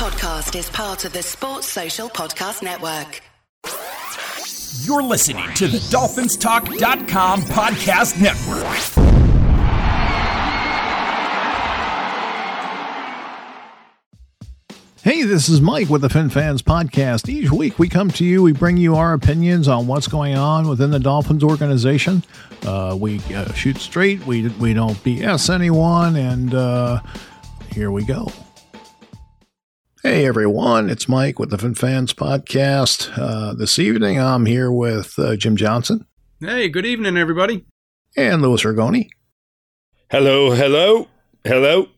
podcast 0.00 0.58
is 0.58 0.70
part 0.70 1.04
of 1.04 1.12
the 1.12 1.22
Sports 1.22 1.66
Social 1.66 2.08
Podcast 2.08 2.62
Network. 2.62 3.20
You're 4.86 5.02
listening 5.02 5.52
to 5.56 5.68
the 5.68 5.76
DolphinsTalk.com 5.76 7.42
podcast 7.42 8.18
network. 8.18 8.64
Hey, 15.02 15.24
this 15.24 15.50
is 15.50 15.60
Mike 15.60 15.90
with 15.90 16.00
the 16.00 16.08
Fin 16.08 16.30
Fans 16.30 16.62
Podcast. 16.62 17.28
Each 17.28 17.50
week 17.50 17.78
we 17.78 17.90
come 17.90 18.10
to 18.12 18.24
you, 18.24 18.42
we 18.42 18.54
bring 18.54 18.78
you 18.78 18.96
our 18.96 19.12
opinions 19.12 19.68
on 19.68 19.86
what's 19.86 20.08
going 20.08 20.34
on 20.34 20.66
within 20.66 20.92
the 20.92 20.98
Dolphins 20.98 21.44
organization. 21.44 22.24
Uh, 22.64 22.96
we 22.98 23.20
uh, 23.34 23.52
shoot 23.52 23.76
straight, 23.76 24.24
we, 24.24 24.48
we 24.48 24.72
don't 24.72 24.96
BS 25.04 25.52
anyone, 25.52 26.16
and 26.16 26.54
uh, 26.54 27.02
here 27.74 27.90
we 27.90 28.02
go. 28.02 28.32
Hey 30.02 30.24
everyone, 30.26 30.88
it's 30.88 31.08
Mike 31.08 31.38
with 31.38 31.50
the 31.50 31.58
Fin 31.58 31.74
Fans 31.74 32.14
Podcast. 32.14 33.10
Uh, 33.18 33.52
this 33.52 33.78
evening 33.78 34.18
I'm 34.18 34.46
here 34.46 34.72
with 34.72 35.18
uh, 35.18 35.36
Jim 35.36 35.56
Johnson. 35.56 36.06
Hey, 36.40 36.70
good 36.70 36.86
evening, 36.86 37.18
everybody. 37.18 37.66
And 38.16 38.40
Louis 38.40 38.62
Ragone. 38.62 39.10
Hello, 40.10 40.52
hello, 40.52 41.08
hello. 41.44 41.88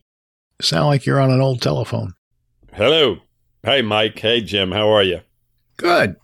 Sound 0.61 0.87
like 0.87 1.05
you're 1.05 1.19
on 1.21 1.31
an 1.31 1.39
old 1.39 1.61
telephone. 1.61 2.13
Hello. 2.73 3.17
Hey, 3.63 3.81
Mike. 3.81 4.19
Hey, 4.19 4.41
Jim. 4.41 4.71
How 4.71 4.89
are 4.89 5.03
you? 5.03 5.21
Good. 5.77 6.17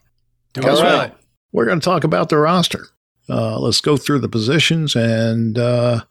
Doing 0.53 0.67
Guess 0.67 0.81
well. 0.81 0.97
what? 0.97 1.19
We're 1.53 1.65
going 1.65 1.79
to 1.79 1.85
talk 1.85 2.03
about 2.03 2.27
the 2.29 2.37
roster. 2.37 2.87
Uh, 3.29 3.57
let's 3.57 3.79
go 3.81 3.95
through 3.95 4.19
the 4.19 4.27
positions 4.29 4.95
and 4.95 5.57
uh, 5.57 6.01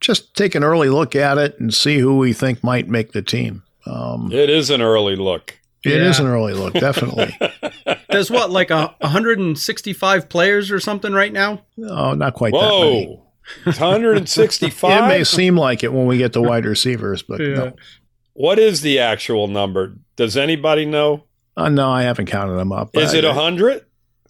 just 0.00 0.34
take 0.36 0.54
an 0.54 0.62
early 0.62 0.88
look 0.88 1.16
at 1.16 1.38
it 1.38 1.58
and 1.58 1.74
see 1.74 1.98
who 1.98 2.16
we 2.16 2.32
think 2.32 2.62
might 2.62 2.88
make 2.88 3.12
the 3.12 3.22
team. 3.22 3.64
Um, 3.86 4.30
It 4.32 4.50
is 4.50 4.70
an 4.70 4.80
early 4.82 5.16
look. 5.16 5.58
It 5.84 5.92
Yeah. 6.00 6.08
is 6.10 6.18
an 6.18 6.26
early 6.26 6.52
look, 6.54 6.74
definitely. 6.74 7.36
There's 8.10 8.30
what, 8.30 8.50
like 8.50 8.70
a 8.70 8.94
165 9.00 10.28
players 10.28 10.70
or 10.70 10.80
something 10.80 11.12
right 11.12 11.32
now? 11.32 11.62
oh, 11.88 12.14
not 12.14 12.34
quite 12.34 12.52
that 12.52 12.60
many. 12.80 13.06
Whoa. 13.06 13.24
165? 13.64 14.90
It 15.04 15.08
may 15.08 15.24
seem 15.24 15.56
like 15.56 15.82
it 15.84 15.92
when 15.92 16.06
we 16.06 16.18
get 16.18 16.32
to 16.34 16.42
wide 16.42 16.64
receivers, 16.66 17.22
but 17.22 17.40
no. 17.40 17.72
what 18.34 18.58
is 18.58 18.80
the 18.82 18.98
actual 18.98 19.46
number? 19.48 19.94
Does 20.16 20.36
anybody 20.36 20.84
know? 20.84 21.24
Uh, 21.56 21.68
no, 21.68 21.88
I 21.90 22.02
haven't 22.02 22.26
counted 22.26 22.54
them 22.54 22.72
up. 22.72 22.90
Is 22.96 23.14
I- 23.14 23.18
it 23.18 23.24
100? 23.24 23.84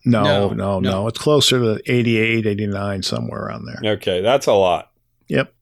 No, 0.05 0.23
No, 0.23 0.49
no, 0.51 0.55
no, 0.81 0.81
no. 0.81 1.09
It's 1.09 1.19
closer 1.19 1.59
to 1.59 1.93
88, 1.93 2.47
89, 2.47 3.03
somewhere 3.03 3.43
around 3.43 3.67
there. 3.67 3.93
Okay, 3.95 4.21
that's 4.23 4.47
a 4.47 4.53
lot. 4.55 4.91
Yep. 5.29 5.53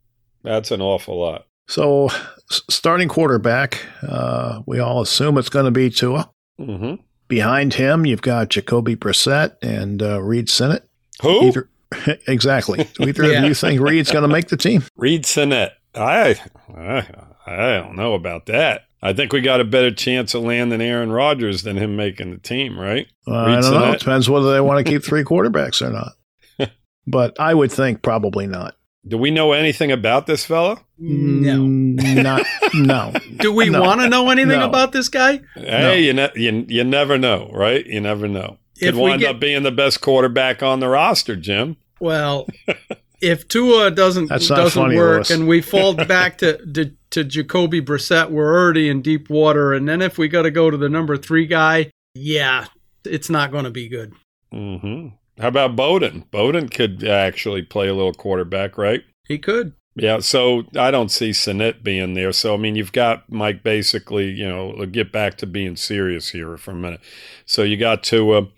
That's 0.44 0.70
an 0.70 0.80
awful 0.80 1.18
lot. 1.18 1.46
So, 1.66 2.06
s- 2.06 2.20
starting 2.50 3.08
quarterback, 3.08 3.84
uh, 4.06 4.62
we 4.66 4.78
all 4.78 5.00
assume 5.02 5.38
it's 5.38 5.48
going 5.48 5.64
to 5.66 5.70
be 5.70 5.90
Tua. 5.90 6.30
hmm 6.58 6.94
Behind 7.28 7.74
him, 7.74 8.06
you've 8.06 8.22
got 8.22 8.50
Jacoby 8.50 8.94
Brissett 8.94 9.56
and 9.60 10.00
uh, 10.00 10.22
Reid 10.22 10.48
Sinnett. 10.48 10.84
Who? 11.22 11.48
Either, 11.48 11.68
exactly. 12.28 12.86
Do 12.94 13.08
either 13.08 13.24
Yeah. 13.32 13.42
of 13.42 13.48
you 13.48 13.54
think 13.54 13.80
Reid's 13.80 14.12
going 14.12 14.22
to 14.22 14.28
make 14.28 14.46
the 14.46 14.56
team? 14.56 14.84
Reid 14.96 15.26
Sinnett. 15.26 15.72
I, 15.96 16.36
I, 16.76 17.04
I 17.46 17.72
don't 17.78 17.96
know 17.96 18.14
about 18.14 18.46
that. 18.46 18.82
I 19.02 19.12
think 19.12 19.32
we 19.32 19.40
got 19.40 19.60
a 19.60 19.64
better 19.64 19.90
chance 19.92 20.34
of 20.34 20.42
landing 20.44 20.80
Aaron 20.80 21.10
Rodgers 21.10 21.62
than 21.64 21.76
him 21.76 21.96
making 21.96 22.30
the 22.30 22.38
team, 22.38 22.78
right? 22.78 23.08
Uh, 23.26 23.34
I 23.34 23.60
don't 23.60 23.72
know. 23.72 23.92
It 23.92 23.98
depends 23.98 24.30
whether 24.30 24.52
they 24.52 24.60
want 24.60 24.84
to 24.86 24.90
keep 24.92 25.02
three 25.04 25.24
quarterbacks 25.24 25.82
or 25.82 25.90
not. 25.90 26.70
but 27.08 27.38
I 27.40 27.54
would 27.54 27.72
think 27.72 28.02
probably 28.02 28.46
not. 28.46 28.76
Do 29.06 29.16
we 29.18 29.30
know 29.30 29.52
anything 29.52 29.92
about 29.92 30.26
this 30.26 30.44
fella? 30.44 30.80
No. 30.98 31.58
Mm, 31.58 32.22
Not, 32.22 32.42
no. 32.74 33.12
Do 33.38 33.52
we 33.52 33.68
No. 33.68 33.80
want 33.82 34.00
to 34.00 34.08
know 34.08 34.30
anything 34.30 34.58
No. 34.58 34.66
about 34.68 34.92
this 34.92 35.08
guy? 35.08 35.40
Hey, 35.54 36.02
you, 36.04 36.12
ne- 36.12 36.30
you 36.34 36.64
you 36.68 36.82
never 36.84 37.16
know, 37.18 37.50
right? 37.52 37.86
You 37.86 38.00
never 38.00 38.26
know. 38.26 38.58
Could 38.78 38.88
If 38.88 38.94
wind 38.96 39.20
get- 39.20 39.30
up 39.36 39.40
being 39.40 39.62
the 39.62 39.70
best 39.70 40.00
quarterback 40.00 40.62
on 40.62 40.80
the 40.80 40.88
roster, 40.88 41.36
Jim. 41.36 41.76
Well, 42.00 42.46
if 43.22 43.46
Tua 43.48 43.90
doesn't 43.90 44.28
doesn't 44.28 44.70
funny, 44.70 44.96
work 44.96 45.28
Louis. 45.28 45.30
and 45.30 45.48
we 45.48 45.60
fall 45.60 45.94
back 46.06 46.38
to, 46.38 46.58
to 46.72 46.90
to 47.10 47.22
Jacoby 47.24 47.80
Brissett, 47.80 48.30
we're 48.30 48.52
already 48.52 48.88
in 48.88 49.02
deep 49.02 49.30
water. 49.30 49.72
And 49.72 49.88
then 49.88 50.02
if 50.02 50.18
we 50.18 50.26
got 50.28 50.42
to 50.42 50.50
go 50.50 50.70
to 50.70 50.76
the 50.76 50.88
number 50.88 51.16
three 51.16 51.46
guy, 51.46 51.90
yeah, 52.14 52.66
it's 53.04 53.30
not 53.30 53.52
going 53.52 53.64
to 53.64 53.70
be 53.70 53.88
good. 53.88 54.12
hmm 54.52 55.08
How 55.38 55.48
about 55.48 55.76
Bowden? 55.76 56.24
Bowden 56.30 56.68
could 56.68 57.04
actually 57.04 57.62
play 57.62 57.88
a 57.88 57.94
little 57.94 58.14
quarterback, 58.14 58.78
right? 58.78 59.02
He 59.26 59.38
could. 59.38 59.74
Yeah, 59.94 60.20
so 60.20 60.64
I 60.76 60.90
don't 60.90 61.10
see 61.10 61.32
Sinnett 61.32 61.82
being 61.82 62.14
there. 62.14 62.32
So 62.32 62.54
I 62.54 62.56
mean, 62.58 62.76
you've 62.76 62.92
got 62.92 63.30
Mike 63.32 63.62
basically, 63.62 64.30
you 64.30 64.46
know, 64.46 64.84
get 64.86 65.10
back 65.10 65.38
to 65.38 65.46
being 65.46 65.76
serious 65.76 66.30
here 66.30 66.56
for 66.58 66.72
a 66.72 66.74
minute. 66.74 67.00
So 67.46 67.62
you 67.62 67.78
got 67.78 68.02
Tua 68.02 68.48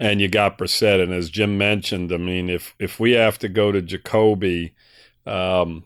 and 0.00 0.20
you 0.20 0.28
got 0.28 0.58
Brissett, 0.58 1.00
and 1.02 1.12
as 1.12 1.30
Jim 1.30 1.58
mentioned, 1.58 2.12
I 2.12 2.16
mean, 2.16 2.50
if 2.50 2.74
if 2.80 2.98
we 2.98 3.12
have 3.12 3.38
to 3.40 3.48
go 3.48 3.70
to 3.70 3.80
Jacoby, 3.82 4.74
um, 5.26 5.84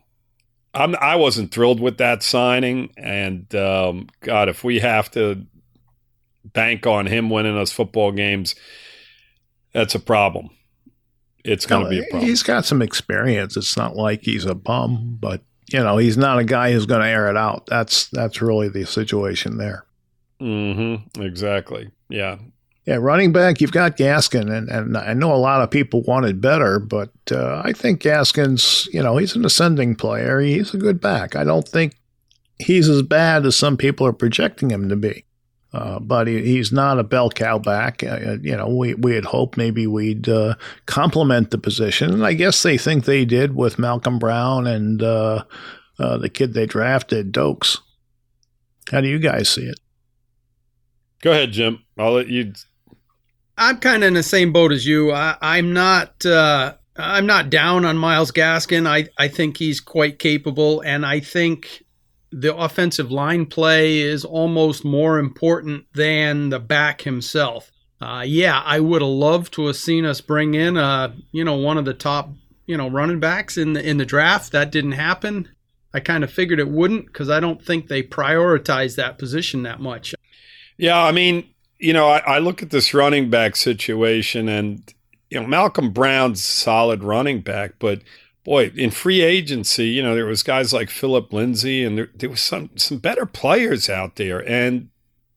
I'm 0.72 0.96
I 0.96 1.16
wasn't 1.16 1.52
thrilled 1.52 1.80
with 1.80 1.98
that 1.98 2.22
signing, 2.22 2.90
and 2.96 3.52
um, 3.54 4.08
God, 4.20 4.48
if 4.48 4.64
we 4.64 4.80
have 4.80 5.10
to 5.12 5.44
bank 6.44 6.86
on 6.86 7.06
him 7.06 7.28
winning 7.28 7.58
us 7.58 7.72
football 7.72 8.12
games, 8.12 8.54
that's 9.74 9.94
a 9.94 10.00
problem. 10.00 10.48
It's 11.44 11.66
going 11.66 11.84
to 11.84 11.90
be 11.90 11.98
a 11.98 12.04
problem. 12.04 12.26
He's 12.26 12.42
got 12.42 12.64
some 12.64 12.80
experience. 12.80 13.56
It's 13.56 13.76
not 13.76 13.96
like 13.96 14.22
he's 14.22 14.46
a 14.46 14.54
bum, 14.54 15.18
but 15.20 15.42
you 15.70 15.80
know, 15.80 15.98
he's 15.98 16.16
not 16.16 16.38
a 16.38 16.44
guy 16.44 16.72
who's 16.72 16.86
going 16.86 17.02
to 17.02 17.08
air 17.08 17.28
it 17.28 17.36
out. 17.36 17.66
That's 17.66 18.08
that's 18.08 18.40
really 18.40 18.68
the 18.68 18.86
situation 18.86 19.58
there. 19.58 19.84
Mm-hmm. 20.40 21.20
Exactly. 21.22 21.90
Yeah. 22.08 22.38
Yeah, 22.86 22.96
running 22.96 23.32
back, 23.32 23.62
you've 23.62 23.72
got 23.72 23.96
Gaskin, 23.96 24.54
and, 24.54 24.68
and 24.68 24.96
I 24.98 25.14
know 25.14 25.34
a 25.34 25.36
lot 25.36 25.62
of 25.62 25.70
people 25.70 26.02
wanted 26.02 26.42
better, 26.42 26.78
but 26.78 27.12
uh, 27.32 27.62
I 27.64 27.72
think 27.72 28.02
Gaskin's, 28.02 28.86
you 28.92 29.02
know, 29.02 29.16
he's 29.16 29.34
an 29.34 29.46
ascending 29.46 29.96
player. 29.96 30.38
He's 30.40 30.74
a 30.74 30.76
good 30.76 31.00
back. 31.00 31.34
I 31.34 31.44
don't 31.44 31.66
think 31.66 31.96
he's 32.58 32.90
as 32.90 33.00
bad 33.00 33.46
as 33.46 33.56
some 33.56 33.78
people 33.78 34.06
are 34.06 34.12
projecting 34.12 34.70
him 34.70 34.90
to 34.90 34.96
be. 34.96 35.24
Uh, 35.74 35.98
but 35.98 36.28
he, 36.28 36.40
he's 36.42 36.70
not 36.70 37.00
a 37.00 37.04
bell 37.04 37.28
cow 37.28 37.58
back. 37.58 38.04
Uh, 38.04 38.36
you 38.40 38.56
know, 38.56 38.68
we, 38.68 38.94
we 38.94 39.12
had 39.12 39.24
hoped 39.24 39.56
maybe 39.56 39.88
we'd 39.88 40.28
uh, 40.28 40.54
complement 40.86 41.50
the 41.50 41.58
position. 41.58 42.12
And 42.12 42.24
I 42.24 42.32
guess 42.34 42.62
they 42.62 42.78
think 42.78 43.04
they 43.04 43.24
did 43.24 43.56
with 43.56 43.76
Malcolm 43.76 44.20
Brown 44.20 44.68
and 44.68 45.02
uh, 45.02 45.42
uh, 45.98 46.16
the 46.18 46.28
kid 46.28 46.54
they 46.54 46.66
drafted, 46.66 47.32
Doaks. 47.32 47.80
How 48.92 49.00
do 49.00 49.08
you 49.08 49.18
guys 49.18 49.48
see 49.48 49.64
it? 49.64 49.80
Go 51.22 51.32
ahead, 51.32 51.50
Jim. 51.50 51.82
I'll 51.98 52.12
let 52.12 52.28
you. 52.28 52.52
I'm 53.58 53.78
kind 53.78 54.04
of 54.04 54.08
in 54.08 54.14
the 54.14 54.22
same 54.22 54.52
boat 54.52 54.70
as 54.70 54.86
you. 54.86 55.10
I, 55.10 55.36
I'm 55.42 55.72
not. 55.72 56.24
Uh, 56.24 56.74
I'm 56.96 57.26
not 57.26 57.50
down 57.50 57.84
on 57.84 57.98
Myles 57.98 58.30
Gaskin. 58.30 58.86
I, 58.86 59.08
I 59.18 59.26
think 59.26 59.56
he's 59.56 59.80
quite 59.80 60.20
capable, 60.20 60.80
and 60.82 61.04
I 61.04 61.18
think 61.18 61.83
the 62.36 62.54
offensive 62.54 63.12
line 63.12 63.46
play 63.46 64.00
is 64.00 64.24
almost 64.24 64.84
more 64.84 65.18
important 65.20 65.86
than 65.94 66.48
the 66.48 66.58
back 66.58 67.02
himself. 67.02 67.70
Uh, 68.00 68.24
yeah, 68.26 68.60
I 68.64 68.80
would 68.80 69.02
have 69.02 69.10
loved 69.10 69.54
to 69.54 69.68
have 69.68 69.76
seen 69.76 70.04
us 70.04 70.20
bring 70.20 70.54
in, 70.54 70.76
uh, 70.76 71.14
you 71.30 71.44
know, 71.44 71.54
one 71.54 71.78
of 71.78 71.84
the 71.84 71.94
top, 71.94 72.30
you 72.66 72.76
know, 72.76 72.88
running 72.88 73.20
backs 73.20 73.56
in 73.56 73.74
the 73.74 73.88
in 73.88 73.98
the 73.98 74.04
draft. 74.04 74.50
That 74.50 74.72
didn't 74.72 74.92
happen. 74.92 75.48
I 75.94 76.00
kind 76.00 76.24
of 76.24 76.32
figured 76.32 76.58
it 76.58 76.68
wouldn't 76.68 77.06
because 77.06 77.30
I 77.30 77.38
don't 77.38 77.64
think 77.64 77.86
they 77.86 78.02
prioritize 78.02 78.96
that 78.96 79.16
position 79.16 79.62
that 79.62 79.80
much. 79.80 80.12
Yeah, 80.76 81.00
I 81.00 81.12
mean, 81.12 81.48
you 81.78 81.92
know, 81.92 82.08
I, 82.08 82.18
I 82.18 82.38
look 82.40 82.62
at 82.62 82.70
this 82.70 82.92
running 82.92 83.30
back 83.30 83.54
situation, 83.54 84.48
and 84.48 84.92
you 85.30 85.40
know, 85.40 85.46
Malcolm 85.46 85.92
Brown's 85.92 86.42
solid 86.42 87.04
running 87.04 87.42
back, 87.42 87.74
but 87.78 88.00
boy, 88.44 88.70
in 88.76 88.90
free 88.90 89.22
agency, 89.22 89.86
you 89.88 90.02
know, 90.02 90.14
there 90.14 90.26
was 90.26 90.42
guys 90.42 90.72
like 90.72 90.90
Philip 90.90 91.32
Lindsay, 91.32 91.82
and 91.84 91.96
there, 91.98 92.10
there 92.14 92.30
was 92.30 92.40
some 92.40 92.70
some 92.76 92.98
better 92.98 93.26
players 93.26 93.88
out 93.88 94.16
there, 94.16 94.46
and 94.48 94.88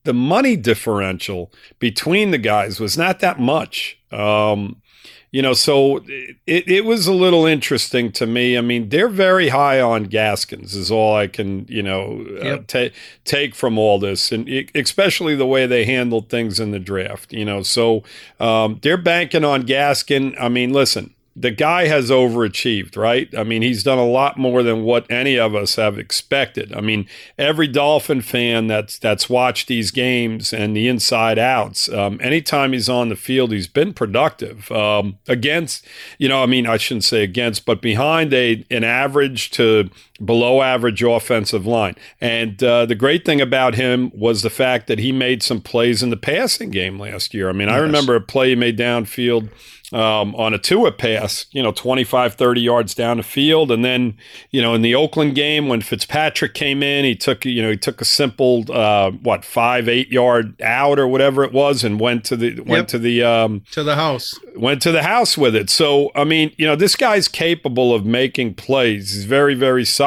the 0.03 0.13
money 0.13 0.55
differential 0.55 1.51
between 1.79 2.31
the 2.31 2.37
guys 2.37 2.79
was 2.79 2.97
not 2.97 3.19
that 3.19 3.39
much. 3.39 3.97
Um, 4.11 4.81
you 5.29 5.41
know, 5.41 5.51
so 5.53 5.97
it, 6.07 6.37
it 6.47 6.85
was 6.85 7.05
a 7.05 7.11
little 7.13 7.45
interesting 7.45 8.13
to 8.13 8.25
me. 8.25 8.57
I 8.57 8.61
mean, 8.61 8.87
they're 8.87 9.09
very 9.09 9.49
high 9.49 9.81
on 9.81 10.05
Gaskins, 10.05 10.73
is 10.73 10.89
all 10.89 11.13
I 11.17 11.27
can, 11.27 11.65
you 11.67 11.83
know, 11.83 12.25
uh, 12.41 12.45
Yep. 12.45 12.67
ta- 12.67 12.95
take 13.25 13.53
from 13.53 13.77
all 13.77 13.99
this, 13.99 14.31
and 14.31 14.47
e- 14.47 14.69
especially 14.73 15.35
the 15.35 15.45
way 15.45 15.65
they 15.65 15.83
handled 15.83 16.29
things 16.29 16.61
in 16.61 16.71
the 16.71 16.79
draft. 16.79 17.33
You 17.33 17.43
know, 17.43 17.61
so 17.61 18.03
um, 18.39 18.79
they're 18.81 18.95
banking 18.97 19.43
on 19.43 19.63
Gaskin. 19.63 20.33
I 20.39 20.47
mean, 20.47 20.71
listen, 20.71 21.13
the 21.39 21.51
guy 21.51 21.85
has 21.85 22.09
overachieved, 22.09 22.97
right? 22.97 23.29
I 23.37 23.43
mean, 23.43 23.61
he's 23.61 23.83
done 23.83 23.99
a 23.99 24.05
lot 24.05 24.37
more 24.37 24.63
than 24.63 24.83
what 24.83 25.09
any 25.09 25.37
of 25.37 25.53
us 25.53 25.75
have 25.75 25.99
expected. 25.99 26.73
I 26.73 26.81
mean, 26.81 27.07
every 27.37 27.67
Dolphin 27.67 28.21
fan 28.21 28.65
that's 28.65 28.97
that's 28.97 29.29
watched 29.29 29.67
these 29.67 29.91
games 29.91 30.51
and 30.51 30.75
the 30.75 30.87
inside 30.87 31.37
outs, 31.37 31.89
um, 31.89 32.19
anytime 32.23 32.73
he's 32.73 32.89
on 32.89 33.09
the 33.09 33.15
field, 33.15 33.51
he's 33.51 33.67
been 33.67 33.93
productive. 33.93 34.71
Um, 34.71 35.19
against, 35.27 35.85
you 36.17 36.27
know, 36.27 36.41
I 36.41 36.47
mean, 36.47 36.65
I 36.65 36.77
shouldn't 36.77 37.03
say 37.03 37.23
against, 37.23 37.65
but 37.65 37.81
behind 37.81 38.33
a 38.33 38.65
an 38.71 38.83
average 38.83 39.51
to 39.51 39.89
below 40.23 40.61
average 40.61 41.03
offensive 41.03 41.65
line. 41.65 41.95
And 42.19 42.61
uh, 42.63 42.85
the 42.85 42.95
great 42.95 43.25
thing 43.25 43.41
about 43.41 43.75
him 43.75 44.11
was 44.13 44.41
the 44.41 44.49
fact 44.49 44.87
that 44.87 44.99
he 44.99 45.11
made 45.11 45.43
some 45.43 45.61
plays 45.61 46.01
in 46.01 46.09
the 46.09 46.17
passing 46.17 46.69
game 46.69 46.99
last 46.99 47.33
year. 47.33 47.49
I 47.49 47.53
mean, 47.53 47.67
yes. 47.67 47.77
I 47.77 47.79
remember 47.79 48.15
a 48.15 48.21
play 48.21 48.49
he 48.49 48.55
made 48.55 48.77
downfield 48.77 49.49
um, 49.93 50.35
on 50.35 50.53
a 50.53 50.57
Tua 50.57 50.91
pass, 50.91 51.45
you 51.51 51.63
know, 51.63 51.71
25, 51.71 52.33
30 52.33 52.61
yards 52.61 52.93
down 52.93 53.17
the 53.17 53.23
field. 53.23 53.71
And 53.71 53.85
then, 53.85 54.17
you 54.51 54.61
know, 54.61 54.73
in 54.73 54.81
the 54.81 54.95
Oakland 54.95 55.35
game 55.35 55.69
when 55.69 55.81
Fitzpatrick 55.81 56.53
came 56.53 56.83
in, 56.83 57.05
he 57.05 57.15
took, 57.15 57.45
you 57.45 57.61
know, 57.61 57.71
he 57.71 57.77
took 57.77 58.01
a 58.01 58.05
simple, 58.05 58.65
uh, 58.69 59.11
what, 59.11 59.45
five, 59.45 59.87
eight 59.87 60.11
yard 60.11 60.61
out 60.61 60.99
or 60.99 61.07
whatever 61.07 61.43
it 61.43 61.53
was 61.53 61.83
and 61.83 61.99
went 61.99 62.25
to 62.25 62.35
the, 62.35 62.59
went 62.61 62.69
yep. 62.69 62.87
to 62.87 62.99
the, 62.99 63.23
um, 63.23 63.63
to 63.71 63.83
the 63.83 63.95
house, 63.95 64.37
went 64.55 64.81
to 64.81 64.91
the 64.91 65.03
house 65.03 65.37
with 65.37 65.55
it. 65.55 65.69
So, 65.69 66.11
I 66.15 66.25
mean, 66.25 66.51
you 66.57 66.67
know, 66.67 66.75
this 66.75 66.95
guy's 66.95 67.29
capable 67.29 67.93
of 67.93 68.05
making 68.05 68.55
plays. 68.55 69.13
He's 69.13 69.25
very, 69.25 69.55
very 69.55 69.85
solid. 69.85 70.06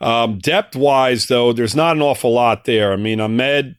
Um, 0.00 0.38
depth 0.38 0.76
wise, 0.76 1.26
though, 1.28 1.52
there's 1.52 1.74
not 1.74 1.96
an 1.96 2.02
awful 2.02 2.32
lot 2.32 2.64
there. 2.64 2.92
I 2.92 2.96
mean, 2.96 3.20
Ahmed, 3.20 3.76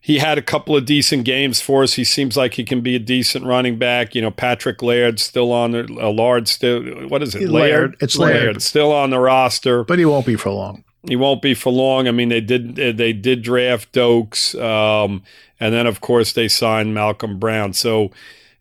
he 0.00 0.18
had 0.18 0.36
a 0.36 0.42
couple 0.42 0.76
of 0.76 0.84
decent 0.84 1.24
games 1.24 1.60
for 1.60 1.84
us. 1.84 1.94
He 1.94 2.02
seems 2.02 2.36
like 2.36 2.54
he 2.54 2.64
can 2.64 2.80
be 2.80 2.96
a 2.96 2.98
decent 2.98 3.44
running 3.44 3.78
back. 3.78 4.16
You 4.16 4.22
know, 4.22 4.32
Patrick 4.32 4.82
Laird 4.82 5.20
still 5.20 5.52
on 5.52 5.70
the 5.70 5.84
uh, 6.00 6.10
Lard 6.10 6.48
still. 6.48 6.82
What 7.08 7.22
is 7.22 7.36
it? 7.36 7.48
Laird. 7.48 7.52
Laird. 7.52 7.96
It's 8.00 8.18
Laird. 8.18 8.42
Laird. 8.42 8.62
still 8.62 8.90
on 8.90 9.10
the 9.10 9.20
roster, 9.20 9.84
but 9.84 10.00
he 10.00 10.04
won't 10.04 10.26
be 10.26 10.34
for 10.34 10.50
long. 10.50 10.82
He 11.06 11.14
won't 11.14 11.40
be 11.40 11.54
for 11.54 11.70
long. 11.70 12.08
I 12.08 12.10
mean, 12.10 12.30
they 12.30 12.40
did 12.40 12.74
they 12.74 13.12
did 13.12 13.42
draft 13.42 13.92
Doaks, 13.92 14.56
um, 14.56 15.22
and 15.60 15.72
then 15.72 15.86
of 15.86 16.00
course 16.00 16.32
they 16.32 16.48
signed 16.48 16.94
Malcolm 16.94 17.38
Brown. 17.38 17.72
So. 17.72 18.10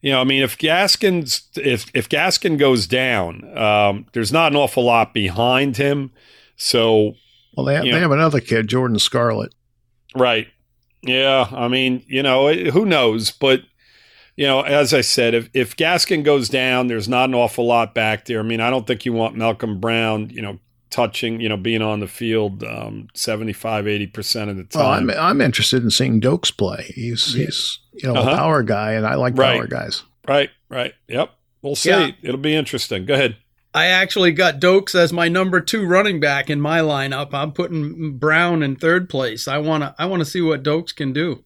You 0.02 0.12
know, 0.12 0.22
I 0.22 0.24
mean, 0.24 0.42
if 0.42 0.58
Gaskin's 0.58 1.48
if 1.56 1.92
if 1.94 2.10
Gaskin 2.10 2.58
goes 2.58 2.88
down, 2.88 3.56
um, 3.58 4.08
there's 4.14 4.32
not 4.32 4.52
an 4.52 4.56
awful 4.56 4.84
lot 4.84 5.14
behind 5.14 5.78
him. 5.78 6.12
So, 6.56 7.16
well, 7.56 7.66
they 7.66 7.76
have, 7.76 7.84
they 7.84 7.92
know, 7.92 8.00
have 8.00 8.12
another 8.12 8.40
kid, 8.40 8.68
Jordan 8.68 9.00
Scarlett. 9.00 9.54
Right. 10.16 10.48
Yeah, 11.04 11.48
I 11.52 11.68
mean, 11.68 12.04
you 12.08 12.22
know, 12.22 12.52
who 12.54 12.86
knows? 12.86 13.32
But 13.32 13.62
you 14.36 14.46
know, 14.48 14.62
as 14.62 14.94
I 14.94 15.02
said, 15.02 15.34
if 15.34 15.50
if 15.54 15.76
Gaskin 15.76 16.24
goes 16.24 16.50
down, 16.50 16.88
there's 16.88 17.10
not 17.10 17.30
an 17.30 17.36
awful 17.36 17.66
lot 17.66 17.94
back 17.94 18.26
there. 18.26 18.40
I 18.40 18.44
mean, 18.44 18.62
I 18.62 18.70
don't 18.70 18.88
think 18.88 19.06
you 19.06 19.14
want 19.14 19.36
Malcolm 19.36 19.80
Brown, 19.80 20.30
you 20.32 20.42
know, 20.42 20.60
touching, 20.92 21.42
you 21.42 21.50
know, 21.50 21.58
being 21.58 21.82
on 21.82 22.00
the 22.00 22.08
field 22.08 22.64
um, 22.64 23.08
75, 23.16 23.86
80% 23.86 24.50
of 24.50 24.58
the 24.58 24.64
time. 24.66 25.08
Well, 25.08 25.18
I'm, 25.18 25.32
I'm 25.32 25.42
interested 25.42 25.84
in 25.84 25.90
seeing 25.90 26.20
Doaks 26.20 26.52
play. 26.52 26.92
He's, 26.94 27.36
yeah. 27.36 27.46
he's 27.46 27.80
you 27.94 28.12
know, 28.12 28.20
uh-huh. 28.20 28.30
a 28.30 28.36
power 28.36 28.62
guy, 28.62 28.94
and 28.94 29.08
I 29.08 29.16
like 29.16 29.38
right. 29.38 29.58
power 29.58 29.68
guys. 29.68 30.04
Right, 30.28 30.50
right. 30.70 30.94
Yep. 31.08 31.32
We'll 31.62 31.76
see. 31.76 31.90
Yeah. 31.90 32.12
It'll 32.22 32.38
be 32.38 32.56
interesting. 32.56 33.06
Go 33.06 33.16
ahead. 33.16 33.38
I 33.74 33.86
actually 33.86 34.34
got 34.34 34.60
Doaks 34.60 34.96
as 34.96 35.14
my 35.14 35.30
number 35.30 35.62
two 35.62 35.86
running 35.88 36.20
back 36.20 36.50
in 36.50 36.60
my 36.60 36.80
lineup. 36.80 37.34
I'm 37.34 37.54
putting 37.54 38.18
Brown 38.18 38.64
in 38.64 38.76
third 38.76 39.10
place. 39.10 39.48
I 39.48 39.60
want 39.60 39.84
to 39.84 39.96
I 39.98 40.08
want 40.08 40.20
to 40.20 40.26
see 40.26 40.42
what 40.42 40.64
Doaks 40.64 40.92
can 40.92 41.14
do. 41.14 41.46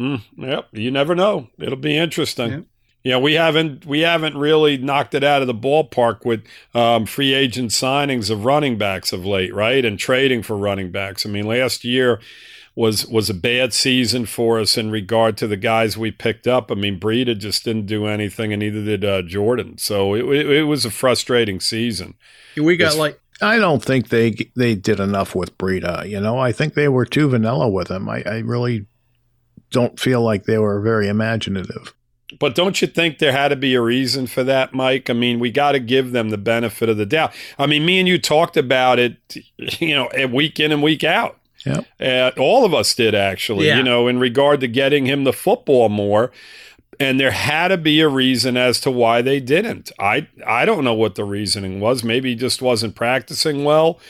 Mm, 0.00 0.22
yep, 0.36 0.68
you 0.70 0.92
never 0.92 1.16
know. 1.16 1.48
It'll 1.58 1.76
be 1.76 1.96
interesting. 1.96 2.50
Yep. 2.50 2.64
Yeah, 3.08 3.16
we 3.16 3.32
haven't 3.32 3.86
we 3.86 4.00
haven't 4.00 4.36
really 4.36 4.76
knocked 4.76 5.14
it 5.14 5.24
out 5.24 5.40
of 5.40 5.46
the 5.46 5.54
ballpark 5.54 6.26
with 6.26 6.44
um, 6.74 7.06
free 7.06 7.32
agent 7.32 7.70
signings 7.70 8.28
of 8.28 8.44
running 8.44 8.76
backs 8.76 9.14
of 9.14 9.24
late, 9.24 9.54
right? 9.54 9.82
And 9.82 9.98
trading 9.98 10.42
for 10.42 10.58
running 10.58 10.90
backs. 10.90 11.24
I 11.24 11.30
mean, 11.30 11.46
last 11.46 11.84
year 11.84 12.20
was 12.74 13.06
was 13.06 13.30
a 13.30 13.34
bad 13.34 13.72
season 13.72 14.26
for 14.26 14.60
us 14.60 14.76
in 14.76 14.90
regard 14.90 15.38
to 15.38 15.46
the 15.46 15.56
guys 15.56 15.96
we 15.96 16.10
picked 16.10 16.46
up. 16.46 16.70
I 16.70 16.74
mean, 16.74 17.00
Breida 17.00 17.38
just 17.38 17.64
didn't 17.64 17.86
do 17.86 18.04
anything, 18.04 18.52
and 18.52 18.60
neither 18.60 18.84
did 18.84 19.06
uh, 19.06 19.22
Jordan. 19.22 19.78
So 19.78 20.12
it, 20.12 20.26
it, 20.26 20.50
it, 20.50 20.64
was 20.64 20.84
a 20.84 20.90
frustrating 20.90 21.60
season. 21.60 22.12
We 22.58 22.76
got 22.76 22.88
it's, 22.88 22.96
like 22.98 23.18
I 23.40 23.56
don't 23.56 23.82
think 23.82 24.10
they 24.10 24.50
they 24.54 24.74
did 24.74 25.00
enough 25.00 25.34
with 25.34 25.56
Breida. 25.56 26.06
You 26.06 26.20
know, 26.20 26.38
I 26.38 26.52
think 26.52 26.74
they 26.74 26.88
were 26.88 27.06
too 27.06 27.30
vanilla 27.30 27.70
with 27.70 27.90
him. 27.90 28.06
I, 28.06 28.22
I 28.26 28.38
really 28.40 28.84
don't 29.70 29.98
feel 29.98 30.20
like 30.20 30.44
they 30.44 30.58
were 30.58 30.82
very 30.82 31.08
imaginative. 31.08 31.94
But 32.38 32.54
don't 32.54 32.82
you 32.82 32.88
think 32.88 33.18
there 33.18 33.32
had 33.32 33.48
to 33.48 33.56
be 33.56 33.74
a 33.74 33.80
reason 33.80 34.26
for 34.26 34.44
that, 34.44 34.74
Mike? 34.74 35.08
I 35.08 35.14
mean, 35.14 35.38
we 35.38 35.50
got 35.50 35.72
to 35.72 35.80
give 35.80 36.12
them 36.12 36.28
the 36.28 36.38
benefit 36.38 36.88
of 36.88 36.98
the 36.98 37.06
doubt. 37.06 37.32
I 37.58 37.66
mean, 37.66 37.86
me 37.86 37.98
and 37.98 38.08
you 38.08 38.18
talked 38.18 38.56
about 38.56 38.98
it, 38.98 39.16
you 39.56 39.94
know, 39.94 40.10
week 40.28 40.60
in 40.60 40.70
and 40.70 40.82
week 40.82 41.04
out. 41.04 41.38
Yeah. 41.64 41.80
Uh, 42.00 42.30
all 42.38 42.64
of 42.64 42.74
us 42.74 42.94
did 42.94 43.14
actually, 43.14 43.66
yeah. 43.66 43.78
you 43.78 43.82
know, 43.82 44.08
in 44.08 44.18
regard 44.18 44.60
to 44.60 44.68
getting 44.68 45.06
him 45.06 45.24
the 45.24 45.32
football 45.32 45.88
more. 45.88 46.30
And 47.00 47.20
there 47.20 47.30
had 47.30 47.68
to 47.68 47.76
be 47.76 48.00
a 48.00 48.08
reason 48.08 48.56
as 48.56 48.80
to 48.80 48.90
why 48.90 49.22
they 49.22 49.38
didn't. 49.38 49.92
I 50.00 50.26
I 50.44 50.64
don't 50.64 50.82
know 50.82 50.94
what 50.94 51.14
the 51.14 51.24
reasoning 51.24 51.78
was. 51.78 52.02
Maybe 52.02 52.30
he 52.30 52.34
just 52.34 52.60
wasn't 52.60 52.96
practicing 52.96 53.64
well. 53.64 54.00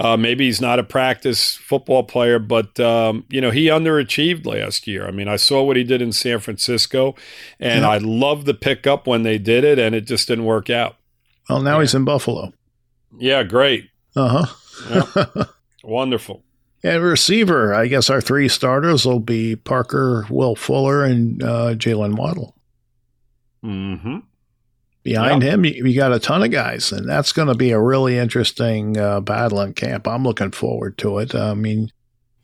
Uh, 0.00 0.16
maybe 0.16 0.46
he's 0.46 0.60
not 0.60 0.80
a 0.80 0.84
practice 0.84 1.54
football 1.54 2.02
player, 2.02 2.38
but 2.38 2.78
um, 2.80 3.24
you 3.28 3.40
know 3.40 3.50
he 3.50 3.66
underachieved 3.66 4.44
last 4.44 4.86
year. 4.86 5.06
I 5.06 5.12
mean, 5.12 5.28
I 5.28 5.36
saw 5.36 5.62
what 5.62 5.76
he 5.76 5.84
did 5.84 6.02
in 6.02 6.12
San 6.12 6.40
Francisco, 6.40 7.14
and 7.60 7.82
yeah. 7.82 7.88
I 7.88 7.98
loved 7.98 8.46
the 8.46 8.54
pickup 8.54 9.06
when 9.06 9.22
they 9.22 9.38
did 9.38 9.62
it, 9.62 9.78
and 9.78 9.94
it 9.94 10.02
just 10.06 10.26
didn't 10.28 10.46
work 10.46 10.68
out. 10.68 10.96
Well, 11.48 11.62
now 11.62 11.76
yeah. 11.76 11.82
he's 11.82 11.94
in 11.94 12.04
Buffalo. 12.04 12.52
Yeah, 13.18 13.44
great. 13.44 13.88
Uh 14.16 14.44
huh. 14.44 15.12
yeah. 15.14 15.44
Wonderful. 15.84 16.42
And 16.82 17.02
receiver, 17.02 17.72
I 17.72 17.86
guess 17.86 18.10
our 18.10 18.20
three 18.20 18.48
starters 18.48 19.06
will 19.06 19.20
be 19.20 19.56
Parker, 19.56 20.26
Will 20.28 20.54
Fuller, 20.54 21.02
and 21.02 21.42
uh, 21.42 21.74
Jaylen 21.74 22.16
Waddle. 22.16 22.54
Mm-hmm. 23.64 24.18
Behind 25.04 25.42
yep. 25.42 25.52
him, 25.52 25.64
you, 25.66 25.84
you, 25.84 25.94
got 25.94 26.14
a 26.14 26.18
ton 26.18 26.42
of 26.42 26.50
guys, 26.50 26.90
and 26.90 27.06
that's 27.06 27.32
going 27.32 27.48
to 27.48 27.54
be 27.54 27.72
a 27.72 27.78
really 27.78 28.16
interesting 28.16 28.96
uh, 28.96 29.20
battle 29.20 29.60
in 29.60 29.74
camp. 29.74 30.08
I'm 30.08 30.24
looking 30.24 30.50
forward 30.50 30.96
to 30.98 31.18
it. 31.18 31.34
I 31.34 31.52
mean, 31.52 31.90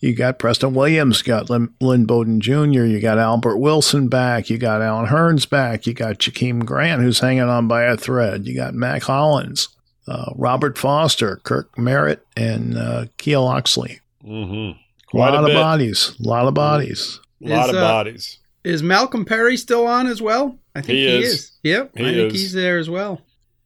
you 0.00 0.14
got 0.14 0.38
Preston 0.38 0.74
Williams, 0.74 1.22
got 1.22 1.48
Lynn, 1.48 1.72
Lynn 1.80 2.04
Bowden 2.04 2.38
Jr., 2.38 2.84
you 2.84 3.00
got 3.00 3.18
Albert 3.18 3.56
Wilson 3.56 4.08
back, 4.08 4.50
you 4.50 4.58
got 4.58 4.82
Allen 4.82 5.06
Hurns 5.06 5.48
back, 5.48 5.86
you 5.86 5.94
got 5.94 6.18
Jakeem 6.18 6.66
Grant, 6.66 7.00
who's 7.00 7.20
hanging 7.20 7.42
on 7.42 7.66
by 7.66 7.84
a 7.84 7.96
thread, 7.96 8.46
you 8.46 8.54
got 8.54 8.74
Mack 8.74 9.04
Hollins, 9.04 9.68
uh, 10.06 10.32
Robert 10.36 10.76
Foster, 10.76 11.36
Kirk 11.36 11.78
Merritt, 11.78 12.26
and 12.36 12.76
uh, 12.76 13.06
Kai 13.16 13.38
Locksley. 13.38 14.00
Mm-hmm. 14.22 14.78
Quite 15.10 15.34
a 15.34 15.40
lot 15.40 15.44
a 15.44 15.52
of 15.52 15.54
bodies. 15.54 16.14
A 16.22 16.28
lot 16.28 16.46
of 16.46 16.54
bodies. 16.54 17.20
A 17.42 17.48
lot 17.48 17.70
is, 17.70 17.74
of 17.74 17.76
uh, 17.76 17.80
bodies. 17.80 18.38
Is 18.64 18.82
Malcolm 18.82 19.24
Perry 19.24 19.56
still 19.56 19.86
on 19.86 20.06
as 20.06 20.20
well? 20.20 20.58
I 20.74 20.80
think 20.80 20.98
he, 20.98 21.06
he 21.06 21.18
is. 21.18 21.32
is. 21.32 21.52
Yep, 21.62 21.92
he 21.96 22.04
I 22.04 22.12
think 22.12 22.32
is. 22.32 22.40
he's 22.40 22.52
there 22.52 22.78
as 22.78 22.88
well. 22.88 23.20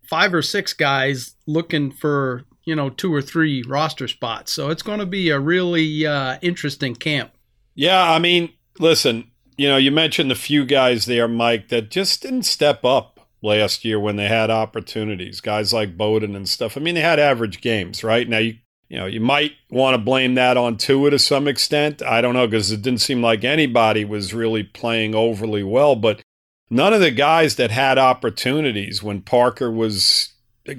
Five 0.08 0.34
or 0.34 0.42
six 0.42 0.72
guys 0.72 1.34
looking 1.46 1.90
for 1.90 2.44
you 2.64 2.74
know 2.74 2.90
two 2.90 3.12
or 3.12 3.22
three 3.22 3.62
roster 3.62 4.08
spots, 4.08 4.52
so 4.52 4.70
it's 4.70 4.82
going 4.82 5.00
to 5.00 5.06
be 5.06 5.30
a 5.30 5.40
really 5.40 6.06
uh, 6.06 6.38
interesting 6.42 6.94
camp. 6.94 7.32
Yeah, 7.74 8.10
I 8.10 8.18
mean, 8.18 8.52
listen, 8.78 9.30
you 9.56 9.68
know, 9.68 9.76
you 9.76 9.90
mentioned 9.90 10.30
the 10.30 10.37
few 10.37 10.64
guys 10.64 11.06
there, 11.06 11.28
Mike, 11.28 11.68
that 11.68 11.90
just 11.90 12.23
didn't 12.23 12.44
step 12.44 12.84
up 12.84 13.20
last 13.42 13.84
year 13.84 13.99
when 13.99 14.16
they 14.16 14.28
had 14.28 14.50
opportunities. 14.50 15.40
Guys 15.40 15.73
like 15.73 15.96
Bowden 15.96 16.37
and 16.37 16.49
stuff. 16.49 16.76
I 16.76 16.80
mean, 16.80 16.94
they 16.94 17.00
had 17.00 17.18
average 17.18 17.61
games, 17.61 18.04
right? 18.04 18.28
Now 18.28 18.38
you 18.38 18.54
you 18.88 18.99
know, 18.99 19.06
you 19.06 19.20
might 19.20 19.52
want 19.70 19.94
to 19.94 19.99
blame 19.99 20.34
that 20.34 20.56
on 20.56 20.76
Tua 20.76 21.11
to 21.11 21.18
some 21.18 21.49
extent. 21.49 22.02
I 22.02 22.20
don't 22.20 22.34
know 22.34 22.46
because 22.46 22.70
it 22.70 22.82
didn't 22.82 23.00
seem 23.00 23.23
like 23.23 23.42
anybody 23.42 24.04
was 24.04 24.34
really 24.34 24.62
playing 24.62 25.14
overly 25.14 25.62
well. 25.62 25.96
But 25.96 26.23
none 26.71 26.92
of 26.92 27.00
the 27.00 27.11
guys 27.11 27.56
that 27.56 27.71
had 27.71 27.99
opportunities 27.99 29.02
when 29.02 29.21
Parker 29.21 29.71
was 29.71 30.30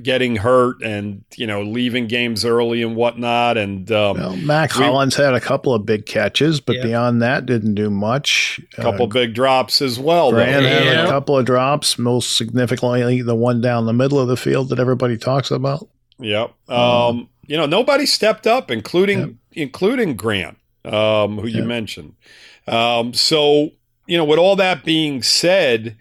getting 0.01 0.37
hurt 0.37 0.81
and 0.81 1.23
you 1.35 1.45
know 1.45 1.61
leaving 1.61 2.07
games 2.07 2.43
early 2.43 2.81
and 2.81 2.95
whatnot 2.95 3.55
and 3.55 3.91
um, 3.91 4.17
well, 4.17 4.35
Mack 4.37 4.75
we, 4.75 4.83
Hollins 4.83 5.15
had 5.15 5.35
a 5.35 5.39
couple 5.39 5.75
of 5.75 5.85
big 5.85 6.07
catches 6.07 6.59
but 6.59 6.77
yeah. 6.77 6.83
beyond 6.83 7.21
that 7.21 7.45
didn't 7.45 7.75
do 7.75 7.91
much 7.91 8.59
a 8.79 8.81
couple 8.81 9.05
uh, 9.05 9.09
big 9.09 9.35
drops 9.35 9.83
as 9.83 9.99
well 9.99 10.31
Grant 10.31 10.63
though. 10.63 10.69
had 10.69 10.85
yeah. 10.85 11.03
a 11.03 11.07
couple 11.07 11.37
of 11.37 11.45
drops 11.45 11.99
most 11.99 12.35
significantly 12.35 13.21
the 13.21 13.35
one 13.35 13.61
down 13.61 13.85
the 13.85 13.93
middle 13.93 14.17
of 14.17 14.27
the 14.27 14.35
field 14.35 14.69
that 14.69 14.79
everybody 14.79 15.17
talks 15.17 15.51
about 15.51 15.87
yep 16.17 16.51
um, 16.67 16.79
um 16.79 17.29
you 17.47 17.57
know, 17.57 17.65
nobody 17.65 18.05
stepped 18.05 18.47
up, 18.47 18.71
including 18.71 19.19
yep. 19.19 19.29
including 19.53 20.15
Grant, 20.15 20.57
um, 20.83 21.37
who 21.39 21.47
yep. 21.47 21.57
you 21.57 21.63
mentioned. 21.63 22.15
Um, 22.67 23.13
so, 23.13 23.71
you 24.07 24.17
know, 24.17 24.25
with 24.25 24.39
all 24.39 24.55
that 24.55 24.83
being 24.83 25.21
said, 25.23 25.97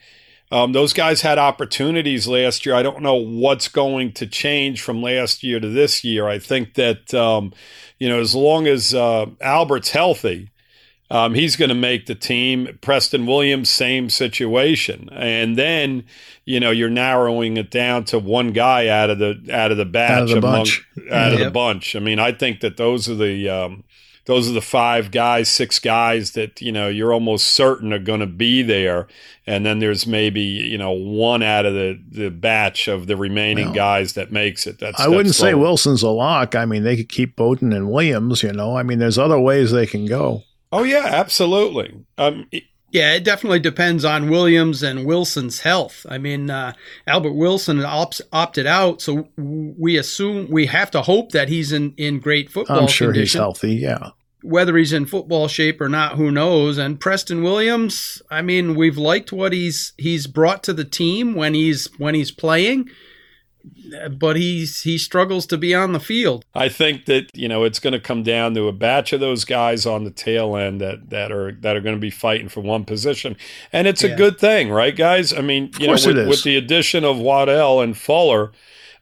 um, 0.51 0.73
those 0.73 0.93
guys 0.93 1.23
had 1.23 1.39
opportunities 1.39 2.29
last 2.29 2.65
year. 2.65 2.75
I 2.75 2.83
don't 2.83 3.03
know 3.03 3.17
what's 3.17 3.69
going 3.69 4.13
to 4.13 4.27
change 4.27 4.83
from 4.83 5.03
last 5.03 5.43
year 5.43 5.59
to 5.59 5.69
this 5.69 6.05
year. 6.05 6.29
I 6.29 6.39
think 6.39 6.75
that, 6.75 7.13
um, 7.13 7.53
you 7.99 8.09
know, 8.09 8.21
as 8.21 8.35
long 8.35 8.67
as 8.67 8.95
uh, 8.95 9.27
Albert's 9.41 9.91
healthy, 9.91 10.51
um, 11.11 11.35
he's 11.35 11.57
going 11.57 11.71
to 11.71 11.75
make 11.75 12.07
the 12.07 12.15
team. 12.15 12.79
Preston 12.81 13.27
Williams, 13.27 13.69
same 13.69 14.09
situation. 14.11 15.09
And 15.13 15.57
then, 15.57 16.05
you 16.45 16.61
know, 16.61 16.71
you're 16.71 16.91
narrowing 16.91 17.57
it 17.57 17.71
down 17.71 18.05
to 18.07 18.19
one 18.19 18.53
guy 18.53 18.89
out 18.89 19.11
of 19.11 19.19
the 19.19 19.41
out 19.51 19.71
of 19.71 19.77
the 19.77 19.85
batch 19.85 20.11
out 20.11 20.23
of 20.23 20.29
the 20.29 20.39
among, 20.39 20.53
bunch. 20.53 20.87
out 21.11 21.33
of 21.33 21.39
the 21.41 21.51
bunch. 21.51 21.97
I 21.97 21.99
mean, 21.99 22.19
I 22.19 22.33
think 22.33 22.61
that 22.61 22.77
those 22.77 23.09
are 23.09 23.15
the 23.15 23.49
um, 23.49 23.85
those 24.27 24.49
are 24.49 24.53
the 24.53 24.63
five 24.63 25.11
guys, 25.11 25.49
six 25.49 25.79
guys 25.79 26.33
that 26.33 26.61
you 26.61 26.73
know 26.73 26.89
you're 26.89 27.13
almost 27.13 27.47
certain 27.49 27.93
are 27.93 27.99
going 27.99 28.21
to 28.21 28.27
be 28.27 28.63
there, 28.63 29.07
and 29.47 29.67
then 29.67 29.79
there's 29.81 30.07
maybe 30.07 30.41
you 30.41 30.79
know 30.79 30.93
one 30.93 31.43
out 31.43 31.67
of 31.67 31.75
the 31.75 32.01
the 32.11 32.31
batch 32.31 32.89
of 32.89 33.07
the 33.07 33.17
remaining 33.17 33.67
Well, 33.67 33.75
guys 33.75 34.15
that 34.15 34.33
makes 34.33 34.67
it. 34.67 34.79
That's 34.79 35.01
I 35.01 35.09
wouldn't 35.09 35.35
say. 35.35 35.55
Wilson's 35.55 36.03
a 36.03 36.09
lock. 36.09 36.55
I 36.55 36.65
mean, 36.65 36.85
they 36.85 36.97
could 36.97 37.09
keep 37.09 37.37
Bowden 37.37 37.73
and 37.73 37.91
Williams. 37.91 38.43
You 38.43 38.53
know, 38.53 38.77
I 38.77 38.83
mean, 38.83 38.99
there's 38.99 39.19
other 39.19 39.39
ways 39.39 39.73
they 39.73 39.87
can 39.87 40.07
go. 40.07 40.43
Oh 40.73 40.83
yeah, 40.83 41.05
absolutely. 41.07 41.95
Um, 42.19 42.49
Yeah, 42.95 43.15
it 43.15 43.25
definitely 43.25 43.59
depends 43.59 44.05
on 44.05 44.31
Williams 44.31 44.85
and 44.85 45.05
Wilson's 45.05 45.63
health. 45.63 46.07
I 46.09 46.17
mean, 46.17 46.49
uh, 46.49 46.75
Albert 47.09 47.33
Wilson 47.33 47.85
opt- 47.85 48.21
opted 48.33 48.69
out, 48.69 49.03
so 49.03 49.27
we 49.37 49.99
assume 49.99 50.49
we 50.49 50.67
have 50.67 50.93
to 50.93 51.03
hope 51.03 51.33
that 51.33 51.49
he's 51.49 51.73
in, 51.73 51.95
in 51.97 52.21
great 52.21 52.51
football 52.51 52.83
I'm 52.83 52.87
sure 52.87 53.13
he's 53.13 53.35
healthy. 53.35 53.75
Yeah. 53.75 54.11
Whether 54.45 54.77
he's 54.77 54.93
in 54.93 55.07
football 55.07 55.49
shape 55.49 55.81
or 55.81 55.89
not, 55.89 56.15
who 56.15 56.31
knows? 56.31 56.79
And 56.79 57.01
Preston 57.01 57.43
Williams, 57.43 58.23
I 58.31 58.43
mean, 58.43 58.77
we've 58.77 58.97
liked 58.97 59.33
what 59.33 59.53
he's 59.53 59.93
he's 59.99 60.29
brought 60.29 60.63
to 60.63 60.73
the 60.73 60.85
team 60.85 61.35
when 61.35 61.55
he's 61.55 61.89
when 61.99 62.15
he's 62.15 62.31
playing, 62.31 62.91
but 64.19 64.37
he's 64.37 64.83
he 64.83 64.99
struggles 64.99 65.47
to 65.47 65.57
be 65.59 65.75
on 65.75 65.93
the 65.93 66.01
field. 66.01 66.45
I 66.55 66.69
think 66.69 67.07
that 67.07 67.31
you 67.35 67.49
know 67.49 67.65
it's 67.65 67.79
going 67.79 67.93
to 67.93 68.01
come 68.01 68.23
down 68.23 68.55
to 68.55 68.69
a 68.69 68.73
batch 68.73 69.13
of 69.13 69.21
those 69.21 69.45
guys 69.45 69.87
on 69.87 70.05
the 70.05 70.11
tail 70.11 70.57
end 70.57 70.81
that 70.81 71.11
that 71.11 71.31
are 71.33 71.53
that 71.53 71.77
are 71.77 71.81
going 71.81 71.97
to 71.97 72.01
be 72.01 72.11
fighting 72.11 72.49
for 72.49 72.61
one 72.61 72.85
position, 72.85 73.37
and 73.73 73.87
it's 73.87 74.03
Yeah. 74.03 74.11
a 74.11 74.17
good 74.17 74.39
thing, 74.39 74.71
right, 74.71 74.95
guys? 74.97 75.33
I 75.33 75.41
mean, 75.41 75.71
you 75.79 75.87
know, 75.87 75.93
course 75.93 76.07
it 76.07 76.17
with, 76.17 76.29
with 76.29 76.43
the 76.43 76.57
addition 76.57 77.05
of 77.05 77.19
Waddle 77.19 77.81
and 77.81 77.97
Fuller, 77.97 78.53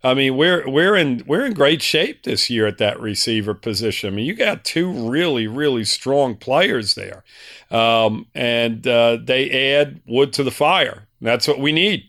I 0.05 0.15
mean, 0.15 0.37
we're 0.37 0.69
we're 0.69 0.97
in 0.97 1.23
we're 1.27 1.47
in 1.47 1.55
great 1.55 1.81
shape 1.83 2.25
this 2.25 2.51
year 2.51 2.67
at 2.67 2.79
that 2.79 3.01
receiver 3.01 3.55
position. 3.55 4.13
I 4.13 4.17
mean, 4.17 4.27
you 4.27 4.35
got 4.35 4.65
two 4.65 4.91
really 5.09 5.47
really 5.47 5.85
strong 5.85 6.35
players 6.37 6.95
there, 6.95 7.23
um, 7.71 8.27
and 8.35 8.87
uh, 8.87 9.19
they 9.23 9.75
add 9.77 10.01
wood 10.07 10.33
to 10.35 10.43
the 10.43 10.51
fire. 10.51 11.07
That's 11.21 11.47
what 11.47 11.61
we 11.61 11.71
need. 11.73 12.05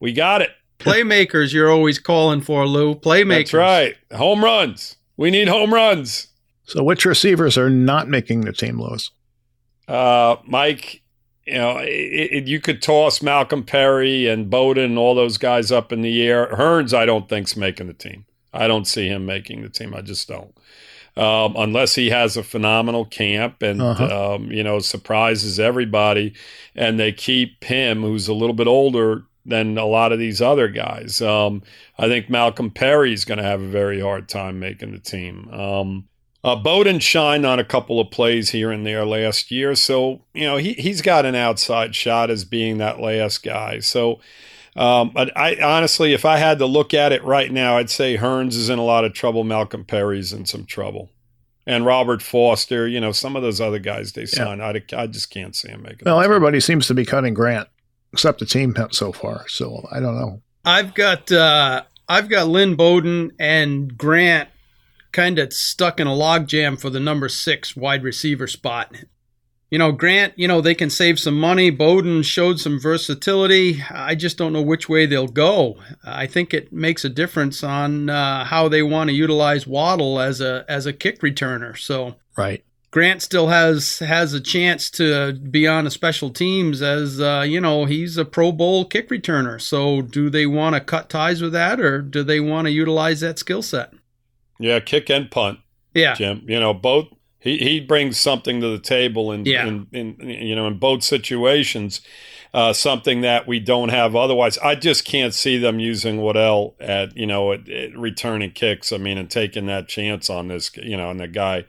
We 0.00 0.12
got 0.12 0.40
it. 0.42 0.50
Playmakers, 0.78 1.52
you're 1.52 1.70
always 1.70 1.98
calling 1.98 2.40
for 2.40 2.66
Lou. 2.66 2.94
Playmakers, 2.94 3.36
That's 3.50 3.54
right. 3.54 3.96
Home 4.14 4.44
runs. 4.44 4.96
We 5.16 5.30
need 5.30 5.48
home 5.48 5.72
runs. 5.72 6.28
So, 6.64 6.82
which 6.82 7.04
receivers 7.04 7.56
are 7.56 7.70
not 7.70 8.08
making 8.08 8.42
the 8.42 8.52
team, 8.52 8.80
Louis? 8.80 9.10
uh, 9.88 10.36
Mike, 10.44 11.00
you 11.46 11.54
know, 11.54 11.78
it, 11.78 11.88
it, 11.88 12.46
you 12.48 12.60
could 12.60 12.82
toss 12.82 13.22
Malcolm 13.22 13.62
Perry 13.62 14.26
and 14.26 14.50
Bowden 14.50 14.84
and 14.84 14.98
all 14.98 15.14
those 15.14 15.38
guys 15.38 15.70
up 15.70 15.92
in 15.92 16.02
the 16.02 16.22
air. 16.26 16.48
Hurns, 16.52 16.92
I 16.92 17.06
don't 17.06 17.28
think's 17.28 17.56
making 17.56 17.86
the 17.86 17.94
team. 17.94 18.24
I 18.52 18.66
don't 18.66 18.86
see 18.86 19.06
him 19.08 19.26
making 19.26 19.62
the 19.62 19.68
team. 19.68 19.94
I 19.94 20.00
just 20.00 20.26
don't. 20.28 20.52
Um, 21.16 21.54
unless 21.56 21.94
he 21.94 22.10
has 22.10 22.36
a 22.36 22.42
phenomenal 22.42 23.04
camp 23.06 23.62
and 23.62 23.80
Uh-huh. 23.80 24.34
um, 24.34 24.50
you 24.50 24.62
know 24.64 24.80
surprises 24.80 25.58
everybody, 25.60 26.34
and 26.74 26.98
they 27.00 27.12
keep 27.12 27.62
him, 27.64 28.02
who's 28.02 28.28
a 28.28 28.34
little 28.34 28.54
bit 28.54 28.66
older 28.66 29.22
than 29.46 29.78
a 29.78 29.86
lot 29.86 30.12
of 30.12 30.18
these 30.18 30.42
other 30.42 30.68
guys. 30.68 31.22
Um, 31.22 31.62
I 31.98 32.08
think 32.08 32.28
Malcolm 32.28 32.70
Perry 32.70 33.12
is 33.12 33.24
going 33.24 33.38
to 33.38 33.44
have 33.44 33.62
a 33.62 33.66
very 33.66 34.00
hard 34.00 34.28
time 34.28 34.58
making 34.58 34.92
the 34.92 34.98
team. 34.98 35.48
Um, 35.50 36.08
uh, 36.46 36.54
Bowden 36.54 37.00
shined 37.00 37.44
on 37.44 37.58
a 37.58 37.64
couple 37.64 37.98
of 37.98 38.12
plays 38.12 38.50
here 38.50 38.70
and 38.70 38.86
there 38.86 39.04
last 39.04 39.50
year, 39.50 39.74
so 39.74 40.22
you 40.32 40.44
know 40.44 40.56
he 40.58 40.74
he's 40.74 41.02
got 41.02 41.26
an 41.26 41.34
outside 41.34 41.92
shot 41.92 42.30
as 42.30 42.44
being 42.44 42.78
that 42.78 43.00
last 43.00 43.42
guy. 43.42 43.80
So, 43.80 44.20
um, 44.76 45.10
but 45.12 45.36
I 45.36 45.56
honestly, 45.60 46.12
if 46.12 46.24
I 46.24 46.36
had 46.36 46.60
to 46.60 46.66
look 46.66 46.94
at 46.94 47.10
it 47.10 47.24
right 47.24 47.50
now, 47.50 47.78
I'd 47.78 47.90
say 47.90 48.16
Hurns 48.16 48.54
is 48.54 48.68
in 48.68 48.78
a 48.78 48.84
lot 48.84 49.04
of 49.04 49.12
trouble. 49.12 49.42
Malcolm 49.42 49.84
Perry's 49.84 50.32
in 50.32 50.46
some 50.46 50.66
trouble, 50.66 51.10
and 51.66 51.84
Robert 51.84 52.22
Foster. 52.22 52.86
You 52.86 53.00
know, 53.00 53.10
some 53.10 53.34
of 53.34 53.42
those 53.42 53.60
other 53.60 53.80
guys 53.80 54.12
they 54.12 54.26
signed, 54.26 54.62
I, 54.62 54.80
I 54.96 55.08
just 55.08 55.30
can't 55.30 55.56
see 55.56 55.70
him 55.70 55.82
making. 55.82 56.02
Well, 56.04 56.20
everybody 56.20 56.60
seems 56.60 56.86
to 56.86 56.94
be 56.94 57.04
cutting 57.04 57.34
Grant, 57.34 57.66
except 58.12 58.40
the 58.40 58.46
team 58.46 58.74
so 58.90 59.12
far. 59.12 59.48
So, 59.48 59.86
I 59.90 60.00
don't 60.00 60.16
know. 60.16 60.42
I've 60.64 60.94
got 60.94 61.30
uh, 61.30 61.84
I've 62.08 62.28
got 62.28 62.48
Lynn 62.48 62.74
Bowden 62.74 63.32
and 63.38 63.96
Grant 63.96 64.48
kind 65.12 65.38
of 65.38 65.52
stuck 65.52 65.98
in 65.98 66.06
a 66.06 66.10
logjam 66.10 66.78
for 66.78 66.90
the 66.90 67.00
number 67.00 67.28
six 67.28 67.74
wide 67.76 68.02
receiver 68.02 68.46
spot. 68.46 68.94
You 69.70 69.78
know, 69.78 69.90
Grant, 69.90 70.34
you 70.36 70.46
know, 70.46 70.60
they 70.60 70.74
can 70.74 70.90
save 70.90 71.18
some 71.18 71.40
money. 71.40 71.70
Bowden 71.70 72.22
showed 72.22 72.60
some 72.60 72.78
versatility. 72.78 73.82
I 73.90 74.14
just 74.14 74.36
don't 74.36 74.52
know 74.52 74.62
which 74.62 74.88
way 74.88 75.06
they'll 75.06 75.26
go. 75.26 75.78
I 76.04 76.26
think 76.26 76.52
it 76.52 76.72
makes 76.72 77.04
a 77.04 77.08
difference 77.08 77.64
on 77.64 78.10
uh, 78.10 78.44
how 78.44 78.68
they 78.68 78.82
want 78.82 79.10
to 79.10 79.16
utilize 79.16 79.66
Waddle 79.66 80.20
as 80.20 80.40
a 80.40 80.64
as 80.68 80.84
a 80.86 80.92
kick 80.92 81.20
returner. 81.20 81.76
So 81.78 82.16
Right. 82.36 82.64
Grant 82.92 83.20
still 83.20 83.48
has 83.48 83.98
has 83.98 84.32
a 84.32 84.40
chance 84.40 84.88
to 84.92 85.34
be 85.34 85.66
on 85.66 85.86
a 85.86 85.90
special 85.90 86.30
teams 86.30 86.80
as 86.80 87.20
uh, 87.20 87.44
you 87.46 87.60
know 87.60 87.84
he's 87.84 88.16
a 88.16 88.24
Pro 88.24 88.52
Bowl 88.52 88.84
kick 88.84 89.10
returner. 89.10 89.60
So 89.60 90.00
do 90.02 90.30
they 90.30 90.46
want 90.46 90.74
to 90.74 90.80
cut 90.80 91.10
ties 91.10 91.42
with 91.42 91.52
that, 91.52 91.80
or 91.80 92.00
do 92.00 92.22
they 92.22 92.40
want 92.40 92.66
to 92.66 92.70
utilize 92.72 93.20
that 93.20 93.38
skill 93.38 93.62
set? 93.62 93.92
yeah, 94.58 94.80
kick 94.80 95.10
and 95.10 95.30
punt. 95.30 95.58
Yeah, 95.94 96.14
Jim. 96.14 96.42
You 96.46 96.58
know, 96.60 96.72
both 96.72 97.08
he, 97.38 97.58
he 97.58 97.80
brings 97.80 98.18
something 98.18 98.60
to 98.60 98.68
the 98.68 98.78
table 98.78 99.30
in, 99.30 99.44
Yeah. 99.44 99.66
in, 99.66 99.86
in 99.92 100.16
you 100.20 100.56
know 100.56 100.66
in 100.66 100.78
both 100.78 101.02
situations, 101.02 102.00
uh, 102.54 102.72
something 102.72 103.20
that 103.20 103.46
we 103.46 103.60
don't 103.60 103.90
have 103.90 104.16
otherwise. 104.16 104.56
I 104.58 104.74
just 104.74 105.04
can't 105.04 105.34
see 105.34 105.58
them 105.58 105.78
using 105.80 106.18
Waddle 106.22 106.76
at 106.80 107.14
you 107.16 107.26
know 107.26 107.52
at, 107.52 107.68
at 107.68 107.96
returning 107.98 108.52
kicks. 108.52 108.92
I 108.92 108.96
mean, 108.96 109.18
and 109.18 109.30
taking 109.30 109.66
that 109.66 109.88
chance 109.88 110.30
on 110.30 110.48
this 110.48 110.70
you 110.76 110.96
know 110.96 111.10
and 111.10 111.20
the 111.20 111.28
guy 111.28 111.64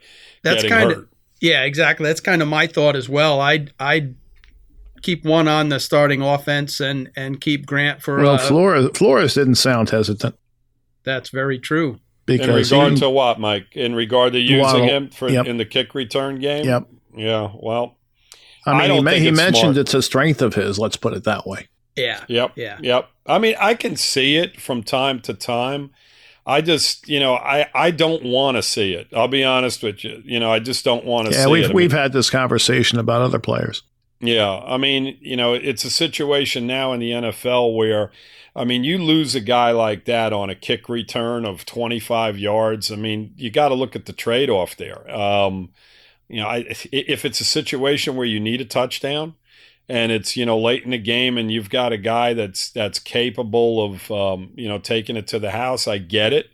that's 0.54 0.68
kind 0.68 0.92
of 0.92 1.08
yeah, 1.40 1.62
exactly. 1.64 2.06
That's 2.06 2.20
kind 2.20 2.42
of 2.42 2.48
my 2.48 2.66
thought 2.66 2.96
as 2.96 3.08
well. 3.08 3.40
I'd 3.40 3.72
I'd 3.78 4.16
keep 5.02 5.24
one 5.24 5.46
on 5.48 5.68
the 5.68 5.78
starting 5.80 6.22
offense 6.22 6.80
and 6.80 7.10
and 7.16 7.40
keep 7.40 7.66
Grant 7.66 8.02
for. 8.02 8.18
Well, 8.18 8.34
uh, 8.34 8.38
Flores, 8.38 8.90
Flores 8.94 9.34
didn't 9.34 9.54
sound 9.56 9.90
hesitant 9.90 10.34
that's 11.08 11.30
very 11.30 11.58
true. 11.58 11.98
In 12.26 12.40
regard 12.40 12.92
he, 12.92 12.98
to 13.00 13.08
what, 13.08 13.40
Mike? 13.40 13.74
In 13.74 13.94
regard 13.94 14.34
to 14.34 14.38
using 14.38 14.60
Waddle. 14.60 14.82
him 14.84 15.08
for 15.08 15.30
Yep. 15.30 15.46
in 15.46 15.56
the 15.56 15.64
kick 15.64 15.94
return 15.94 16.38
game? 16.38 16.66
Yep. 16.66 16.88
Yeah. 17.16 17.50
Well. 17.54 17.96
I 18.66 18.72
I 18.72 18.74
mean, 18.74 18.82
he, 18.82 18.88
don't 18.88 19.04
ma- 19.04 19.10
think 19.12 19.22
he 19.22 19.28
it's 19.28 19.36
mentioned 19.36 19.74
smart. 19.74 19.76
it's 19.78 19.94
a 19.94 20.02
strength 20.02 20.42
of 20.42 20.54
his. 20.54 20.78
Let's 20.78 20.96
put 20.96 21.14
it 21.14 21.24
that 21.24 21.46
way. 21.46 21.68
Yeah, 21.96 22.22
Yep. 22.28 22.52
Yeah. 22.56 22.78
Yep. 22.80 23.08
I 23.26 23.38
mean, 23.38 23.56
I 23.58 23.74
can 23.74 23.96
see 23.96 24.36
it 24.36 24.60
from 24.60 24.82
time 24.82 25.20
to 25.20 25.32
time. 25.34 25.90
I 26.48 26.62
just, 26.62 27.06
you 27.08 27.20
know, 27.20 27.34
I 27.34 27.68
I 27.74 27.90
don't 27.90 28.24
want 28.24 28.56
to 28.56 28.62
see 28.62 28.94
it. 28.94 29.08
I'll 29.14 29.28
be 29.28 29.44
honest 29.44 29.82
with 29.82 30.02
you. 30.02 30.22
You 30.24 30.40
know, 30.40 30.50
I 30.50 30.58
just 30.60 30.84
don't 30.84 31.04
want 31.04 31.28
to 31.28 31.34
Yeah, 31.34 31.44
see 31.44 31.50
we've 31.50 31.72
we've 31.72 31.92
had 31.92 32.12
this 32.12 32.30
conversation 32.30 32.98
about 32.98 33.22
other 33.22 33.38
players. 33.38 33.82
yeah. 34.20 34.58
I 34.66 34.78
mean, 34.78 35.18
you 35.20 35.36
know, 35.36 35.54
it's 35.54 35.84
a 35.84 35.90
situation 35.90 36.66
now 36.66 36.92
in 36.92 37.00
the 37.00 37.10
NFL 37.12 37.76
where 37.76 38.10
I 38.56 38.64
mean, 38.64 38.82
you 38.82 38.98
lose 38.98 39.34
a 39.36 39.40
guy 39.40 39.70
like 39.70 40.06
that 40.06 40.32
on 40.32 40.50
a 40.50 40.54
kick 40.54 40.88
return 40.88 41.44
of 41.44 41.64
25 41.66 42.38
yards. 42.38 42.90
I 42.90 42.96
mean, 42.96 43.32
you 43.36 43.50
got 43.50 43.68
to 43.68 43.74
look 43.74 43.94
at 43.94 44.06
the 44.06 44.12
trade-off 44.12 44.76
there. 44.76 45.08
Um, 45.14 45.68
you 46.28 46.40
know, 46.40 46.48
I, 46.48 46.64
if 46.92 47.24
it's 47.24 47.40
a 47.40 47.44
situation 47.44 48.16
where 48.16 48.26
you 48.26 48.40
need 48.40 48.60
a 48.60 48.64
touchdown, 48.64 49.34
and 49.88 50.12
it's 50.12 50.36
you 50.36 50.44
know 50.44 50.58
late 50.58 50.84
in 50.84 50.90
the 50.90 50.98
game 50.98 51.38
and 51.38 51.50
you've 51.50 51.70
got 51.70 51.92
a 51.92 51.96
guy 51.96 52.34
that's 52.34 52.70
that's 52.70 52.98
capable 52.98 53.82
of 53.84 54.10
um, 54.10 54.52
you 54.54 54.68
know 54.68 54.78
taking 54.78 55.16
it 55.16 55.26
to 55.28 55.38
the 55.38 55.50
house. 55.50 55.88
I 55.88 55.98
get 55.98 56.32
it. 56.32 56.50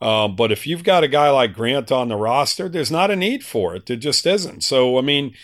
Um, 0.00 0.34
but 0.34 0.50
if 0.50 0.66
you've 0.66 0.82
got 0.82 1.04
a 1.04 1.08
guy 1.08 1.30
like 1.30 1.54
grant 1.54 1.92
on 1.92 2.08
the 2.08 2.16
roster 2.16 2.68
there's 2.68 2.90
not 2.90 3.10
a 3.10 3.16
need 3.16 3.44
for 3.44 3.74
it. 3.74 3.86
There 3.86 3.96
just 3.96 4.26
isn't. 4.26 4.62
So 4.62 4.98
i 4.98 5.00
mean 5.00 5.34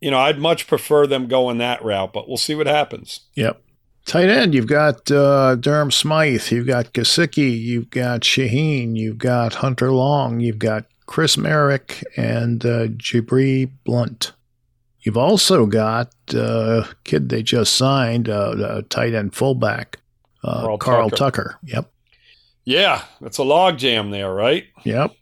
you 0.00 0.10
know 0.10 0.18
i'd 0.18 0.38
much 0.38 0.66
prefer 0.66 1.06
them 1.06 1.26
going 1.26 1.56
that 1.56 1.82
route 1.82 2.12
but 2.12 2.28
we'll 2.28 2.36
see 2.36 2.54
what 2.54 2.66
happens. 2.66 3.20
Yep. 3.34 3.62
Tight 4.06 4.28
end, 4.28 4.54
you've 4.54 4.68
got 4.68 5.10
uh, 5.10 5.56
Durham 5.56 5.90
Smythe, 5.90 6.52
you've 6.52 6.68
got 6.68 6.92
Gesicki, 6.92 7.60
you've 7.60 7.90
got 7.90 8.20
Shaheen, 8.20 8.96
you've 8.96 9.18
got 9.18 9.54
Hunter 9.54 9.90
Long, 9.90 10.38
you've 10.38 10.60
got 10.60 10.84
Chris 11.06 11.34
Myarick, 11.34 12.04
and 12.16 12.64
uh, 12.64 12.86
Jabri 12.86 13.68
Blunt. 13.84 14.30
You've 15.06 15.16
also 15.16 15.66
got 15.66 16.12
uh, 16.34 16.84
kid 17.04 17.28
they 17.28 17.42
just 17.42 17.76
signed, 17.76 18.28
uh, 18.28 18.54
the 18.56 18.84
tight 18.90 19.14
end 19.14 19.34
fullback, 19.34 20.00
uh, 20.42 20.62
Carl 20.62 20.78
Carl, 20.78 21.10
Tucker. 21.10 21.16
Tucker. 21.16 21.58
Yep. 21.62 21.90
yeah 22.64 23.04
that's 23.20 23.38
a 23.38 23.44
log 23.44 23.78
jam 23.78 24.10
there 24.10 24.34
right 24.34 24.64
Yep. 24.84 25.12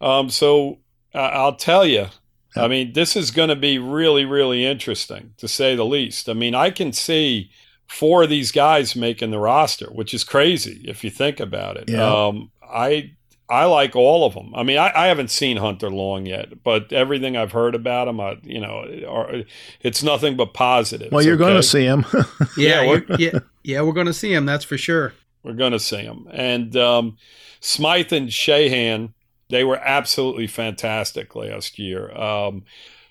um, 0.00 0.30
so 0.30 0.78
i'll 1.14 1.56
tell 1.56 1.84
you 1.86 2.06
i 2.56 2.66
mean 2.66 2.92
this 2.94 3.14
is 3.16 3.30
going 3.30 3.50
to 3.50 3.56
be 3.56 3.78
really 3.78 4.24
really 4.24 4.64
interesting 4.64 5.34
to 5.36 5.46
say 5.46 5.76
the 5.76 5.84
least 5.84 6.28
i 6.28 6.32
mean 6.32 6.54
i 6.54 6.70
can 6.70 6.92
see 6.92 7.50
four 7.88 8.22
of 8.22 8.30
these 8.30 8.52
guys 8.52 8.94
making 8.94 9.30
the 9.30 9.38
roster, 9.38 9.86
which 9.86 10.12
is 10.12 10.22
crazy 10.22 10.82
if 10.86 11.02
you 11.02 11.08
think 11.10 11.40
about 11.40 11.78
it. 11.78 11.88
Yeah. 11.88 12.26
Um, 12.26 12.50
I 12.62 13.12
I 13.50 13.64
like 13.64 13.96
all 13.96 14.26
of 14.26 14.34
them. 14.34 14.54
I 14.54 14.62
mean, 14.62 14.76
I, 14.76 14.92
I 14.94 15.06
haven't 15.06 15.30
seen 15.30 15.56
Hunter 15.56 15.90
Long 15.90 16.26
yet, 16.26 16.62
but 16.62 16.92
everything 16.92 17.36
I've 17.36 17.52
heard 17.52 17.74
about 17.74 18.06
him, 18.06 18.20
I, 18.20 18.38
you 18.42 18.60
know, 18.60 18.84
are, 19.08 19.42
it's 19.80 20.02
nothing 20.02 20.36
but 20.36 20.52
positive. 20.52 21.10
Well, 21.12 21.24
you're 21.24 21.38
going 21.38 21.56
to 21.56 21.62
see 21.62 21.84
him. 21.84 22.04
Yeah, 22.56 22.82
Yeah, 22.82 23.00
yeah, 23.08 23.16
yeah, 23.18 23.38
yeah. 23.62 23.82
We're 23.82 23.92
going 23.92 24.06
to 24.06 24.12
see 24.12 24.32
him. 24.32 24.44
That's 24.44 24.64
for 24.64 24.76
sure. 24.76 25.14
We're 25.42 25.54
going 25.54 25.72
to 25.72 25.80
see 25.80 25.98
him. 25.98 26.26
And 26.30 26.76
um, 26.76 27.16
Smythe 27.60 28.12
and 28.12 28.28
Shaheen, 28.28 29.12
They 29.48 29.64
were 29.64 29.78
absolutely 29.78 30.46
fantastic 30.46 31.34
last 31.34 31.78
year. 31.78 32.10
Um, 32.16 32.64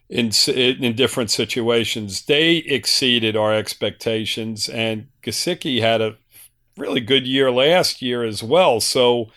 in 0.10 0.32
in 0.48 0.96
different 0.96 1.32
situations, 1.32 2.26
they 2.26 2.58
exceeded 2.58 3.36
our 3.36 3.54
expectations, 3.54 4.70
and 4.70 5.08
Gesicki 5.22 5.82
had 5.82 6.02
a 6.02 6.18
really 6.78 7.02
good 7.02 7.28
year 7.28 7.52
last 7.52 8.02
year 8.02 8.24
as 8.24 8.42
well. 8.44 8.80
So 8.80 9.30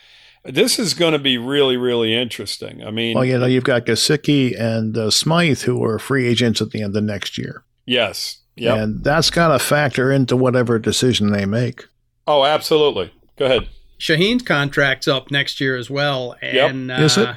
this 0.45 0.79
is 0.79 0.95
going 0.95 1.13
to 1.13 1.19
be 1.19 1.39
really, 1.39 1.77
really 1.77 2.15
interesting. 2.15 2.85
I 2.85 2.91
mean, 2.91 3.15
well, 3.15 3.25
you 3.25 3.39
know, 3.39 3.47
you've 3.47 3.65
got 3.65 3.87
Gesicki 3.87 4.59
and 4.59 4.97
uh, 4.97 5.11
Smythe 5.11 5.61
who 5.61 5.83
are 5.85 5.99
free 5.99 6.27
agents 6.27 6.61
at 6.61 6.71
the 6.71 6.83
end 6.83 6.97
of 6.97 7.05
next 7.05 7.37
year. 7.39 7.65
Yes. 7.87 8.39
Yep. 8.57 8.79
And 8.79 9.05
that's 9.05 9.31
got 9.31 9.49
to 9.49 9.59
factor 9.59 10.11
into 10.13 10.37
whatever 10.37 10.79
decision 10.79 11.33
they 11.33 11.47
make. 11.47 11.87
Oh, 12.27 12.45
absolutely. 12.45 13.13
Go 13.37 13.47
ahead. 13.47 13.69
Shaheen's 13.99 14.43
contract's 14.43 15.09
up 15.09 15.31
next 15.31 15.61
year 15.61 15.77
as 15.77 15.91
well. 15.91 16.37
And 16.41 16.89
yep. 16.89 17.01
is 17.01 17.19
it? 17.19 17.29
Uh, 17.29 17.35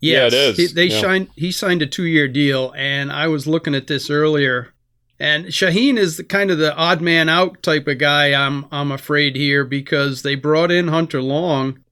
yes, 0.00 0.20
yeah, 0.20 0.26
it 0.26 0.32
is. 0.32 0.56
He, 0.56 0.66
they 0.66 0.86
yeah. 0.86 1.00
signed. 1.00 1.28
He 1.36 1.52
signed 1.52 1.82
a 1.82 1.86
two-year 1.86 2.28
deal, 2.28 2.72
and 2.76 3.12
I 3.12 3.28
was 3.28 3.46
looking 3.46 3.74
at 3.74 3.86
this 3.86 4.10
earlier. 4.10 4.72
And 5.18 5.46
Shaheen 5.46 5.96
is 5.96 6.16
the 6.16 6.24
kind 6.24 6.50
of 6.50 6.58
the 6.58 6.74
odd 6.74 7.00
man 7.00 7.28
out 7.28 7.62
type 7.62 7.86
of 7.86 7.98
guy. 7.98 8.34
I'm 8.34 8.66
I'm 8.70 8.92
afraid 8.92 9.36
here 9.36 9.64
because 9.64 10.22
they 10.22 10.34
brought 10.34 10.70
in 10.70 10.88
Hunter 10.88 11.22
Long. 11.22 11.82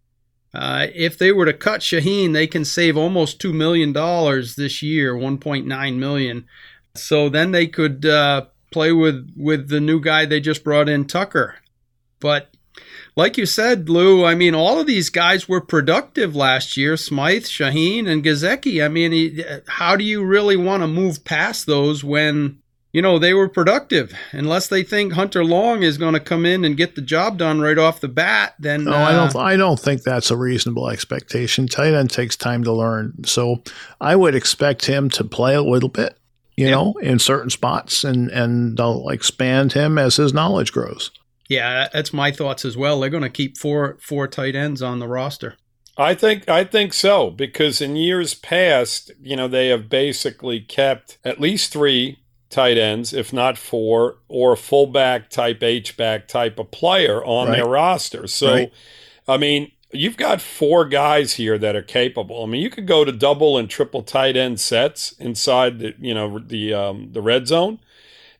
Uh, 0.54 0.86
if 0.94 1.18
they 1.18 1.32
were 1.32 1.46
to 1.46 1.52
cut 1.52 1.80
Shaheen, 1.80 2.32
they 2.32 2.46
can 2.46 2.64
save 2.64 2.96
almost 2.96 3.40
two 3.40 3.52
million 3.52 3.92
dollars 3.92 4.54
this 4.54 4.82
year, 4.82 5.16
one 5.16 5.38
point 5.38 5.66
nine 5.66 5.98
million. 5.98 6.46
So 6.94 7.28
then 7.28 7.50
they 7.50 7.66
could 7.66 8.06
uh, 8.06 8.46
play 8.70 8.92
with 8.92 9.32
with 9.36 9.68
the 9.68 9.80
new 9.80 10.00
guy 10.00 10.24
they 10.24 10.40
just 10.40 10.62
brought 10.62 10.88
in, 10.88 11.06
Tucker. 11.06 11.56
But 12.20 12.54
like 13.16 13.36
you 13.36 13.46
said, 13.46 13.88
Lou, 13.88 14.24
I 14.24 14.34
mean, 14.34 14.54
all 14.54 14.80
of 14.80 14.86
these 14.86 15.08
guys 15.08 15.48
were 15.48 15.60
productive 15.60 16.34
last 16.34 16.76
year 16.76 16.96
Smythe, 16.96 17.44
Shaheen, 17.44 18.08
and 18.08 18.24
Gesicki. 18.24 18.84
I 18.84 18.88
mean, 18.88 19.44
how 19.66 19.96
do 19.96 20.04
you 20.04 20.24
really 20.24 20.56
want 20.56 20.82
to 20.82 20.88
move 20.88 21.24
past 21.24 21.66
those 21.66 22.02
when, 22.02 22.58
you 22.94 23.02
know, 23.02 23.18
they 23.18 23.34
were 23.34 23.48
productive? 23.48 24.14
Unless 24.30 24.68
they 24.68 24.84
think 24.84 25.14
Hunter 25.14 25.44
Long 25.44 25.82
is 25.82 25.98
going 25.98 26.14
to 26.14 26.20
come 26.20 26.46
in 26.46 26.64
and 26.64 26.76
get 26.76 26.94
the 26.94 27.02
job 27.02 27.36
done 27.36 27.60
right 27.60 27.76
off 27.76 28.00
the 28.00 28.06
bat, 28.06 28.54
then. 28.60 28.84
No, 28.84 28.92
uh, 28.92 28.96
I 28.96 29.12
don't. 29.12 29.36
I 29.36 29.56
don't 29.56 29.80
think 29.80 30.04
that's 30.04 30.30
a 30.30 30.36
reasonable 30.36 30.88
expectation. 30.88 31.66
Tight 31.66 31.92
end 31.92 32.10
takes 32.10 32.36
time 32.36 32.62
to 32.62 32.72
learn, 32.72 33.24
so 33.24 33.64
I 34.00 34.14
would 34.14 34.36
expect 34.36 34.86
him 34.86 35.10
to 35.10 35.24
play 35.24 35.56
a 35.56 35.62
little 35.62 35.88
bit, 35.88 36.16
you 36.56 36.66
yeah. 36.66 36.70
know, 36.70 36.94
in 37.02 37.18
certain 37.18 37.50
spots, 37.50 38.04
and 38.04 38.30
and 38.30 38.78
they'll 38.78 39.08
expand 39.08 39.72
him 39.72 39.98
as 39.98 40.14
his 40.14 40.32
knowledge 40.32 40.72
grows. 40.72 41.10
Yeah, 41.48 41.88
that's 41.92 42.12
my 42.12 42.30
thoughts 42.30 42.64
as 42.64 42.76
well. 42.76 43.00
They're 43.00 43.10
going 43.10 43.24
to 43.24 43.28
keep 43.28 43.58
four 43.58 43.98
four 44.00 44.28
tight 44.28 44.54
ends 44.54 44.82
on 44.82 45.00
the 45.00 45.08
roster. 45.08 45.56
I 45.96 46.14
think 46.14 46.48
I 46.48 46.62
think 46.62 46.92
so 46.92 47.30
because 47.30 47.80
in 47.80 47.96
years 47.96 48.34
past, 48.34 49.10
you 49.20 49.34
know, 49.34 49.48
they 49.48 49.68
have 49.68 49.88
basically 49.88 50.60
kept 50.60 51.18
at 51.24 51.40
least 51.40 51.72
three 51.72 52.18
tight 52.50 52.78
ends, 52.78 53.12
if 53.12 53.32
not 53.32 53.58
four, 53.58 54.18
or 54.28 54.52
a 54.52 54.56
fullback 54.56 55.30
type 55.30 55.62
H 55.62 55.96
back 55.96 56.28
type 56.28 56.58
of 56.58 56.70
player 56.70 57.24
on 57.24 57.48
right. 57.48 57.56
their 57.56 57.66
roster. 57.66 58.26
So, 58.26 58.52
right. 58.52 58.72
I 59.26 59.36
mean, 59.36 59.72
you've 59.90 60.16
got 60.16 60.40
four 60.40 60.84
guys 60.84 61.34
here 61.34 61.58
that 61.58 61.76
are 61.76 61.82
capable. 61.82 62.42
I 62.42 62.46
mean, 62.46 62.60
you 62.60 62.70
could 62.70 62.86
go 62.86 63.04
to 63.04 63.12
double 63.12 63.56
and 63.56 63.68
triple 63.68 64.02
tight 64.02 64.36
end 64.36 64.60
sets 64.60 65.12
inside 65.12 65.78
the 65.78 65.94
you 65.98 66.14
know 66.14 66.38
the 66.38 66.74
um, 66.74 67.12
the 67.12 67.22
red 67.22 67.46
zone, 67.46 67.78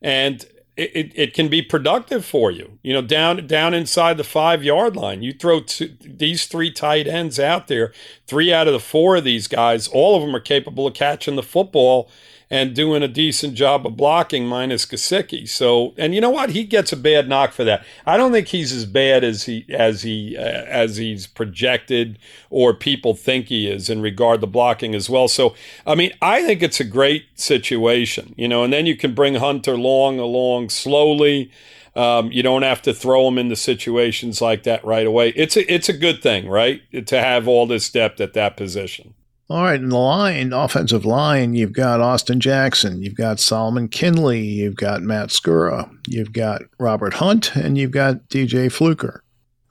and 0.02 0.44
it, 0.76 1.12
it 1.14 1.34
can 1.34 1.49
be 1.49 1.62
productive 1.62 2.25
for 2.25 2.50
you. 2.50 2.78
You 2.82 2.92
know, 2.92 3.02
down 3.02 3.46
down 3.46 3.75
inside 3.75 4.16
the 4.16 4.25
five 4.25 4.64
yard 4.64 4.96
line, 4.96 5.23
you 5.23 5.32
throw 5.32 5.61
two, 5.61 5.96
these 6.00 6.46
three 6.46 6.70
tight 6.70 7.06
ends 7.06 7.38
out 7.38 7.68
there. 7.68 7.92
Three 8.26 8.52
out 8.52 8.66
of 8.66 8.73
the 8.73 8.80
four 8.80 9.16
of 9.16 9.25
these 9.25 9.46
guys, 9.46 9.87
all 9.88 10.16
of 10.16 10.23
them 10.23 10.34
are 10.34 10.40
capable 10.40 10.87
of 10.87 10.94
catching 10.94 11.37
the 11.37 11.42
football 11.42 12.11
and 12.54 12.73
doing 12.73 13.02
a 13.02 13.08
decent 13.08 13.54
job 13.54 13.84
of 13.84 13.96
blocking, 13.96 14.46
minus 14.46 14.87
Gesicki. 14.87 15.49
So, 15.49 15.92
and 15.99 16.14
you 16.14 16.20
know 16.20 16.30
what? 16.30 16.50
He 16.50 16.62
gets 16.62 16.92
a 16.92 16.96
bad 16.96 17.28
knock 17.28 17.50
for 17.50 17.64
that. 17.64 17.84
I 18.06 18.16
don't 18.16 18.30
think 18.30 18.46
he's 18.46 18.70
as 18.70 18.87
bad 18.87 19.25
as 19.25 19.46
he 19.46 19.66
as 19.68 20.02
he 20.02 20.37
uh, 20.38 20.40
as 20.40 20.96
he's 20.96 21.26
projected 21.26 22.16
or 22.50 22.73
people 22.73 23.14
think 23.14 23.49
he 23.49 23.68
is 23.68 23.90
in 23.90 24.00
regard 24.00 24.40
to 24.40 24.46
blocking 24.46 24.94
as 24.94 25.11
well. 25.11 25.26
So, 25.26 25.56
I 25.84 25.96
mean, 25.96 26.12
I 26.23 26.44
think 26.44 26.62
it's 26.62 26.78
a 26.78 26.84
great 26.84 27.25
situation, 27.34 28.37
you 28.37 28.46
know. 28.46 28.62
And 28.62 28.73
then 28.73 28.87
you 28.87 28.96
can 28.96 29.14
bring 29.14 29.34
Hunter 29.34 29.76
Long 29.76 30.20
along 30.20 30.68
slowly. 30.68 31.50
Um, 31.97 32.30
you 32.30 32.45
don't 32.45 32.62
have 32.62 32.82
to 32.82 32.95
throw 32.95 33.26
him 33.26 33.36
into 33.36 33.56
situations 33.56 34.40
like 34.40 34.62
that 34.62 34.84
right 34.84 35.08
away. 35.08 35.30
It's 35.30 35.56
a 35.56 35.73
it's 35.73 35.88
a 35.88 35.93
good 35.93 36.23
thing, 36.23 36.49
right, 36.49 36.82
to 37.06 37.21
have 37.21 37.49
all 37.49 37.67
this 37.67 37.90
depth 37.90 38.21
at 38.21 38.34
that 38.34 38.56
position. 38.56 39.13
All 39.50 39.63
right, 39.63 39.78
in 39.78 39.91
the 39.91 39.99
line, 39.99 40.54
offensive 40.54 41.04
line, 41.04 41.52
you've 41.52 41.75
got 41.75 42.00
Austin 42.00 42.41
Jackson, 42.41 43.02
you've 43.02 43.15
got 43.15 43.39
Solomon 43.39 43.89
Kindley, 43.89 44.41
you've 44.41 44.76
got 44.76 45.02
Matt 45.02 45.28
Skura, 45.28 45.95
you've 46.09 46.33
got 46.33 46.63
Robert 46.78 47.13
Hunt, 47.13 47.54
and 47.54 47.76
you've 47.76 47.91
got 47.91 48.26
DJ 48.30 48.73
Fluker. 48.73 49.23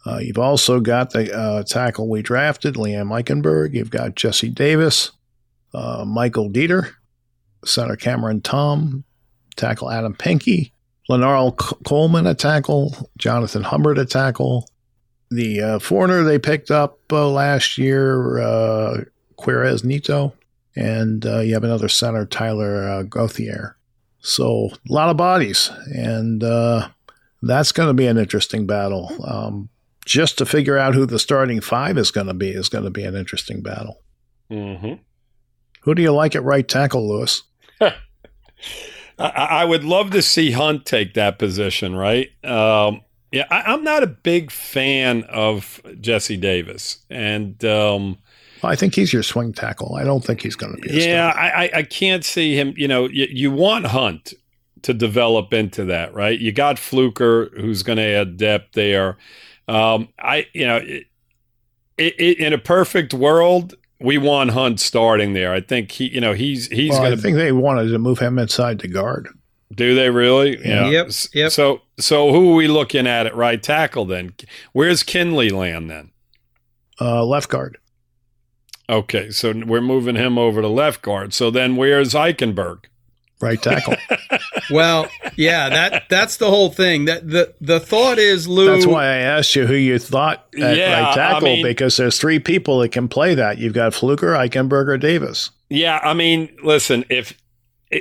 Uh, 0.05 0.17
you've 0.17 0.37
also 0.37 0.79
got 0.79 1.11
the 1.11 1.35
uh, 1.35 1.63
tackle 1.63 2.07
we 2.07 2.21
drafted, 2.21 2.75
Liam 2.75 3.09
Eichenberg. 3.09 3.73
You've 3.73 3.89
got 3.89 4.15
Jesse 4.15 4.49
Davis, 4.49 5.11
uh, 5.73 6.05
Michael 6.05 6.51
Deiter, 6.51 6.91
center 7.65 7.95
Cameron 7.95 8.41
Tom, 8.41 9.03
tackle 9.55 9.89
Adam 9.89 10.13
Pankey, 10.13 10.71
Larnel 11.09 11.57
Coleman 11.83 12.27
a 12.27 12.35
tackle, 12.35 13.09
Jonathan 13.17 13.63
Hubbard 13.63 13.97
a 13.97 14.05
tackle. 14.05 14.67
The 15.31 15.61
uh, 15.61 15.79
foreigner 15.79 16.21
they 16.21 16.37
picked 16.37 16.69
up 16.69 16.99
uh, 17.11 17.27
last 17.27 17.79
year, 17.79 19.09
Queiroz 19.37 19.83
Neto, 19.83 20.33
and 20.75 21.25
uh, 21.25 21.39
you 21.39 21.53
have 21.53 21.63
another 21.63 21.89
center, 21.89 22.25
Tyler 22.25 22.87
uh, 22.87 23.03
Gauthier. 23.03 23.77
So 24.19 24.69
a 24.89 24.93
lot 24.93 25.09
of 25.09 25.17
bodies, 25.17 25.69
and 25.93 26.43
uh, 26.43 26.89
that's 27.41 27.71
going 27.71 27.89
to 27.89 27.93
be 27.93 28.07
an 28.07 28.17
interesting 28.17 28.65
battle. 28.65 29.11
Um, 29.25 29.69
just 30.05 30.37
to 30.37 30.45
figure 30.45 30.77
out 30.77 30.95
who 30.95 31.05
the 31.05 31.19
starting 31.19 31.61
five 31.61 31.97
is 31.97 32.11
going 32.11 32.27
to 32.27 32.33
be 32.33 32.49
is 32.49 32.69
going 32.69 32.83
to 32.83 32.89
be 32.89 33.03
an 33.03 33.15
interesting 33.15 33.61
battle. 33.61 34.01
Mm-hmm. 34.49 35.01
Who 35.81 35.95
do 35.95 36.01
you 36.01 36.11
like 36.11 36.35
at 36.35 36.43
right 36.43 36.67
tackle, 36.67 37.07
Louis? 37.07 37.43
I, 37.81 37.93
I, 39.19 39.65
would 39.65 39.83
love 39.83 40.11
to 40.11 40.21
see 40.21 40.51
Hunt 40.51 40.85
take 40.85 41.13
that 41.13 41.37
position, 41.37 41.95
right? 41.95 42.29
Um, 42.43 43.01
yeah, 43.31 43.45
I, 43.49 43.73
am 43.73 43.83
not 43.83 44.03
a 44.03 44.07
big 44.07 44.51
fan 44.51 45.23
of 45.23 45.81
Jesse 45.99 46.37
Davis, 46.37 47.03
and 47.09 47.63
um, 47.65 48.17
I 48.63 48.75
think 48.75 48.95
he's 48.95 49.11
your 49.11 49.23
swing 49.23 49.53
tackle. 49.53 49.95
I 49.95 50.03
don't 50.03 50.23
think 50.23 50.41
he's 50.41 50.55
going 50.55 50.75
to 50.75 50.81
be. 50.81 51.05
yeah, 51.05 51.33
I, 51.35 51.69
I 51.73 51.83
can't 51.83 52.23
see 52.23 52.57
him. 52.57 52.73
You 52.77 52.87
know, 52.87 53.07
you, 53.07 53.27
you 53.29 53.51
want 53.51 53.87
Hunt 53.87 54.33
to 54.83 54.93
develop 54.93 55.53
into 55.53 55.85
that, 55.85 56.13
right? 56.13 56.39
You 56.39 56.51
got 56.51 56.77
Fluker, 56.77 57.49
who's 57.55 57.83
going 57.83 57.97
to 57.97 58.03
add 58.03 58.37
depth 58.37 58.73
there. 58.73 59.17
Um, 59.67 60.09
I, 60.19 60.47
you 60.53 60.67
know, 60.67 60.77
it, 60.77 61.05
it, 61.97 62.39
in 62.39 62.53
a 62.53 62.57
perfect 62.57 63.13
world, 63.13 63.75
we 63.99 64.17
want 64.17 64.51
Hunt 64.51 64.79
starting 64.79 65.33
there. 65.33 65.53
I 65.53 65.61
think 65.61 65.91
he, 65.91 66.09
you 66.09 66.21
know, 66.21 66.33
he's 66.33 66.67
he's 66.67 66.91
well, 66.91 66.99
going 66.99 67.11
to. 67.13 67.17
I 67.17 67.21
think 67.21 67.37
they 67.37 67.51
wanted 67.51 67.89
to 67.89 67.99
move 67.99 68.19
him 68.19 68.37
inside 68.37 68.79
to 68.79 68.87
guard. 68.87 69.29
Do 69.73 69.95
they 69.95 70.09
really? 70.09 70.59
Yeah. 70.63 70.89
Yep. 70.89 71.11
Yep. 71.33 71.51
So 71.51 71.81
so 71.97 72.31
who 72.31 72.53
are 72.53 72.55
we 72.55 72.67
looking 72.67 73.07
at 73.07 73.25
at 73.25 73.35
right 73.35 73.61
tackle 73.61 74.05
then? 74.05 74.33
Where's 74.73 75.03
Kindley 75.03 75.49
land 75.49 75.89
then? 75.89 76.11
Uh, 76.99 77.25
left 77.25 77.49
guard. 77.49 77.77
Okay, 78.89 79.31
so 79.31 79.53
we're 79.65 79.81
moving 79.81 80.15
him 80.15 80.37
over 80.37 80.61
to 80.61 80.67
left 80.67 81.01
guard. 81.01 81.33
So 81.33 81.49
then 81.49 81.75
where's 81.75 82.13
Eichenberg? 82.13 82.85
Right 83.41 83.61
tackle. 83.61 83.95
well, 84.71 85.09
yeah, 85.35 85.67
that 85.67 86.03
that's 86.09 86.37
the 86.37 86.49
whole 86.49 86.69
thing. 86.69 87.05
That 87.05 87.29
the 87.29 87.53
the 87.59 87.79
thought 87.79 88.17
is 88.17 88.47
Lou. 88.47 88.67
That's 88.67 88.85
why 88.85 89.03
I 89.05 89.15
asked 89.17 89.53
you 89.55 89.65
who 89.67 89.73
you 89.73 89.99
thought 89.99 90.47
at 90.57 90.77
Yeah, 90.77 91.03
right 91.07 91.13
tackle 91.15 91.49
I 91.49 91.53
mean- 91.55 91.65
because 91.65 91.97
there's 91.97 92.17
three 92.19 92.39
people 92.39 92.79
that 92.79 92.89
can 92.93 93.09
play 93.09 93.35
that. 93.35 93.57
You've 93.57 93.73
got 93.73 93.93
Fluker, 93.93 94.27
Eichenberg, 94.33 94.87
or 94.87 94.97
Davis. 94.97 95.49
Yeah, 95.69 95.99
I 96.03 96.13
mean, 96.13 96.55
listen, 96.63 97.03
if 97.09 97.33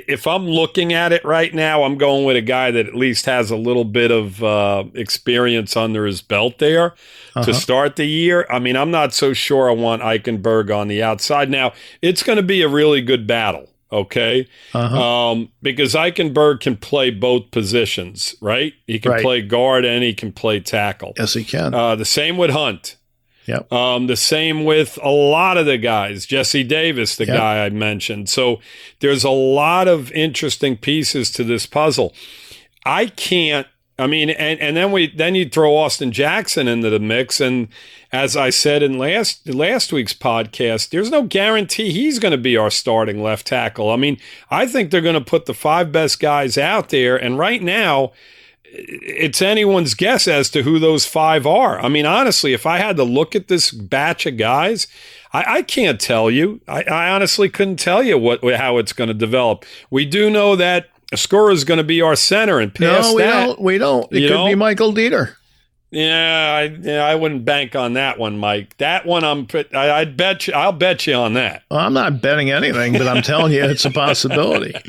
if 0.07 0.25
I'm 0.27 0.47
looking 0.47 0.93
at 0.93 1.11
it 1.11 1.23
right 1.23 1.53
now, 1.53 1.83
I'm 1.83 1.97
going 1.97 2.25
with 2.25 2.35
a 2.35 2.41
guy 2.41 2.71
that 2.71 2.87
at 2.87 2.95
least 2.95 3.25
has 3.25 3.51
a 3.51 3.55
little 3.57 3.85
bit 3.85 4.11
of 4.11 4.43
uh, 4.43 4.83
experience 4.95 5.75
under 5.77 6.05
his 6.05 6.21
belt 6.21 6.57
there 6.59 6.95
Uh-huh. 7.35 7.43
to 7.45 7.53
start 7.53 7.95
the 7.95 8.05
year. 8.05 8.45
I 8.49 8.59
mean, 8.59 8.75
I'm 8.75 8.91
not 8.91 9.13
so 9.13 9.33
sure 9.33 9.69
I 9.69 9.73
want 9.73 10.01
Eichenberg 10.01 10.75
on 10.75 10.87
the 10.87 11.01
outside. 11.03 11.49
Now, 11.49 11.73
it's 12.01 12.23
going 12.23 12.37
to 12.37 12.43
be 12.43 12.61
a 12.61 12.67
really 12.67 13.01
good 13.01 13.25
battle, 13.27 13.69
okay? 13.91 14.47
Uh-huh. 14.73 15.01
Um, 15.31 15.49
because 15.61 15.93
Eichenberg 15.95 16.59
can 16.61 16.77
play 16.77 17.09
both 17.09 17.51
positions, 17.51 18.35
right? 18.41 18.73
He 18.87 18.99
can 18.99 19.11
Right. 19.13 19.21
play 19.23 19.41
guard 19.41 19.85
and 19.85 20.03
he 20.03 20.13
can 20.13 20.31
play 20.31 20.59
tackle. 20.59 21.13
yes, 21.17 21.33
he 21.33 21.43
can. 21.43 21.73
Uh, 21.73 21.95
the 21.95 22.05
same 22.05 22.37
with 22.37 22.51
Hunt. 22.51 22.97
Yep. 23.45 23.71
Um, 23.71 24.07
the 24.07 24.15
same 24.15 24.63
with 24.63 24.97
a 25.03 25.09
lot 25.09 25.57
of 25.57 25.65
the 25.65 25.77
guys. 25.77 26.25
Jesse 26.25 26.63
Davis, 26.63 27.15
the 27.15 27.25
Yep. 27.25 27.37
guy 27.37 27.65
I 27.65 27.69
mentioned. 27.69 28.29
So 28.29 28.59
there's 28.99 29.23
a 29.23 29.29
lot 29.29 29.87
of 29.87 30.11
interesting 30.13 30.77
pieces 30.77 31.31
to 31.31 31.43
this 31.43 31.65
puzzle. 31.65 32.13
I 32.85 33.07
can't 33.07 33.67
I 33.99 34.07
mean, 34.07 34.31
and, 34.31 34.59
and 34.59 34.75
then 34.75 34.91
we 34.91 35.15
then 35.15 35.35
you 35.35 35.47
throw 35.47 35.75
Austin 35.77 36.11
Jackson 36.11 36.67
into 36.67 36.89
the 36.89 36.99
mix, 36.99 37.39
and 37.39 37.67
as 38.11 38.35
I 38.35 38.49
said 38.49 38.81
in 38.81 38.97
last 38.97 39.47
last 39.47 39.93
week's 39.93 40.15
podcast, 40.15 40.89
there's 40.89 41.11
no 41.11 41.21
guarantee 41.21 41.91
he's 41.91 42.17
going 42.17 42.31
to 42.31 42.37
be 42.39 42.57
our 42.57 42.71
starting 42.71 43.21
left 43.21 43.45
tackle. 43.45 43.91
I 43.91 43.97
mean, 43.97 44.17
I 44.49 44.65
think 44.65 44.89
they're 44.89 44.99
going 44.99 45.13
to 45.13 45.21
put 45.21 45.45
the 45.45 45.53
five 45.53 45.91
best 45.91 46.19
guys 46.19 46.57
out 46.57 46.89
there, 46.89 47.15
and 47.15 47.37
right 47.37 47.61
now, 47.61 48.13
it's 48.75 49.41
anyone's 49.41 49.93
guess 49.93 50.27
as 50.27 50.49
to 50.49 50.63
who 50.63 50.79
those 50.79 51.05
five 51.05 51.45
are. 51.45 51.79
I 51.79 51.89
mean, 51.89 52.05
honestly, 52.05 52.53
if 52.53 52.65
I 52.65 52.79
had 52.79 52.97
to 52.97 53.03
look 53.03 53.35
at 53.35 53.47
this 53.47 53.71
batch 53.71 54.25
of 54.25 54.37
guys, 54.37 54.87
I, 55.31 55.57
I 55.57 55.61
can't 55.61 56.01
tell 56.01 56.31
you. 56.31 56.59
I, 56.67 56.83
I 56.83 57.09
honestly 57.11 57.49
couldn't 57.49 57.77
tell 57.77 58.01
you 58.01 58.17
what 58.17 58.41
how 58.55 58.77
it's 58.79 58.93
going 58.93 59.09
to 59.09 59.13
develop. 59.13 59.65
We 59.91 60.05
do 60.05 60.29
know 60.29 60.55
that 60.55 60.89
Skura 61.11 61.53
is 61.53 61.63
going 61.63 61.77
to 61.77 61.83
be 61.83 62.01
our 62.01 62.15
center, 62.15 62.59
and 62.59 62.73
past 62.73 63.09
no, 63.09 63.15
we 63.15 63.21
that, 63.21 63.45
don't. 63.45 63.61
We 63.61 63.77
don't. 63.77 64.11
It 64.11 64.27
could 64.27 64.35
know? 64.35 64.45
be 64.47 64.55
Michael 64.55 64.91
Deiter. 64.91 65.35
yeah, 65.91 66.55
I, 66.57 66.63
yeah, 66.81 67.05
I 67.05 67.13
wouldn't 67.13 67.45
bank 67.45 67.75
on 67.75 67.93
that 67.93 68.17
one, 68.17 68.39
Mike. 68.39 68.75
That 68.77 69.05
one, 69.05 69.23
I'm. 69.23 69.47
I, 69.73 69.91
I'd 69.91 70.17
bet 70.17 70.47
you. 70.47 70.53
I'll 70.53 70.71
bet 70.71 71.05
you 71.05 71.13
on 71.13 71.33
that. 71.33 71.61
Well, 71.69 71.79
I'm 71.79 71.93
not 71.93 72.21
betting 72.21 72.49
anything, 72.49 72.93
but 72.93 73.07
I'm 73.07 73.21
telling 73.21 73.53
you, 73.53 73.63
it's 73.63 73.85
a 73.85 73.91
possibility. 73.91 74.75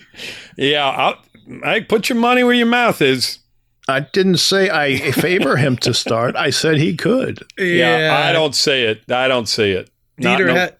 Yeah, 0.56 0.88
I'll, 0.88 1.18
I 1.64 1.80
put 1.80 2.08
your 2.08 2.16
money 2.16 2.44
where 2.44 2.54
your 2.54 2.68
mouth 2.68 3.02
is. 3.02 3.40
I 3.88 4.00
didn't 4.00 4.38
say 4.38 4.70
I 4.70 5.10
favor 5.12 5.56
him 5.56 5.76
to 5.78 5.92
start. 5.92 6.36
I 6.36 6.50
said 6.50 6.78
he 6.78 6.96
could. 6.96 7.42
Yeah, 7.58 8.24
I 8.28 8.32
don't 8.32 8.54
see 8.54 8.82
it. 8.82 9.02
I 9.10 9.28
don't 9.28 9.46
see 9.48 9.72
it. 9.72 9.90
Not- 10.18 10.38
Deiter, 10.40 10.46
no- 10.46 10.54
ha- 10.58 10.70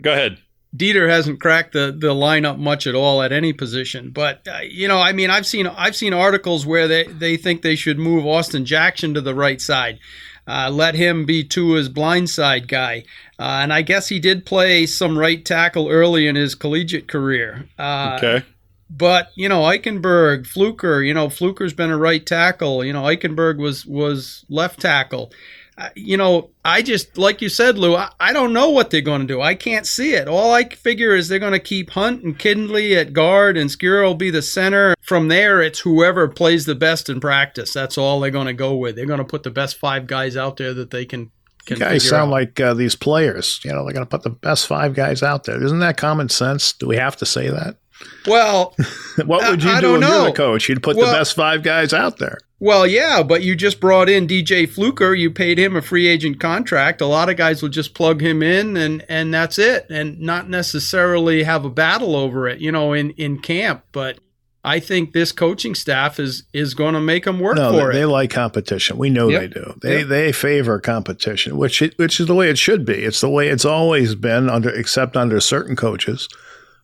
go 0.00 0.12
ahead. 0.12 0.38
Deiter 0.76 1.08
hasn't 1.08 1.38
cracked 1.40 1.74
the, 1.74 1.94
the 1.96 2.14
lineup 2.14 2.58
much 2.58 2.86
at 2.86 2.94
all 2.94 3.20
at 3.22 3.30
any 3.30 3.52
position. 3.52 4.10
But 4.10 4.46
uh, 4.48 4.60
you 4.62 4.88
know, 4.88 4.98
I 4.98 5.12
mean, 5.12 5.28
I've 5.28 5.46
seen 5.46 5.66
I've 5.66 5.94
seen 5.96 6.14
articles 6.14 6.64
where 6.64 6.88
they, 6.88 7.04
they 7.04 7.36
think 7.36 7.60
they 7.62 7.76
should 7.76 7.98
move 7.98 8.26
Austin 8.26 8.64
Jackson 8.64 9.12
to 9.14 9.20
the 9.20 9.34
right 9.34 9.60
side, 9.60 9.98
uh, 10.46 10.70
let 10.72 10.94
him 10.94 11.26
be 11.26 11.44
Tua's 11.44 11.90
blindside 11.90 12.68
guy. 12.68 13.04
Uh, 13.38 13.60
and 13.62 13.72
I 13.72 13.82
guess 13.82 14.08
he 14.08 14.18
did 14.18 14.46
play 14.46 14.86
some 14.86 15.18
right 15.18 15.44
tackle 15.44 15.88
early 15.90 16.26
in 16.26 16.36
his 16.36 16.54
collegiate 16.54 17.06
career. 17.08 17.68
Uh, 17.78 18.18
Okay. 18.22 18.46
But 18.94 19.30
you 19.36 19.48
know, 19.48 19.62
Eichenberg, 19.62 20.46
Fluker, 20.46 21.02
you 21.02 21.14
know, 21.14 21.28
Fluker's 21.28 21.72
been 21.72 21.90
a 21.90 21.96
right 21.96 22.24
tackle. 22.24 22.84
You 22.84 22.92
know, 22.92 23.02
Eichenberg 23.02 23.58
was 23.58 23.86
was 23.86 24.44
left 24.48 24.80
tackle. 24.80 25.32
Uh, 25.78 25.88
you 25.96 26.18
know, 26.18 26.50
I 26.66 26.82
just 26.82 27.16
like 27.16 27.40
you 27.40 27.48
said, 27.48 27.78
Lou. 27.78 27.96
I, 27.96 28.10
I 28.20 28.34
don't 28.34 28.52
know 28.52 28.68
what 28.68 28.90
they're 28.90 29.00
going 29.00 29.22
to 29.22 29.26
do. 29.26 29.40
I 29.40 29.54
can't 29.54 29.86
see 29.86 30.12
it. 30.12 30.28
All 30.28 30.52
I 30.52 30.68
figure 30.68 31.14
is 31.16 31.28
they're 31.28 31.38
going 31.38 31.52
to 31.54 31.58
keep 31.58 31.90
Hunt 31.90 32.22
and 32.22 32.38
Kindley 32.38 32.94
at 32.94 33.14
guard, 33.14 33.56
and 33.56 33.70
Skura 33.70 34.04
will 34.04 34.14
be 34.14 34.30
the 34.30 34.42
center. 34.42 34.94
From 35.00 35.28
there, 35.28 35.62
it's 35.62 35.80
whoever 35.80 36.28
plays 36.28 36.66
the 36.66 36.74
best 36.74 37.08
in 37.08 37.20
practice. 37.20 37.72
That's 37.72 37.96
all 37.96 38.20
they're 38.20 38.30
going 38.30 38.48
to 38.48 38.52
go 38.52 38.76
with. 38.76 38.96
They're 38.96 39.06
going 39.06 39.18
to 39.18 39.24
put 39.24 39.44
the 39.44 39.50
best 39.50 39.78
five 39.78 40.06
guys 40.06 40.36
out 40.36 40.58
there 40.58 40.74
that 40.74 40.90
they 40.90 41.06
can. 41.06 41.30
can 41.64 41.78
You 41.78 41.84
guys 41.86 42.06
sound 42.06 42.28
out. 42.28 42.32
like 42.32 42.60
uh, 42.60 42.74
these 42.74 42.94
players. 42.94 43.58
You 43.64 43.72
know, 43.72 43.84
they're 43.84 43.94
going 43.94 44.06
to 44.06 44.10
put 44.10 44.22
the 44.24 44.30
best 44.30 44.66
five 44.66 44.92
guys 44.92 45.22
out 45.22 45.44
there. 45.44 45.62
Isn't 45.64 45.78
that 45.78 45.96
common 45.96 46.28
sense? 46.28 46.74
Do 46.74 46.86
we 46.86 46.96
have 46.96 47.16
to 47.16 47.24
say 47.26 47.48
that? 47.48 47.78
Well, 48.26 48.74
What 49.26 49.48
would 49.50 49.62
you 49.62 49.70
I- 49.70 49.76
I 49.76 49.80
do 49.80 49.94
if 49.96 50.00
you're 50.00 50.10
know. 50.10 50.24
the 50.26 50.32
coach? 50.32 50.68
You'd 50.68 50.82
put 50.82 50.96
Well- 50.96 51.06
the 51.06 51.12
best 51.18 51.34
five 51.34 51.62
guys 51.62 51.92
out 51.92 52.18
there. 52.18 52.38
Well, 52.60 52.86
yeah, 52.86 53.24
but 53.24 53.42
you 53.42 53.56
just 53.56 53.80
brought 53.80 54.08
in 54.08 54.28
DJ 54.28 54.68
Fluker. 54.68 55.14
You 55.14 55.32
paid 55.32 55.58
him 55.58 55.74
a 55.74 55.82
free 55.82 56.06
agent 56.06 56.38
contract. 56.38 57.00
A 57.00 57.06
lot 57.06 57.28
of 57.28 57.36
guys 57.36 57.60
will 57.60 57.68
just 57.68 57.92
plug 57.92 58.20
him 58.22 58.40
in, 58.40 58.76
and 58.76 59.04
and 59.08 59.34
that's 59.34 59.58
it, 59.58 59.86
and 59.90 60.20
not 60.20 60.48
necessarily 60.48 61.42
have 61.42 61.64
a 61.64 61.70
battle 61.70 62.14
over 62.14 62.48
it, 62.48 62.60
you 62.60 62.70
know, 62.70 62.92
in 62.92 63.10
in 63.12 63.40
camp. 63.40 63.82
But 63.90 64.18
I 64.64 64.78
think 64.78 65.12
this 65.12 65.32
coaching 65.32 65.74
staff 65.74 66.20
is 66.20 66.44
is 66.52 66.74
going 66.74 66.94
to 66.94 67.00
make 67.00 67.24
them 67.24 67.40
work 67.40 67.56
No, 67.56 67.72
for 67.72 67.92
they, 67.92 67.98
it. 67.98 68.00
they 68.00 68.04
like 68.04 68.30
competition. 68.30 68.96
We 68.96 69.10
know 69.10 69.28
Yep. 69.28 69.40
they 69.40 69.48
do. 69.48 69.74
They 69.82 69.98
Yep. 69.98 70.06
they 70.08 70.30
favor 70.30 70.78
competition, 70.78 71.56
which 71.56 71.82
it, 71.82 71.98
which 71.98 72.20
is 72.20 72.28
the 72.28 72.34
way 72.36 72.48
it 72.48 72.58
should 72.58 72.84
be. 72.84 72.94
It's 73.04 73.20
the 73.20 73.28
way 73.28 73.48
it's 73.48 73.64
always 73.64 74.14
been 74.14 74.48
under, 74.48 74.70
except 74.70 75.16
under 75.16 75.40
certain 75.40 75.74
coaches. 75.74 76.28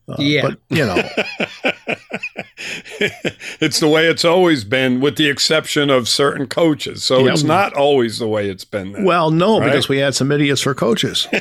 Uh, 0.08 0.16
Yeah. 0.18 0.42
But 0.42 0.58
you 0.70 0.86
know, 0.86 0.96
it's 3.60 3.80
the 3.80 3.88
way 3.88 4.06
it's 4.06 4.24
always 4.24 4.64
been, 4.64 5.00
with 5.00 5.16
the 5.16 5.28
exception 5.28 5.90
of 5.90 6.08
certain 6.08 6.46
coaches. 6.46 7.04
So 7.04 7.24
Yeah. 7.26 7.32
it's 7.32 7.42
not 7.42 7.72
always 7.74 8.18
the 8.18 8.28
way 8.28 8.48
it's 8.48 8.64
been. 8.64 8.92
Then. 8.92 9.04
well, 9.04 9.30
no, 9.30 9.58
Right. 9.60 9.66
because 9.66 9.88
we 9.88 9.98
had 9.98 10.14
some 10.14 10.32
idiots 10.32 10.62
for 10.62 10.74
coaches. 10.74 11.26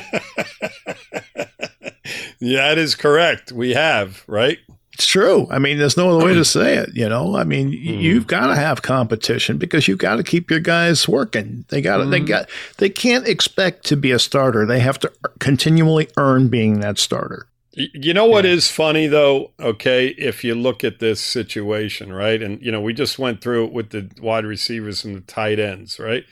yeah, 2.40 2.68
that 2.68 2.78
is 2.78 2.94
correct. 2.94 3.52
We 3.52 3.74
have 3.74 4.22
right. 4.26 4.58
It's 4.92 5.06
true. 5.06 5.46
I 5.48 5.60
mean, 5.60 5.78
there's 5.78 5.96
no 5.96 6.10
other 6.16 6.24
way 6.26 6.34
to 6.34 6.44
say 6.58 6.76
it. 6.76 6.90
You 6.94 7.08
know, 7.08 7.36
I 7.36 7.44
mean, 7.44 7.70
Mm-hmm. 7.70 8.00
you've 8.00 8.26
got 8.26 8.48
to 8.48 8.56
have 8.56 8.82
competition 8.82 9.56
because 9.56 9.86
you've 9.86 9.98
got 9.98 10.16
to 10.16 10.24
keep 10.24 10.50
your 10.50 10.58
guys 10.60 11.08
working. 11.08 11.64
They 11.68 11.80
got 11.80 11.98
to. 11.98 12.06
They 12.06 12.18
Mm-hmm. 12.18 12.26
got. 12.26 12.48
They 12.78 12.88
can't 12.90 13.26
expect 13.28 13.86
to 13.86 13.96
be 13.96 14.10
a 14.10 14.18
starter. 14.18 14.66
They 14.66 14.80
have 14.80 14.98
to 15.00 15.12
continually 15.38 16.08
earn 16.16 16.48
being 16.48 16.80
that 16.80 16.98
starter. 16.98 17.46
You 17.78 18.12
know 18.12 18.26
what 18.26 18.44
is 18.44 18.68
funny 18.68 19.06
though? 19.06 19.52
Okay, 19.60 20.08
if 20.08 20.42
you 20.42 20.56
look 20.56 20.82
at 20.82 20.98
this 20.98 21.20
situation, 21.20 22.12
right, 22.12 22.42
and 22.42 22.60
you 22.60 22.72
know 22.72 22.80
we 22.80 22.92
just 22.92 23.20
went 23.20 23.40
through 23.40 23.66
it 23.66 23.72
with 23.72 23.90
the 23.90 24.10
wide 24.20 24.44
receivers 24.44 25.04
and 25.04 25.14
the 25.14 25.20
tight 25.20 25.60
ends, 25.60 26.00
right? 26.00 26.24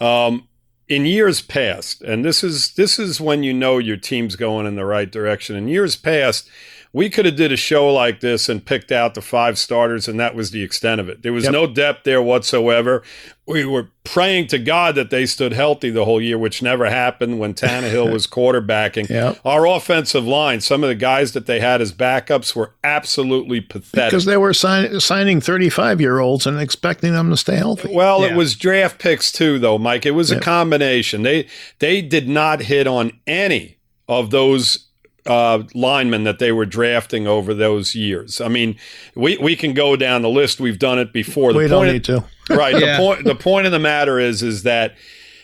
Um, 0.00 0.48
in 0.88 1.06
years 1.06 1.40
past, 1.40 2.02
and 2.02 2.22
this 2.22 2.44
is 2.44 2.74
this 2.74 2.98
is 2.98 3.22
when 3.22 3.42
you 3.42 3.54
know 3.54 3.78
your 3.78 3.96
team's 3.96 4.36
going 4.36 4.66
in 4.66 4.74
the 4.74 4.84
right 4.84 5.10
direction. 5.10 5.56
In 5.56 5.66
years 5.66 5.96
past, 5.96 6.46
we 6.94 7.08
could 7.08 7.24
have 7.24 7.36
did 7.36 7.50
a 7.52 7.56
show 7.56 7.90
like 7.92 8.20
this 8.20 8.48
and 8.50 8.64
picked 8.64 8.92
out 8.92 9.14
the 9.14 9.22
five 9.22 9.58
starters, 9.58 10.08
and 10.08 10.20
that 10.20 10.34
was 10.34 10.50
the 10.50 10.62
extent 10.62 11.00
of 11.00 11.08
it. 11.08 11.22
There 11.22 11.32
was 11.32 11.44
Yep. 11.44 11.52
no 11.52 11.66
depth 11.66 12.04
there 12.04 12.20
whatsoever. 12.20 13.02
We 13.46 13.64
were 13.64 13.88
praying 14.04 14.48
to 14.48 14.58
God 14.58 14.94
that 14.96 15.08
they 15.10 15.24
stood 15.24 15.52
healthy 15.54 15.88
the 15.90 16.04
whole 16.04 16.20
year, 16.20 16.36
which 16.36 16.60
never 16.62 16.90
happened 16.90 17.38
when 17.38 17.54
Tannehill 17.54 18.12
was 18.12 18.26
quarterbacking. 18.26 19.08
Yep. 19.08 19.38
Our 19.44 19.66
offensive 19.66 20.26
line, 20.26 20.60
some 20.60 20.84
of 20.84 20.88
the 20.88 20.94
guys 20.94 21.32
that 21.32 21.46
they 21.46 21.60
had 21.60 21.80
as 21.80 21.92
backups 21.92 22.54
were 22.54 22.74
absolutely 22.84 23.60
pathetic. 23.62 24.10
Because 24.10 24.26
they 24.26 24.36
were 24.36 24.52
sign, 24.52 25.00
signing 25.00 25.40
35 25.40 25.98
year 26.00 26.18
olds 26.18 26.46
and 26.46 26.60
expecting 26.60 27.14
them 27.14 27.30
to 27.30 27.36
stay 27.38 27.56
healthy. 27.56 27.88
Well, 27.90 28.22
it 28.22 28.34
was 28.34 28.54
draft 28.54 28.98
picks 28.98 29.32
too, 29.32 29.58
though, 29.58 29.78
Mike. 29.78 30.04
It 30.04 30.10
was 30.12 30.30
a 30.30 30.38
combination. 30.38 31.22
They 31.22 31.46
they 31.78 32.02
did 32.02 32.28
not 32.28 32.60
hit 32.62 32.86
on 32.86 33.12
any 33.26 33.78
of 34.08 34.30
those 34.30 34.88
uh, 35.26 35.62
linemen 35.74 36.24
that 36.24 36.38
they 36.38 36.52
were 36.52 36.66
drafting 36.66 37.26
over 37.26 37.54
those 37.54 37.94
years. 37.94 38.40
I 38.40 38.48
mean, 38.48 38.76
we, 39.14 39.38
we 39.38 39.56
can 39.56 39.72
go 39.72 39.96
down 39.96 40.22
the 40.22 40.28
list. 40.28 40.60
We've 40.60 40.78
done 40.78 40.98
it 40.98 41.12
before. 41.12 41.52
The 41.52 41.58
we 41.58 41.68
don't 41.68 41.82
point- 41.86 41.92
need 41.92 42.04
to. 42.04 42.24
right. 42.50 42.78
Yeah. 42.78 42.96
The 42.96 43.02
point 43.02 43.24
the 43.24 43.34
point 43.34 43.66
of 43.66 43.72
the 43.72 43.78
matter 43.78 44.18
is 44.18 44.42
is 44.42 44.64
that 44.64 44.96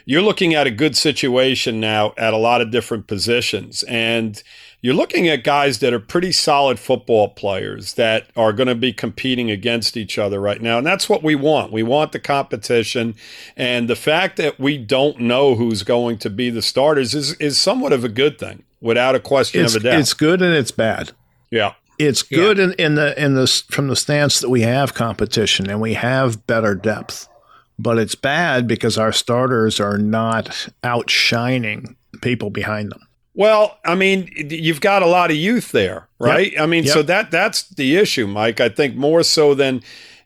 you're 0.05 0.23
looking 0.23 0.55
at 0.55 0.67
a 0.67 0.71
good 0.71 0.97
situation 0.97 1.81
now 1.81 2.15
at 2.17 2.33
a 2.33 2.39
lot 2.39 2.61
of 2.61 2.71
different 2.71 3.07
positions 3.07 3.83
and 3.85 4.43
you're 4.81 4.95
looking 4.95 5.29
at 5.29 5.45
guys 5.45 5.81
that 5.81 5.93
are 5.93 6.01
pretty 6.01 6.33
solid 6.33 6.79
football 6.79 7.29
players 7.29 7.95
that 7.95 8.31
are 8.37 8.53
going 8.53 8.69
to 8.69 8.75
be 8.75 8.93
competing 8.93 9.51
against 9.51 9.97
each 9.97 10.19
other 10.19 10.41
right 10.41 10.63
now 10.63 10.79
and 10.79 10.87
that's 10.87 11.09
what 11.09 11.23
we 11.23 11.35
want 11.35 11.73
we 11.73 11.83
want 11.83 12.13
the 12.13 12.19
competition 12.19 13.15
and 13.57 13.89
the 13.89 13.97
fact 13.97 14.39
that 14.39 14.59
we 14.59 14.79
don't 14.79 15.21
know 15.21 15.55
who's 15.57 15.83
going 15.83 16.17
to 16.17 16.31
be 16.31 16.49
the 16.49 16.63
starters 16.63 17.15
is 17.15 17.35
is 17.35 17.61
somewhat 17.61 17.93
of 17.93 18.03
a 18.03 18.09
good 18.09 18.39
thing 18.39 18.65
without 18.81 19.15
a 19.15 19.21
question 19.21 19.65
It's, 19.65 19.75
of 19.75 19.83
a 19.83 19.85
doubt 19.85 19.99
it's 20.01 20.15
good 20.15 20.43
and 20.43 20.55
it's 20.55 20.71
bad. 20.71 21.13
yeah 21.51 21.73
It's 21.99 22.25
Yeah. 22.31 22.39
good 22.39 22.59
in, 22.59 22.73
in 22.75 22.95
the 22.95 23.21
in 23.23 23.35
the 23.35 23.47
from 23.71 23.89
the 23.89 23.97
stance 23.97 24.41
that 24.41 24.49
we 24.51 24.63
have 24.63 24.95
competition 24.95 25.69
and 25.71 25.81
we 25.81 25.95
have 25.95 26.47
better 26.47 26.75
depth, 26.75 27.29
but 27.79 27.99
it's 27.99 28.15
bad 28.15 28.67
because 28.69 28.97
our 28.99 29.13
starters 29.13 29.81
are 29.81 29.99
not 29.99 30.69
outshining 30.85 31.97
people 32.23 32.51
behind 32.51 32.91
them. 32.93 33.01
Well, 33.35 33.79
I 33.85 33.95
mean, 33.95 34.29
you've 34.35 34.81
got 34.81 35.03
a 35.03 35.07
lot 35.07 35.31
of 35.31 35.37
youth 35.37 35.71
there, 35.71 36.09
right? 36.19 36.53
I 36.59 36.67
mean, 36.67 36.85
Yep. 36.85 36.93
so 36.93 37.03
that 37.03 37.31
that's 37.31 37.63
the 37.69 37.97
issue, 37.97 38.27
Mike. 38.27 38.61
I 38.61 38.69
think 38.69 38.97
more 38.97 39.23
so 39.23 39.55
than 39.55 39.81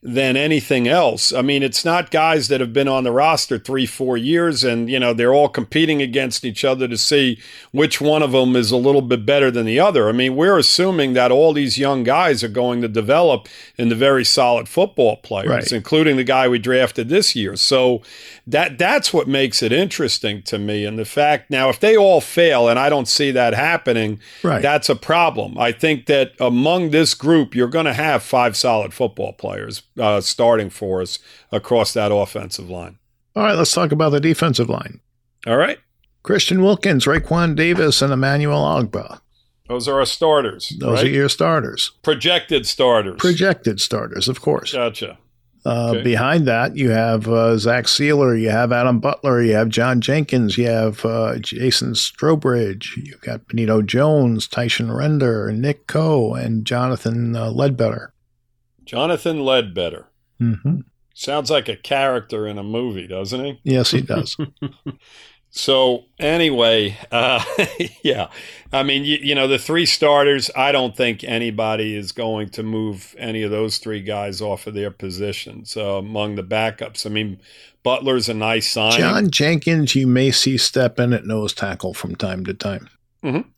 than 0.05 0.37
anything 0.37 0.89
else. 0.89 1.33
I 1.33 1.43
mean, 1.43 1.63
it's 1.63 1.85
not 1.85 2.11
guys 2.11 2.49
that 2.49 2.61
have 2.61 2.73
been 2.73 2.89
on 2.89 3.05
the 3.05 3.13
roster 3.13 3.57
three, 3.57 3.87
four 3.87 4.17
years, 4.17 4.65
and 4.65 4.91
you 4.91 4.99
know 4.99 5.15
they're 5.15 5.33
all 5.33 5.49
competing 5.49 6.03
against 6.03 6.45
each 6.45 6.65
other 6.65 6.89
to 6.89 6.99
see 6.99 7.39
which 7.71 8.01
one 8.01 8.21
of 8.21 8.33
them 8.33 8.57
is 8.57 8.73
a 8.73 8.77
little 8.77 9.01
bit 9.03 9.25
better 9.25 9.49
than 9.49 9.65
the 9.65 9.79
other. 9.79 10.09
I 10.09 10.13
mean, 10.13 10.35
we're 10.35 10.59
assuming 10.59 11.13
that 11.13 11.31
all 11.31 11.53
these 11.53 11.79
young 11.79 12.03
guys 12.03 12.43
are 12.43 12.49
going 12.49 12.83
to 12.83 12.89
develop 12.89 13.47
into 13.79 13.95
very 13.95 14.25
solid 14.25 14.69
football 14.69 15.19
players, 15.19 15.49
Right. 15.49 15.73
including 15.73 16.17
the 16.17 16.25
guy 16.25 16.49
we 16.49 16.59
drafted 16.59 17.09
this 17.09 17.37
year. 17.37 17.55
So 17.55 18.03
that 18.45 18.79
that's 18.79 19.13
what 19.15 19.29
makes 19.29 19.63
it 19.63 19.73
interesting 19.73 20.43
to 20.43 20.59
me. 20.59 20.85
And 20.85 20.99
the 20.99 21.05
fact 21.05 21.49
now, 21.49 21.69
if 21.69 21.79
they 21.79 21.97
all 21.97 22.21
fail, 22.21 22.69
and 22.69 22.77
I 22.77 22.89
don't 22.89 23.07
see 23.07 23.31
that 23.31 23.55
happening, 23.55 24.19
Right. 24.43 24.61
that's 24.63 24.89
a 24.89 24.97
problem. 24.97 25.57
I 25.59 25.71
think 25.71 26.07
that 26.07 26.33
among 26.41 26.91
this 26.91 27.15
group, 27.15 27.55
you're 27.55 27.69
going 27.69 27.87
to 27.87 27.95
have 27.95 28.25
five 28.25 28.57
solid 28.57 28.93
football 28.93 29.33
players 29.33 29.83
uh, 29.99 30.21
starting 30.21 30.71
for 30.71 31.03
us 31.03 31.19
across 31.51 31.93
that 31.93 32.13
offensive 32.13 32.71
line. 32.71 32.99
All 33.35 33.43
right, 33.43 33.57
let's 33.57 33.73
talk 33.73 33.93
about 33.93 34.11
the 34.11 34.21
defensive 34.21 34.69
line. 34.69 35.01
All 35.47 35.57
right, 35.57 35.79
Christian 36.23 36.63
Wilkins, 36.63 37.07
Raekwon 37.07 37.57
Davis, 37.57 38.03
and 38.03 38.13
Emmanuel 38.13 38.63
Ogbah. 38.63 39.21
those 39.69 39.89
are 39.89 39.99
our 39.99 40.07
starters. 40.07 40.73
Those 40.79 40.99
right? 40.99 41.07
are 41.07 41.11
your 41.11 41.29
starters. 41.29 41.93
projected 42.03 42.67
starters. 42.67 43.17
Projected 43.19 43.81
starters, 43.81 44.29
of 44.29 44.41
course. 44.41 44.73
Gotcha. 44.73 45.19
Uh, 45.65 45.91
Okay. 45.93 46.03
Behind 46.03 46.47
that, 46.49 46.77
you 46.77 46.91
have 46.91 47.29
uh, 47.29 47.57
Zach 47.57 47.85
Sieler, 47.85 48.41
you 48.41 48.51
have 48.51 48.73
Adam 48.73 48.99
Butler, 48.99 49.41
you 49.43 49.55
have 49.55 49.69
John 49.69 50.01
Jenkins, 50.01 50.59
you 50.59 50.67
have 50.67 51.05
uh, 51.05 51.39
Jason 51.39 51.93
Strowbridge, 51.93 52.97
you've 52.97 53.21
got 53.21 53.47
Benito 53.47 53.81
Jones, 53.81 54.49
Tyshun 54.49 54.93
Render, 54.95 55.53
Nick 55.53 55.87
Coe, 55.87 56.35
and 56.35 56.65
Jonathan 56.65 57.37
uh, 57.37 57.51
Ledbetter. 57.51 58.12
Jonathan 58.85 59.41
Ledbetter. 59.41 60.09
hmm 60.39 60.81
Sounds 61.15 61.51
like 61.51 61.69
a 61.69 61.77
character 61.77 62.47
in 62.47 62.59
a 62.59 62.63
movie, 62.63 63.07
doesn't 63.07 63.45
he? 63.45 63.61
Yes, 63.65 63.91
he 63.91 64.01
does. 64.01 64.35
So 65.55 66.07
anyway, 66.19 66.97
uh, 67.11 67.45
yeah, 68.03 68.29
I 68.73 68.83
mean, 68.83 69.05
you, 69.05 69.19
you 69.21 69.35
know, 69.35 69.47
the 69.47 69.59
three 69.59 69.85
starters. 69.85 70.51
I 70.57 70.73
don't 70.73 70.97
think 70.97 71.23
anybody 71.25 71.95
is 71.95 72.11
going 72.11 72.49
to 72.51 72.63
move 72.63 73.15
any 73.19 73.43
of 73.43 73.51
those 73.51 73.77
three 73.77 74.01
guys 74.01 74.41
off 74.41 74.67
of 74.67 74.73
their 74.73 74.91
positions 74.91 75.77
uh, 75.77 75.99
among 75.99 76.37
the 76.37 76.43
backups. 76.43 77.05
I 77.05 77.11
mean, 77.11 77.39
Butler's 77.83 78.31
a 78.31 78.35
nice 78.35 78.71
sign. 78.73 78.99
John 78.99 79.31
Jenkins, 79.31 79.95
you 79.95 80.07
may 80.07 80.31
see 80.31 80.57
step 80.57 80.99
in 80.99 81.13
at 81.13 81.27
nose 81.27 81.53
tackle 81.53 81.93
from 81.93 82.17
time 82.17 82.47
to 82.47 82.55
time. 82.55 82.89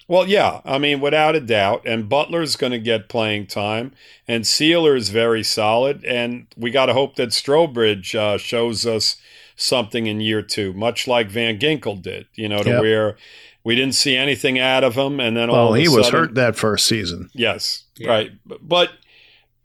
Well, 0.07 0.29
yeah, 0.29 0.61
I 0.65 0.77
mean, 0.79 1.01
without 1.01 1.35
a 1.35 1.41
doubt. 1.41 1.87
And 1.87 2.09
Butler's 2.09 2.57
going 2.57 2.73
to 2.73 2.79
get 2.79 3.09
playing 3.09 3.47
time, 3.47 3.93
and 4.29 4.45
Sieler 4.45 4.97
is 4.97 5.09
very 5.09 5.43
solid. 5.43 6.05
And 6.05 6.47
we 6.57 6.71
got 6.71 6.87
to 6.87 6.93
hope 6.93 7.17
that 7.17 7.31
Strowbridge 7.31 8.15
uh, 8.15 8.37
shows 8.39 8.85
us 8.87 9.17
something 9.57 10.07
in 10.07 10.21
year 10.21 10.43
two, 10.43 10.73
much 10.75 11.07
like 11.09 11.29
Van 11.31 11.59
Ginkel 11.59 12.01
did. 12.03 12.27
You 12.35 12.49
know, 12.49 12.63
to 12.63 12.69
Yep. 12.71 12.81
where 12.83 13.17
we 13.65 13.75
didn't 13.75 13.95
see 13.95 14.15
anything 14.17 14.59
out 14.59 14.85
of 14.85 14.95
him, 14.95 15.21
and 15.21 15.35
then 15.37 15.49
all 15.49 15.57
Well, 15.57 15.69
of 15.69 15.77
a 15.77 15.81
he 15.81 15.89
was 15.89 16.11
hurt 16.11 16.35
that 16.35 16.57
first 16.57 16.85
season. 16.87 17.31
Yes, 17.33 17.85
Yeah. 17.97 18.09
right. 18.11 18.33
But- 18.45 18.69
But 18.69 18.91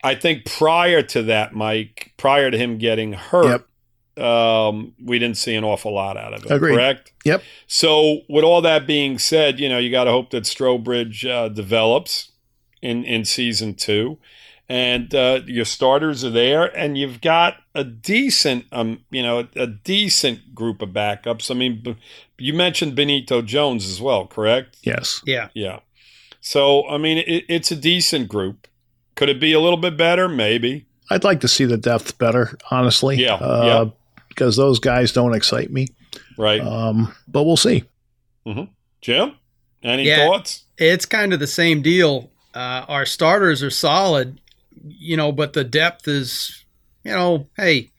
I 0.02 0.16
think 0.16 0.46
prior 0.46 1.02
to 1.02 1.24
that, 1.24 1.54
Mike, 1.54 2.14
prior 2.16 2.50
to 2.50 2.58
him 2.58 2.78
getting 2.78 3.12
hurt, 3.14 3.66
um, 4.19 4.93
we 5.03 5.17
didn't 5.19 5.38
see 5.38 5.55
an 5.55 5.63
awful 5.63 5.93
lot 5.93 6.17
out 6.17 6.34
of 6.34 6.45
it. 6.45 6.51
Agreed. 6.51 6.73
Correct. 6.75 7.12
Yep. 7.25 7.43
So, 7.67 8.21
with 8.29 8.43
all 8.43 8.62
that 8.62 8.86
being 8.88 9.17
said, 9.19 9.60
you 9.60 9.69
know, 9.69 9.77
you 9.77 9.89
got 9.91 10.05
to 10.05 10.12
hope 10.12 10.29
that 10.32 10.43
Strowbridge 10.43 11.29
uh, 11.29 11.49
develops 11.49 12.32
in 12.82 13.03
in 13.05 13.25
season 13.25 13.75
two, 13.75 14.17
and 14.67 15.13
uh, 15.15 15.41
your 15.45 15.65
starters 15.65 16.23
are 16.23 16.29
there, 16.29 16.65
and 16.77 16.97
you've 16.97 17.21
got 17.21 17.55
a 17.75 17.84
decent, 17.84 18.65
um, 18.71 19.03
you 19.12 19.23
know, 19.23 19.47
a 19.55 19.67
decent 19.67 20.53
group 20.53 20.82
of 20.82 20.89
backups. 20.89 21.49
I 21.49 21.53
mean, 21.55 21.82
b- 21.84 21.97
you 22.38 22.53
mentioned 22.53 22.95
Benito 22.95 23.41
Jones 23.41 23.89
as 23.89 23.99
well, 24.01 24.27
correct? 24.27 24.77
Yes. 24.84 25.21
Yeah. 25.25 25.49
Yeah. 25.53 25.79
So, 26.41 26.88
I 26.88 26.97
mean, 26.97 27.17
it, 27.19 27.43
it's 27.49 27.71
a 27.71 27.75
decent 27.75 28.29
group. 28.29 28.67
Could 29.15 29.27
it 29.29 29.39
be 29.41 29.51
a 29.51 29.60
little 29.60 29.77
bit 29.77 29.97
better? 29.97 30.29
Maybe. 30.29 30.86
I'd 31.10 31.23
like 31.25 31.41
to 31.41 31.47
see 31.47 31.65
the 31.65 31.75
depth 31.77 32.17
better, 32.17 32.58
honestly. 32.71 33.17
Yeah, 33.17 33.34
Uh, 33.36 33.89
Because 34.39 34.56
those 34.56 34.80
guys 34.80 35.12
don't 35.12 35.36
excite 35.36 35.69
me. 35.69 35.88
Right. 36.38 36.62
Um, 36.62 37.13
but 37.28 37.43
we'll 37.43 37.58
see. 37.58 37.84
Jim, 39.02 39.34
any 39.84 40.04
Yeah. 40.04 40.25
thoughts? 40.28 40.63
It's 40.78 41.06
kind 41.06 41.34
of 41.34 41.41
the 41.41 41.45
same 41.47 41.82
deal. 41.82 42.32
Uh, 42.56 42.86
our 42.88 43.06
starters 43.06 43.62
are 43.62 43.69
solid, 43.69 44.39
you 44.88 45.17
know, 45.17 45.34
but 45.34 45.52
the 45.52 45.65
depth 45.65 46.08
is, 46.08 46.63
you 47.04 47.12
know, 47.12 47.47
hey, 47.58 47.91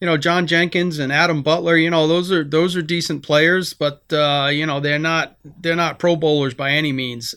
you 0.00 0.06
know, 0.06 0.18
John 0.18 0.46
Jenkins 0.46 0.98
and 0.98 1.10
Adam 1.10 1.42
Butler, 1.42 1.76
you 1.78 1.88
know, 1.88 2.06
those 2.06 2.30
are 2.30 2.44
those 2.44 2.76
are 2.76 2.82
decent 2.82 3.22
players, 3.22 3.72
but 3.72 4.02
uh, 4.12 4.50
you 4.52 4.66
know, 4.66 4.78
they're 4.78 4.98
not 4.98 5.38
they're 5.62 5.74
not 5.74 5.98
Pro 5.98 6.14
Bowlers 6.14 6.52
by 6.52 6.72
any 6.72 6.92
means. 6.92 7.34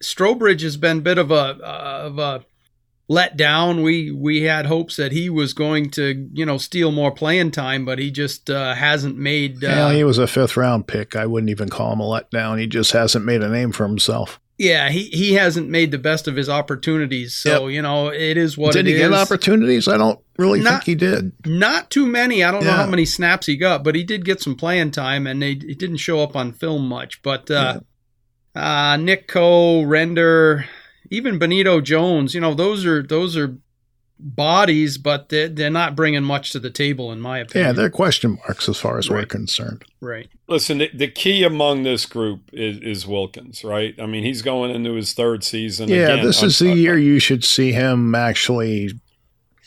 Strowbridge 0.00 0.60
has 0.62 0.76
been 0.76 0.98
a 0.98 1.02
bit 1.02 1.18
of 1.18 1.32
a 1.32 1.58
of 1.64 2.18
a 2.18 2.44
let 3.08 3.36
down. 3.36 3.82
We 3.82 4.10
we 4.10 4.42
had 4.42 4.66
hopes 4.66 4.96
that 4.96 5.12
he 5.12 5.30
was 5.30 5.52
going 5.52 5.90
to, 5.92 6.28
you 6.32 6.44
know, 6.44 6.58
steal 6.58 6.92
more 6.92 7.10
playing 7.12 7.52
time, 7.52 7.84
but 7.84 7.98
he 7.98 8.10
just 8.10 8.50
uh, 8.50 8.74
hasn't 8.74 9.16
made. 9.16 9.62
Uh, 9.62 9.68
yeah, 9.68 9.92
he 9.92 10.04
was 10.04 10.18
a 10.18 10.26
fifth 10.26 10.56
round 10.56 10.86
pick. 10.86 11.14
I 11.16 11.26
wouldn't 11.26 11.50
even 11.50 11.68
call 11.68 11.92
him 11.92 12.00
a 12.00 12.04
letdown. 12.04 12.58
He 12.58 12.66
just 12.66 12.92
hasn't 12.92 13.24
made 13.24 13.42
a 13.42 13.48
name 13.48 13.72
for 13.72 13.86
himself. 13.86 14.40
Yeah, 14.58 14.88
he, 14.88 15.04
he 15.04 15.34
hasn't 15.34 15.68
made 15.68 15.90
the 15.90 15.98
best 15.98 16.26
of 16.26 16.34
his 16.34 16.48
opportunities. 16.48 17.34
So, 17.36 17.66
you 17.66 17.82
know, 17.82 18.08
it 18.08 18.38
is 18.38 18.56
what 18.56 18.72
did 18.72 18.86
it 18.88 18.92
he 18.92 18.96
get 18.96 19.12
opportunities? 19.12 19.86
I 19.86 19.98
don't 19.98 20.18
really 20.38 20.60
Not- 20.60 20.82
think 20.82 20.84
he 20.84 20.94
did. 20.94 21.32
Not 21.44 21.90
too 21.90 22.06
many. 22.06 22.42
I 22.42 22.50
don't 22.50 22.64
know 22.64 22.72
how 22.72 22.86
many 22.86 23.04
snaps 23.04 23.46
he 23.46 23.56
got, 23.58 23.84
but 23.84 23.94
he 23.94 24.02
did 24.02 24.24
get 24.24 24.40
some 24.40 24.54
playing 24.56 24.92
time 24.92 25.26
and 25.26 25.42
they 25.42 25.50
he 25.50 25.74
didn't 25.74 25.98
show 25.98 26.22
up 26.22 26.34
on 26.34 26.52
film 26.52 26.88
much. 26.88 27.20
But 27.20 27.50
uh, 27.50 27.80
uh, 28.54 28.96
Nick 28.96 29.28
Coe, 29.28 29.82
Render, 29.82 30.64
even 31.10 31.38
Benito 31.38 31.80
Jones, 31.80 32.34
you 32.34 32.40
know, 32.40 32.54
those 32.54 32.84
are 32.86 33.02
those 33.02 33.36
are 33.36 33.56
bodies, 34.18 34.98
but 34.98 35.28
they're, 35.28 35.48
they're 35.48 35.70
not 35.70 35.94
bringing 35.94 36.22
much 36.22 36.50
to 36.52 36.58
the 36.58 36.70
table, 36.70 37.12
in 37.12 37.20
my 37.20 37.38
opinion. 37.38 37.66
Yeah, 37.68 37.72
they're 37.72 37.90
question 37.90 38.38
marks 38.46 38.68
as 38.68 38.78
far 38.78 38.98
as 38.98 39.10
we're 39.10 39.26
concerned. 39.26 39.84
right. 40.00 40.28
Listen, 40.48 40.78
the, 40.78 40.88
the 40.94 41.08
key 41.08 41.42
among 41.42 41.82
this 41.82 42.06
group 42.06 42.48
is, 42.52 42.78
is 42.78 43.06
Wilkins, 43.06 43.64
right? 43.64 43.94
I 44.00 44.06
mean, 44.06 44.22
he's 44.24 44.42
going 44.42 44.70
into 44.70 44.94
his 44.94 45.12
third 45.12 45.42
season. 45.44 45.88
yeah, 45.88 46.08
Again, 46.12 46.24
this 46.24 46.40
un- 46.42 46.48
is 46.48 46.58
the 46.60 46.70
uh, 46.70 46.74
year 46.74 46.96
you 46.98 47.18
should 47.18 47.44
see 47.44 47.72
him 47.72 48.14
actually. 48.14 48.92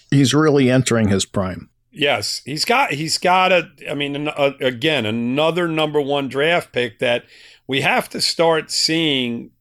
He's 0.09 0.33
really 0.33 0.71
entering 0.71 1.09
his 1.09 1.25
prime. 1.25 1.69
Yes, 1.91 2.41
he's 2.45 2.65
got 2.65 2.91
he's 2.93 3.17
got 3.17 3.51
a. 3.51 3.69
I 3.89 3.93
mean, 3.93 4.15
an- 4.15 4.29
uh, 4.29 4.53
again, 4.61 5.05
another 5.05 5.67
number 5.67 5.99
one 5.99 6.29
draft 6.29 6.71
pick 6.71 6.99
that 6.99 7.25
we 7.67 7.81
have 7.81 8.09
to 8.09 8.21
start 8.21 8.71
seeing. 8.71 9.51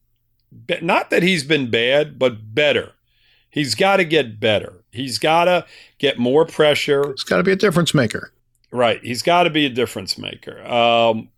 Not 0.81 1.09
that 1.09 1.23
he's 1.23 1.43
been 1.43 1.69
bad, 1.69 2.17
but 2.17 2.55
better. 2.55 2.93
He's 3.49 3.75
got 3.75 3.97
to 3.97 4.05
get 4.05 4.39
better. 4.39 4.73
He's 4.91 5.17
got 5.19 5.45
to 5.45 5.65
get 5.97 6.17
more 6.17 6.45
pressure. 6.45 7.07
He's 7.09 7.23
got 7.23 7.37
to 7.37 7.43
be 7.43 7.51
a 7.51 7.55
difference 7.55 7.93
maker. 7.93 8.31
Right. 8.71 9.03
He's 9.03 9.21
got 9.21 9.43
to 9.43 9.49
be 9.49 9.65
a 9.65 9.69
difference 9.69 10.17
maker. 10.17 10.63
Um, 10.67 11.29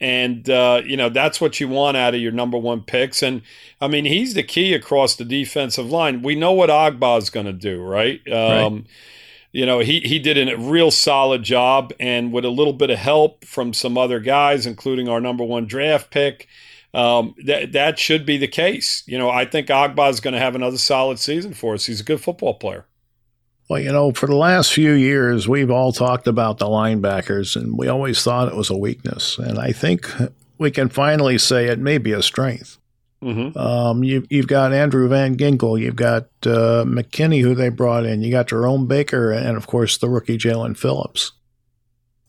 and, 0.00 0.48
uh, 0.48 0.82
you 0.84 0.96
know, 0.96 1.08
that's 1.08 1.40
what 1.40 1.58
you 1.58 1.68
want 1.68 1.96
out 1.96 2.14
of 2.14 2.20
your 2.20 2.32
number 2.32 2.58
one 2.58 2.82
picks. 2.82 3.22
And, 3.22 3.42
I 3.80 3.88
mean, 3.88 4.04
he's 4.04 4.34
the 4.34 4.42
key 4.42 4.74
across 4.74 5.16
the 5.16 5.24
defensive 5.24 5.90
line. 5.90 6.22
We 6.22 6.34
know 6.34 6.52
what 6.52 6.70
Agba's 6.70 7.30
going 7.30 7.46
to 7.46 7.52
do, 7.52 7.82
right? 7.82 8.20
Um, 8.30 8.86
You 9.52 9.64
know, 9.64 9.78
he, 9.78 10.00
he 10.00 10.18
did 10.18 10.36
a 10.36 10.58
real 10.58 10.90
solid 10.90 11.42
job. 11.42 11.94
And 11.98 12.30
with 12.30 12.44
a 12.44 12.50
little 12.50 12.74
bit 12.74 12.90
of 12.90 12.98
help 12.98 13.44
from 13.44 13.72
some 13.72 13.96
other 13.96 14.20
guys, 14.20 14.66
including 14.66 15.08
our 15.08 15.20
number 15.20 15.44
one 15.44 15.66
draft 15.66 16.10
pick, 16.10 16.46
um, 16.96 17.34
that, 17.44 17.72
that 17.72 17.98
should 17.98 18.24
be 18.24 18.38
the 18.38 18.48
case. 18.48 19.02
You 19.06 19.18
know, 19.18 19.28
I 19.28 19.44
think 19.44 19.68
Agba 19.68 20.08
is 20.10 20.20
going 20.20 20.32
to 20.32 20.40
have 20.40 20.54
another 20.54 20.78
solid 20.78 21.18
season 21.18 21.52
for 21.52 21.74
us. 21.74 21.84
He's 21.84 22.00
a 22.00 22.04
good 22.04 22.22
football 22.22 22.54
player. 22.54 22.86
Well, 23.68 23.80
you 23.80 23.92
know, 23.92 24.12
for 24.12 24.26
the 24.26 24.36
last 24.36 24.72
few 24.72 24.92
years, 24.92 25.46
we've 25.46 25.70
all 25.70 25.92
talked 25.92 26.26
about 26.26 26.58
the 26.58 26.66
linebackers, 26.66 27.54
and 27.54 27.76
we 27.76 27.88
always 27.88 28.22
thought 28.22 28.48
it 28.48 28.56
was 28.56 28.70
a 28.70 28.76
weakness. 28.76 29.38
And 29.38 29.58
I 29.58 29.72
think 29.72 30.10
we 30.56 30.70
can 30.70 30.88
finally 30.88 31.36
say 31.36 31.66
it 31.66 31.78
may 31.78 31.98
be 31.98 32.12
a 32.12 32.22
strength. 32.22 32.78
Mm-hmm. 33.22 33.58
Um, 33.58 34.02
you, 34.02 34.26
you've 34.30 34.46
got 34.46 34.72
Andrew 34.72 35.08
Van 35.08 35.36
Ginkel, 35.36 35.80
you've 35.80 35.96
got 35.96 36.24
uh, 36.44 36.84
McKinney, 36.86 37.42
who 37.42 37.54
they 37.54 37.68
brought 37.68 38.06
in, 38.06 38.22
you 38.22 38.30
got 38.30 38.48
Jerome 38.48 38.86
Baker, 38.86 39.32
and 39.32 39.56
of 39.56 39.66
course 39.66 39.98
the 39.98 40.08
rookie 40.08 40.38
Jaelan 40.38 40.76
Phillips. 40.78 41.32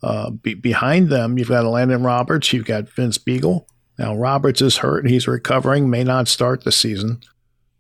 Uh, 0.02 0.32
be, 0.32 0.56
behind 0.56 1.10
them, 1.10 1.38
you've 1.38 1.50
got 1.50 1.66
Landon 1.66 2.04
Roberts, 2.04 2.52
you've 2.52 2.66
got 2.66 2.90
Vince 2.90 3.18
Biegel. 3.18 3.66
Now 3.98 4.16
Roberts 4.16 4.62
is 4.62 4.78
hurt; 4.78 5.08
he's 5.10 5.28
recovering, 5.28 5.90
may 5.90 6.04
not 6.04 6.28
start 6.28 6.64
the 6.64 6.72
season. 6.72 7.22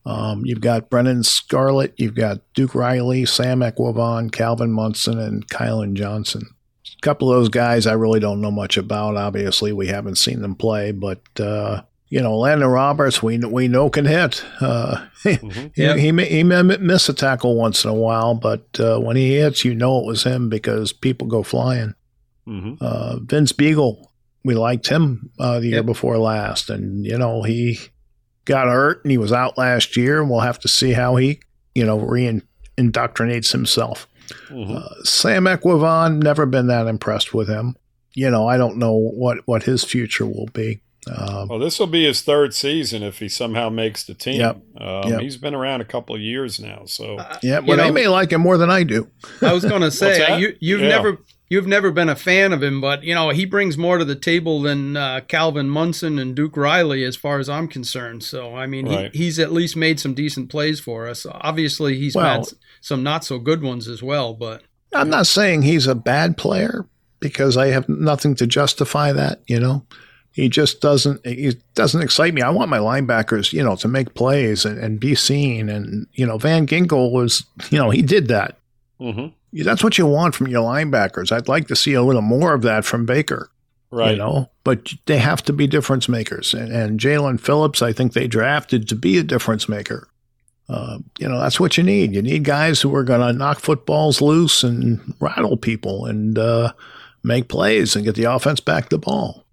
Um, 0.05 0.45
you've 0.45 0.61
got 0.61 0.89
Brennan 0.89 1.23
Scarlett, 1.23 1.93
you've 1.97 2.15
got 2.15 2.39
Duke 2.53 2.73
Riley, 2.73 3.25
Sam 3.25 3.59
Eguavoen, 3.59 4.31
Calvin 4.31 4.71
Munson, 4.71 5.19
and 5.19 5.47
Kylan 5.49 5.93
Johnson. 5.95 6.43
A 6.97 7.01
couple 7.01 7.29
of 7.29 7.37
those 7.37 7.49
guys 7.49 7.85
I 7.85 7.93
really 7.93 8.19
don't 8.21 8.39
know 8.41 8.49
much 8.51 8.77
about. 8.77 9.17
Obviously, 9.17 9.73
we 9.73 9.87
haven't 9.87 10.15
seen 10.15 10.41
them 10.41 10.55
play, 10.55 10.91
but 10.91 11.21
uh, 11.39 11.81
you 12.07 12.21
know, 12.21 12.37
Landon 12.37 12.69
Roberts, 12.69 13.21
we 13.21 13.37
we 13.39 13.67
know 13.67 13.89
can 13.89 14.05
hit. 14.05 14.43
Uh, 14.61 15.05
Mhm. 15.23 15.71
he, 15.75 16.01
he 16.01 16.11
may 16.13 16.25
he 16.29 16.43
may 16.43 16.61
miss 16.63 17.09
a 17.09 17.13
tackle 17.13 17.55
once 17.57 17.83
in 17.83 17.89
a 17.89 17.93
while, 17.93 18.33
but 18.33 18.65
uh, 18.79 18.97
when 18.99 19.17
he 19.17 19.35
hits, 19.35 19.65
you 19.65 19.75
know 19.75 19.99
it 19.99 20.05
was 20.05 20.23
him 20.23 20.47
because 20.47 20.93
people 20.93 21.27
go 21.27 21.43
flying. 21.43 21.95
Mm-hmm. 22.47 22.75
Uh, 22.79 23.17
Vince 23.19 23.51
Biegel, 23.51 24.05
we 24.47 24.55
liked 24.55 24.87
him 24.87 25.29
uh, 25.39 25.59
the 25.59 25.67
year 25.67 25.75
Yep. 25.77 25.85
before 25.85 26.17
last, 26.17 26.69
and 26.69 27.05
you 27.05 27.17
know 27.17 27.43
he 27.43 27.77
got 28.45 28.67
hurt 28.67 29.03
and 29.03 29.11
he 29.11 29.17
was 29.17 29.31
out 29.33 29.57
last 29.57 29.97
year, 29.97 30.21
and 30.21 30.29
we'll 30.29 30.39
have 30.39 30.59
to 30.59 30.67
see 30.67 30.93
how 30.93 31.17
he 31.17 31.39
you 31.75 31.85
know 31.85 31.99
re-indoctrinates 31.99 33.51
himself. 33.51 34.07
Mm-hmm. 34.49 34.75
Uh, 34.77 35.03
Sam 35.03 35.45
Eguavoen, 35.45 36.21
never 36.23 36.45
been 36.45 36.67
that 36.67 36.87
impressed 36.87 37.33
with 37.33 37.47
him. 37.47 37.75
You 38.13 38.29
know, 38.31 38.47
I 38.47 38.57
don't 38.57 38.77
know 38.77 38.93
what 38.93 39.39
what 39.45 39.63
his 39.63 39.83
future 39.83 40.25
will 40.25 40.49
be. 40.53 40.81
Um, 41.15 41.47
Well, 41.47 41.59
this 41.59 41.79
will 41.79 41.87
be 41.87 42.05
his 42.05 42.21
third 42.21 42.53
season 42.53 43.01
if 43.03 43.19
he 43.19 43.29
somehow 43.29 43.69
makes 43.69 44.03
the 44.03 44.13
team. 44.13 44.41
Yep. 44.41 44.55
Um, 44.81 45.09
Yep. 45.11 45.21
He's 45.21 45.37
been 45.37 45.53
around 45.55 45.79
a 45.81 45.85
couple 45.85 46.15
of 46.15 46.21
years 46.21 46.59
now, 46.59 46.83
so 46.85 47.17
Uh, 47.17 47.37
yeah, 47.41 47.59
you 47.61 47.67
but 47.67 47.75
they 47.77 47.91
may 47.91 48.07
like 48.09 48.31
him 48.31 48.41
more 48.41 48.57
than 48.57 48.69
I 48.69 48.83
do. 48.83 49.07
I 49.41 49.53
was 49.53 49.63
going 49.63 49.81
to 49.89 49.91
say 49.91 50.39
you 50.39 50.55
you've 50.59 50.81
Yeah. 50.81 50.89
never 50.89 51.19
you've 51.49 51.67
never 51.67 51.91
been 51.91 52.09
a 52.09 52.15
fan 52.15 52.51
of 52.53 52.61
him, 52.63 52.81
but 52.81 53.03
you 53.03 53.13
know 53.15 53.29
he 53.29 53.45
brings 53.45 53.77
more 53.77 53.97
to 53.97 54.05
the 54.05 54.15
table 54.15 54.61
than 54.61 54.95
uh, 54.97 55.21
Calvin 55.27 55.69
Munson 55.69 56.19
and 56.19 56.35
Duke 56.35 56.57
Riley, 56.57 57.03
as 57.03 57.15
far 57.15 57.39
as 57.39 57.49
I'm 57.49 57.67
concerned. 57.67 58.23
So 58.23 58.55
I 58.55 58.67
mean, 58.67 58.87
Right. 58.87 59.11
he, 59.13 59.25
he's 59.25 59.39
at 59.39 59.51
least 59.51 59.75
made 59.75 59.99
some 59.99 60.13
decent 60.13 60.49
plays 60.49 60.79
for 60.79 61.07
us. 61.07 61.25
Obviously, 61.29 61.97
he's 61.97 62.15
Well- 62.15 62.25
had 62.43 62.45
some 62.81 63.03
not 63.03 63.23
so 63.25 63.39
good 63.39 63.61
ones 63.61 63.87
as 63.87 64.01
well. 64.03 64.33
But 64.33 64.63
I'm 64.93 65.09
not 65.09 65.27
saying 65.27 65.63
he's 65.63 65.87
a 65.87 65.95
bad 65.95 66.37
player 66.37 66.85
because 67.19 67.57
I 67.57 67.67
have 67.67 67.89
nothing 67.89 68.35
to 68.35 68.47
justify 68.47 69.11
that. 69.11 69.41
You 69.47 69.59
know, 69.59 69.85
he 70.31 70.49
just 70.49 70.81
doesn't. 70.81 71.25
He 71.25 71.55
doesn't 71.75 72.01
excite 72.01 72.33
me. 72.33 72.41
I 72.41 72.49
want 72.51 72.69
my 72.69 72.77
linebackers, 72.77 73.51
you 73.53 73.63
know, 73.63 73.75
to 73.77 73.87
make 73.87 74.13
plays 74.13 74.65
and, 74.65 74.77
and 74.77 74.99
be 74.99 75.15
seen. 75.15 75.67
And 75.69 76.07
you 76.13 76.25
know, 76.25 76.37
Van 76.37 76.67
Ginkel 76.67 77.11
was, 77.11 77.43
you 77.71 77.79
know, 77.79 77.89
he 77.89 78.01
did 78.01 78.27
that. 78.27 78.57
hmm 78.99 79.27
That's 79.53 79.83
what 79.83 79.97
you 79.97 80.05
want 80.05 80.35
from 80.35 80.47
your 80.47 80.63
linebackers. 80.63 81.31
I'd 81.31 81.47
like 81.47 81.67
to 81.67 81.75
see 81.75 81.93
a 81.93 82.03
little 82.03 82.21
more 82.21 82.53
of 82.53 82.61
that 82.63 82.85
from 82.85 83.05
Baker. 83.05 83.49
Right. 83.89 84.11
You 84.11 84.17
know, 84.17 84.49
but 84.65 84.93
they 85.05 85.17
have 85.17 85.41
to 85.43 85.53
be 85.53 85.65
difference 85.65 86.09
makers. 86.09 86.53
And, 86.53 86.73
and 86.73 86.99
Jaelan 86.99 87.39
Phillips, 87.39 87.81
I 87.81 87.93
think 87.93 88.11
they 88.11 88.27
drafted 88.27 88.89
to 88.89 88.95
be 88.95 89.17
a 89.17 89.23
difference 89.23 89.69
maker. 89.69 90.09
Uh, 90.67 90.99
you 91.17 91.29
know, 91.29 91.39
that's 91.39 91.59
what 91.59 91.77
you 91.77 91.83
need. 91.83 92.13
You 92.13 92.21
need 92.21 92.43
guys 92.43 92.81
who 92.81 92.93
are 92.93 93.05
going 93.05 93.21
to 93.21 93.31
knock 93.31 93.59
footballs 93.59 94.21
loose 94.21 94.63
and 94.63 95.13
rattle 95.21 95.55
people 95.55 96.05
and 96.05 96.37
uh, 96.37 96.73
make 97.23 97.47
plays 97.47 97.95
and 97.95 98.03
get 98.03 98.15
the 98.15 98.25
offense 98.25 98.59
back 98.59 98.89
the 98.89 98.97
ball. 98.97 99.45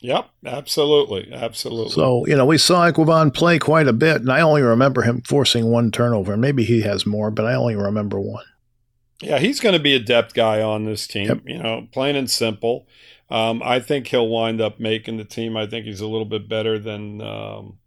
Yep. 0.00 0.30
Absolutely. 0.46 1.30
Absolutely. 1.32 1.92
So, 1.92 2.26
you 2.26 2.36
know, 2.36 2.46
we 2.46 2.56
saw 2.56 2.90
Eguavoen 2.90 3.34
play 3.34 3.58
quite 3.58 3.88
a 3.88 3.92
bit, 3.92 4.22
and 4.22 4.32
I 4.32 4.40
only 4.40 4.62
remember 4.62 5.02
him 5.02 5.20
forcing 5.22 5.70
one 5.70 5.90
turnover. 5.90 6.36
Maybe 6.38 6.64
he 6.64 6.80
has 6.82 7.04
more, 7.04 7.30
but 7.30 7.44
I 7.44 7.54
only 7.54 7.76
remember 7.76 8.18
one. 8.18 8.44
Yeah, 9.22 9.38
he's 9.38 9.60
going 9.60 9.74
to 9.74 9.78
be 9.82 9.94
a 9.94 10.00
depth 10.00 10.34
guy 10.34 10.60
on 10.60 10.84
this 10.84 11.06
team. 11.06 11.26
Yep. 11.28 11.40
You 11.46 11.58
know, 11.62 11.88
plain 11.92 12.16
and 12.16 12.30
simple. 12.30 12.86
Um, 13.30 13.62
I 13.64 13.80
think 13.80 14.08
he'll 14.08 14.28
wind 14.28 14.60
up 14.60 14.78
making 14.78 15.16
the 15.16 15.24
team. 15.24 15.56
I 15.56 15.66
think 15.66 15.86
he's 15.86 16.00
a 16.00 16.06
little 16.06 16.26
bit 16.26 16.48
better 16.48 16.78
than, 16.78 17.20
um, 17.22 17.78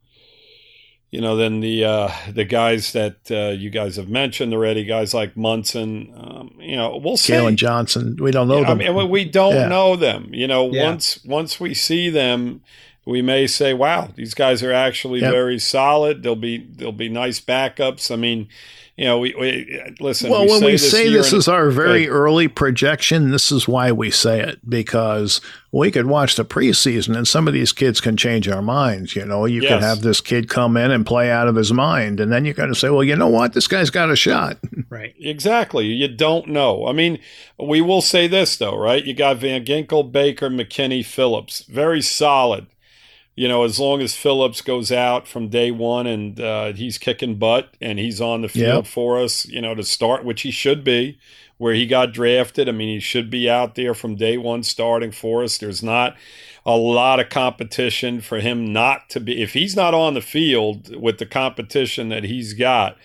you 1.11 1.21
know, 1.21 1.35
than 1.37 1.59
the 1.61 1.85
uh, 1.85 2.11
the 2.31 2.43
guys 2.43 2.91
that 2.93 3.17
uh, 3.31 3.49
you 3.57 3.69
guys 3.69 3.95
have 3.97 4.09
mentioned 4.09 4.53
already. 4.53 4.83
Guys 4.83 5.13
like 5.13 5.37
Munson. 5.37 6.11
Um, 6.15 6.55
you 6.59 6.75
know, 6.75 6.97
we'll 6.97 7.17
see. 7.17 7.33
Kalen 7.33 7.55
Johnson, 7.55 8.17
we 8.19 8.31
don't 8.31 8.47
know 8.47 8.55
Yeah, 8.61 8.65
I 8.71 8.75
them. 8.75 8.95
mean, 8.95 9.09
we 9.09 9.23
don't 9.23 9.55
Yeah. 9.55 9.67
know 9.67 9.95
them. 9.95 10.29
You 10.33 10.47
know, 10.47 10.69
Yeah. 10.71 10.85
once 10.85 11.23
once 11.23 11.59
we 11.59 11.73
see 11.73 12.09
them, 12.09 12.61
we 13.05 13.21
may 13.21 13.47
say, 13.47 13.73
"Wow, 13.73 14.09
these 14.15 14.33
guys 14.33 14.61
are 14.63 14.73
actually 14.73 15.21
Yep. 15.21 15.31
very 15.31 15.59
solid." 15.59 16.23
They'll 16.23 16.35
be 16.35 16.57
they'll 16.75 16.91
be 16.91 17.09
nice 17.09 17.39
backups. 17.39 18.11
I 18.11 18.17
mean, 18.17 18.47
you 18.97 19.05
know, 19.05 19.19
we, 19.19 19.33
we 19.39 19.81
listen. 19.99 20.29
Well, 20.31 20.41
we 20.45 20.47
when 20.51 20.59
say 20.59 20.65
we 20.65 20.71
this 20.73 20.91
say 20.91 21.09
this 21.13 21.31
in- 21.31 21.37
is 21.37 21.47
our 21.47 21.69
very 21.69 22.05
Good. 22.05 22.11
early 22.11 22.47
projection, 22.47 23.29
this 23.31 23.51
is 23.51 23.67
why 23.67 23.91
we 23.91 24.09
say 24.11 24.41
it 24.41 24.67
because 24.67 25.39
we 25.71 25.91
could 25.91 26.07
watch 26.07 26.35
the 26.35 26.43
preseason 26.43 27.15
and 27.15 27.27
some 27.27 27.47
of 27.47 27.53
these 27.53 27.71
kids 27.71 28.01
can 28.01 28.17
change 28.17 28.47
our 28.49 28.61
minds. 28.63 29.15
You 29.15 29.23
know, 29.25 29.45
you 29.45 29.61
Yes. 29.61 29.71
could 29.71 29.83
have 29.83 30.01
this 30.01 30.19
kid 30.19 30.49
come 30.49 30.75
in 30.77 30.89
and 30.91 31.05
play 31.05 31.29
out 31.29 31.47
of 31.47 31.55
his 31.55 31.71
mind, 31.71 32.19
and 32.19 32.31
then 32.31 32.43
you're 32.43 32.53
going 32.55 32.69
to 32.69 32.75
say, 32.75 32.89
well, 32.89 33.03
you 33.03 33.15
know 33.15 33.27
what? 33.27 33.53
This 33.53 33.67
guy's 33.67 33.89
got 33.91 34.09
a 34.09 34.15
shot. 34.15 34.57
right, 34.89 35.13
Exactly. 35.19 35.85
You 35.85 36.07
don't 36.07 36.47
know. 36.47 36.87
I 36.87 36.91
mean, 36.93 37.19
we 37.59 37.81
will 37.81 38.01
say 38.01 38.27
this 38.27 38.57
though, 38.57 38.75
right? 38.77 39.05
You 39.05 39.13
got 39.13 39.37
Van 39.37 39.63
Ginkel, 39.63 40.11
Baker, 40.11 40.49
McKinney, 40.49 41.05
Phillips. 41.05 41.63
Very 41.65 42.01
solid. 42.01 42.65
You 43.37 43.47
know, 43.47 43.63
as 43.63 43.79
long 43.79 44.01
as 44.01 44.15
Phillips 44.15 44.61
goes 44.61 44.91
out 44.91 45.27
from 45.27 45.49
day 45.49 45.69
one 45.69 46.07
and 46.07 46.39
uh, 46.39 46.73
he's 46.73 46.97
kicking 46.97 47.35
butt 47.35 47.69
and 47.79 47.99
he's 47.99 48.19
on 48.19 48.41
the 48.41 48.49
field 48.49 48.85
Yep. 48.85 48.87
for 48.87 49.19
us, 49.19 49.45
you 49.45 49.61
know, 49.61 49.75
to 49.75 49.83
start, 49.83 50.25
which 50.25 50.41
he 50.41 50.49
should 50.49 50.83
be, 50.83 51.19
where 51.59 51.75
he 51.75 51.85
got 51.85 52.13
drafted. 52.13 52.67
I 52.67 52.71
mean, 52.71 52.89
he 52.89 52.99
should 52.99 53.29
be 53.29 53.47
out 53.47 53.75
there 53.75 53.93
from 53.93 54.15
day 54.15 54.37
one 54.39 54.63
starting 54.63 55.11
for 55.11 55.43
us. 55.43 55.59
There's 55.59 55.83
not 55.83 56.17
a 56.65 56.75
lot 56.75 57.19
of 57.19 57.29
competition 57.29 58.21
for 58.21 58.39
him 58.39 58.73
not 58.73 59.07
to 59.11 59.19
be. 59.19 59.39
If 59.41 59.53
he's 59.53 59.75
not 59.75 59.93
on 59.93 60.15
the 60.15 60.21
field 60.21 60.95
with 60.99 61.19
the 61.19 61.25
competition 61.27 62.09
that 62.09 62.23
he's 62.23 62.53
got, 62.53 62.97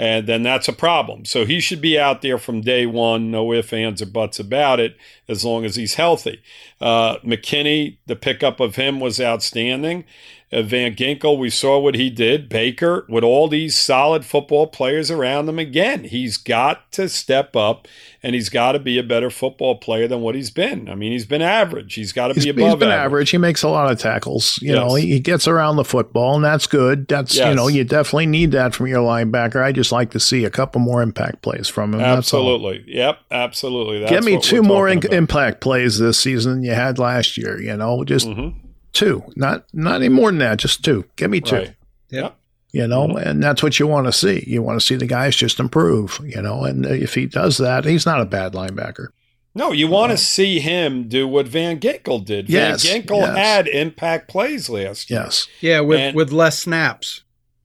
and 0.00 0.26
then 0.26 0.42
that's 0.42 0.66
a 0.66 0.72
problem. 0.72 1.26
So 1.26 1.44
he 1.44 1.60
should 1.60 1.82
be 1.82 1.98
out 1.98 2.22
there 2.22 2.38
from 2.38 2.62
day 2.62 2.86
one, 2.86 3.30
no 3.30 3.52
ifs, 3.52 3.70
ands, 3.70 4.00
or 4.00 4.06
buts 4.06 4.40
about 4.40 4.80
it, 4.80 4.96
as 5.28 5.44
long 5.44 5.66
as 5.66 5.76
he's 5.76 5.94
healthy. 5.94 6.40
Uh, 6.80 7.18
McKinney, 7.18 7.98
the 8.06 8.16
pickup 8.16 8.60
of 8.60 8.76
him 8.76 8.98
was 8.98 9.20
outstanding. 9.20 10.06
Uh, 10.52 10.62
Van 10.62 10.96
Ginkel, 10.96 11.38
we 11.38 11.48
saw 11.48 11.78
what 11.78 11.94
he 11.94 12.10
did. 12.10 12.48
Baker, 12.48 13.06
with 13.08 13.22
all 13.22 13.46
these 13.46 13.78
solid 13.78 14.24
football 14.24 14.66
players 14.66 15.08
around 15.08 15.48
him, 15.48 15.60
again, 15.60 16.02
he's 16.02 16.36
got 16.36 16.90
to 16.92 17.08
step 17.08 17.54
up 17.54 17.86
and 18.20 18.34
he's 18.34 18.48
got 18.48 18.72
to 18.72 18.80
be 18.80 18.98
a 18.98 19.04
better 19.04 19.30
football 19.30 19.76
player 19.76 20.08
than 20.08 20.22
what 20.22 20.34
he's 20.34 20.50
been. 20.50 20.88
I 20.88 20.96
mean, 20.96 21.12
he's 21.12 21.24
been 21.24 21.40
average. 21.40 21.94
He's 21.94 22.12
got 22.12 22.28
to 22.28 22.34
He's, 22.34 22.46
be 22.46 22.50
he's 22.50 22.58
above 22.58 22.80
been 22.80 22.88
average. 22.88 23.04
average. 23.04 23.30
He 23.30 23.38
makes 23.38 23.62
a 23.62 23.68
lot 23.68 23.92
of 23.92 23.98
tackles. 24.00 24.58
You 24.60 24.74
Yes. 24.74 24.76
know, 24.76 24.94
he, 24.96 25.06
he 25.12 25.20
gets 25.20 25.46
around 25.46 25.76
the 25.76 25.84
football, 25.84 26.34
and 26.34 26.44
that's 26.44 26.66
good. 26.66 27.06
That's 27.06 27.36
you 27.36 27.54
know, 27.54 27.68
you 27.68 27.84
definitely 27.84 28.26
need 28.26 28.50
that 28.50 28.74
from 28.74 28.88
your 28.88 29.02
linebacker. 29.06 29.62
I 29.62 29.70
just 29.70 29.92
like 29.92 30.10
to 30.10 30.20
see 30.20 30.44
a 30.44 30.50
couple 30.50 30.80
more 30.80 31.00
impact 31.00 31.42
plays 31.42 31.68
from 31.68 31.94
him. 31.94 32.00
Absolutely. 32.00 32.82
Yep. 32.88 33.18
Absolutely. 33.30 34.00
That's 34.00 34.10
Get 34.10 34.24
me 34.24 34.40
two 34.40 34.62
more 34.64 34.88
in- 34.88 35.06
impact 35.12 35.60
plays 35.60 35.98
this 36.00 36.18
season 36.18 36.54
than 36.54 36.62
you 36.64 36.72
had 36.72 36.98
last 36.98 37.36
year. 37.38 37.60
You 37.60 37.76
know, 37.76 38.02
just 38.04 38.26
Mhm. 38.26 38.54
Two, 38.92 39.22
not 39.36 39.64
not 39.72 39.96
any 39.96 40.08
more 40.08 40.30
than 40.30 40.38
that. 40.38 40.58
Just 40.58 40.84
two. 40.84 41.04
Give 41.16 41.30
me 41.30 41.40
two. 41.40 41.56
Right. 41.56 41.74
Yep. 42.10 42.36
You 42.72 42.86
know, 42.86 43.08
Mhm. 43.08 43.26
and 43.26 43.42
that's 43.42 43.62
what 43.62 43.78
you 43.80 43.86
want 43.86 44.06
to 44.06 44.12
see. 44.12 44.44
You 44.46 44.62
want 44.62 44.78
to 44.80 44.86
see 44.86 44.94
the 44.94 45.06
guys 45.06 45.34
just 45.36 45.58
improve. 45.58 46.20
You 46.24 46.40
know, 46.42 46.64
and 46.64 46.86
if 46.86 47.14
he 47.14 47.26
does 47.26 47.58
that, 47.58 47.84
he's 47.84 48.06
not 48.06 48.20
a 48.20 48.24
bad 48.26 48.52
linebacker. 48.52 49.08
No, 49.54 49.72
you 49.72 49.88
want 49.88 50.12
to 50.12 50.16
see 50.16 50.60
him 50.60 51.08
do 51.08 51.26
what 51.26 51.48
Van 51.48 51.80
Ginkel 51.80 52.24
did. 52.24 52.48
Yes, 52.48 52.84
Van 52.86 53.02
Ginkel 53.02 53.18
yes. 53.22 53.36
had 53.36 53.66
impact 53.68 54.28
plays 54.28 54.70
last 54.70 55.10
year. 55.10 55.22
Yes. 55.24 55.48
yeah, 55.60 55.80
with 55.80 55.98
And- 55.98 56.16
with 56.16 56.30
less 56.30 56.60
snaps. 56.60 57.22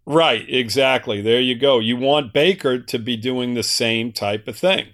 Right, 0.07 0.45
exactly. 0.49 1.21
There 1.21 1.39
you 1.39 1.55
go. 1.55 1.77
You 1.79 1.97
want 1.97 2.33
Baker 2.33 2.79
to 2.79 2.99
be 2.99 3.15
doing 3.17 3.53
the 3.53 3.63
same 3.63 4.11
type 4.11 4.47
of 4.47 4.55
thing. 4.57 4.85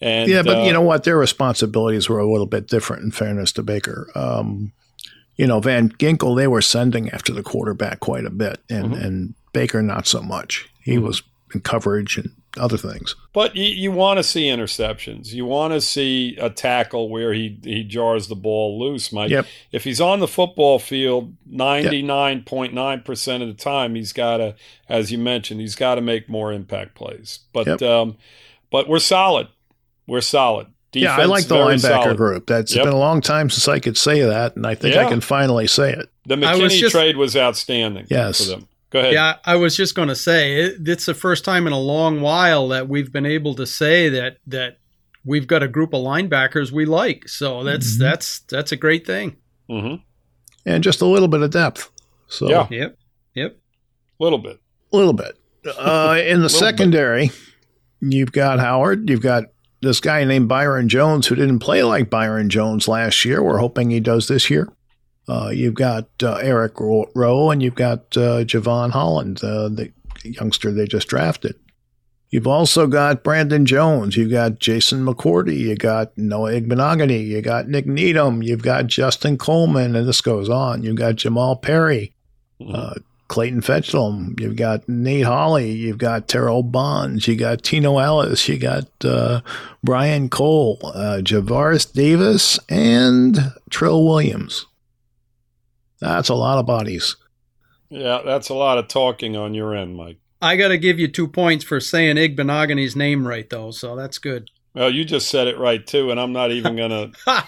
And 0.00 0.28
yeah, 0.30 0.42
but 0.42 0.58
uh, 0.58 0.62
you 0.64 0.72
know 0.72 0.80
what? 0.82 1.04
Their 1.04 1.16
responsibilities 1.18 2.08
were 2.08 2.18
a 2.18 2.30
little 2.30 2.46
bit 2.46 2.66
different. 2.68 3.02
In 3.04 3.10
fairness 3.12 3.52
to 3.52 3.62
Baker, 3.62 4.08
um, 4.16 4.72
you 5.36 5.46
know, 5.46 5.60
Van 5.60 5.88
Ginkel 5.90 6.36
they 6.36 6.46
were 6.46 6.62
sending 6.62 7.10
after 7.10 7.32
the 7.32 7.42
quarterback 7.42 8.00
quite 8.00 8.24
a 8.24 8.30
bit, 8.30 8.60
and 8.70 8.92
Mhm. 8.92 9.04
and 9.04 9.34
Baker 9.52 9.82
not 9.82 10.06
so 10.06 10.20
much. 10.22 10.68
He 10.82 10.92
Mm-hmm. 10.96 11.06
was 11.06 11.22
in 11.54 11.60
coverage 11.60 12.16
and 12.18 12.30
other 12.56 12.76
things. 12.76 13.14
But 13.32 13.54
you, 13.56 13.64
you 13.64 13.90
want 13.92 14.18
to 14.18 14.22
see 14.24 14.44
interceptions. 14.48 15.32
You 15.32 15.44
want 15.44 15.72
to 15.72 15.80
see 15.80 16.36
a 16.40 16.50
tackle 16.50 17.08
where 17.08 17.32
he 17.32 17.58
he 17.64 17.82
jars 17.84 18.28
the 18.28 18.34
ball 18.36 18.78
loose, 18.78 19.12
Mike. 19.12 19.30
Yep. 19.30 19.46
If 19.72 19.84
he's 19.84 20.00
on 20.00 20.20
the 20.20 20.28
football 20.28 20.78
field, 20.78 21.34
ninety 21.46 22.02
nine 22.02 22.42
point 22.42 22.74
nine 22.74 23.00
percent 23.02 23.42
of 23.42 23.48
the 23.48 23.54
time, 23.54 23.94
he's 23.96 24.12
got 24.12 24.36
to, 24.38 24.54
as 24.88 25.10
you 25.12 25.18
mentioned, 25.18 25.60
he's 25.60 25.74
got 25.76 25.94
to 25.96 26.00
make 26.00 26.28
more 26.28 26.52
impact 26.52 26.94
plays. 26.94 27.40
But 27.52 27.66
Yep. 27.66 27.82
um, 27.82 28.16
but 28.70 28.88
we're 28.88 28.98
solid. 29.00 29.48
We're 30.06 30.20
solid. 30.20 30.66
Yeah, 30.94 31.16
I 31.16 31.24
like 31.24 31.46
the 31.46 31.56
linebacker 31.56 31.80
solid. 31.80 32.16
group. 32.16 32.46
That's 32.46 32.74
Yep. 32.74 32.84
been 32.84 32.92
a 32.94 32.98
long 32.98 33.20
time 33.20 33.50
since 33.50 33.68
I 33.68 33.78
could 33.78 33.96
say 33.98 34.22
that, 34.22 34.56
and 34.56 34.66
I 34.66 34.74
think 34.74 34.96
I 34.96 35.08
can 35.08 35.20
finally 35.20 35.66
say 35.66 35.92
it. 35.92 36.08
The 36.26 36.34
I 36.46 36.56
was 36.56 36.72
McKinney 36.72 36.78
just- 36.80 36.92
trade 36.94 37.16
was 37.16 37.36
outstanding. 37.36 38.06
Yes. 38.10 38.44
For 38.44 38.50
them. 38.50 38.68
Go 38.90 39.00
ahead. 39.00 39.12
Yeah, 39.12 39.36
I 39.44 39.56
was 39.56 39.76
just 39.76 39.94
going 39.96 40.08
to 40.08 40.14
say 40.14 40.60
it, 40.60 40.76
it's 40.86 41.04
the 41.06 41.14
first 41.14 41.44
time 41.44 41.66
in 41.66 41.72
a 41.72 41.78
long 41.80 42.20
while 42.20 42.68
that 42.68 42.88
we've 42.88 43.12
been 43.12 43.26
able 43.26 43.54
to 43.56 43.66
say 43.66 44.08
that 44.08 44.36
that 44.46 44.78
we've 45.24 45.46
got 45.48 45.62
a 45.64 45.68
group 45.68 45.92
of 45.94 46.04
linebackers 46.04 46.70
we 46.70 46.84
like. 46.84 47.28
So 47.28 47.64
that's 47.64 47.96
Mhm. 47.96 47.98
that's 47.98 48.38
that's 48.48 48.70
a 48.72 48.76
great 48.76 49.04
thing. 49.06 49.36
hmm 49.68 49.94
And 50.66 50.84
just 50.84 51.00
a 51.00 51.06
little 51.06 51.26
bit 51.28 51.42
of 51.42 51.50
depth. 51.50 51.90
So 52.28 52.48
Yeah. 52.48 52.66
Yep. 52.70 52.98
Yep. 53.34 53.56
A 54.20 54.22
little 54.22 54.38
bit. 54.38 54.60
a 54.92 54.96
little 54.96 55.12
bit. 55.12 55.36
Uh, 55.66 56.16
in 56.20 56.40
the 56.40 56.42
Little 56.42 56.42
bit. 56.42 56.50
secondary, 56.50 57.30
you've 58.00 58.30
got 58.32 58.60
Howard. 58.60 59.10
You've 59.10 59.22
got 59.22 59.44
this 59.84 60.00
guy 60.00 60.24
named 60.24 60.48
Byron 60.48 60.88
Jones 60.88 61.26
who 61.26 61.34
didn't 61.36 61.60
play 61.60 61.82
like 61.82 62.10
Byron 62.10 62.48
Jones 62.50 62.88
last 62.88 63.24
year. 63.24 63.42
We're 63.42 63.58
hoping 63.58 63.90
he 63.90 64.00
does 64.00 64.26
this 64.28 64.50
year. 64.50 64.68
Uh, 65.28 65.50
you've 65.52 65.74
got 65.74 66.08
uh, 66.22 66.34
Eric 66.34 66.74
Rowe 66.80 67.50
and 67.50 67.62
you've 67.62 67.74
got 67.76 68.00
uh, 68.16 68.44
Jevon 68.44 68.90
Holland, 68.90 69.42
uh, 69.42 69.68
the 69.68 69.92
youngster 70.24 70.70
they 70.72 70.86
just 70.86 71.08
drafted. 71.08 71.54
You've 72.30 72.46
also 72.48 72.86
got 72.88 73.22
Brandon 73.22 73.64
Jones. 73.64 74.16
You've 74.16 74.32
got 74.32 74.58
Jason 74.58 75.04
McCourty. 75.04 75.56
you've 75.56 75.78
got 75.78 76.16
Noah 76.18 76.52
Igbinoghene. 76.60 77.26
you've 77.26 77.44
got 77.44 77.68
Nik 77.68 77.86
Needham. 77.86 78.42
You've 78.42 78.62
got 78.62 78.88
Justin 78.88 79.38
Coleman, 79.38 79.94
and 79.94 80.08
this 80.08 80.20
goes 80.20 80.48
on. 80.48 80.82
You've 80.82 80.96
got 80.96 81.14
Jamal 81.14 81.54
Perry. 81.56 82.12
Mhm. 82.60 82.96
Clayton 83.34 83.62
Fejedelem, 83.62 84.38
you've 84.38 84.54
got 84.54 84.88
Nate 84.88 85.24
Holley, 85.24 85.72
you've 85.72 85.98
got 85.98 86.28
Terrell 86.28 86.62
Bonds, 86.62 87.26
you 87.26 87.34
got 87.34 87.64
Tino 87.64 87.98
Ellis, 87.98 88.48
you 88.48 88.56
got 88.56 88.86
uh, 89.04 89.40
Brian 89.82 90.28
Cole, 90.28 90.78
uh, 90.84 91.18
Javaris 91.20 91.92
Davis, 91.92 92.60
and 92.68 93.52
Trill 93.70 94.06
Williams. 94.06 94.66
That's 95.98 96.28
a 96.28 96.36
lot 96.36 96.58
of 96.58 96.66
bodies. 96.66 97.16
yeah, 97.88 98.22
that's 98.24 98.50
a 98.50 98.54
lot 98.54 98.78
of 98.78 98.86
talking 98.86 99.36
on 99.36 99.52
your 99.52 99.74
end, 99.74 99.96
Mike. 99.96 100.18
I 100.40 100.54
got 100.54 100.68
to 100.68 100.78
give 100.78 101.00
you 101.00 101.08
two 101.08 101.26
points 101.26 101.64
for 101.64 101.80
saying 101.80 102.14
Igbinoghene's 102.14 102.94
name 102.94 103.26
right 103.26 103.50
though. 103.50 103.72
So 103.72 103.96
that's 103.96 104.18
good. 104.18 104.48
Well, 104.74 104.90
you 104.90 105.04
just 105.04 105.28
said 105.28 105.46
it 105.46 105.56
right 105.58 105.86
too, 105.86 106.10
and 106.10 106.18
I'm 106.18 106.32
not 106.32 106.50
even 106.50 106.74
going 106.76 106.90
to 106.90 107.44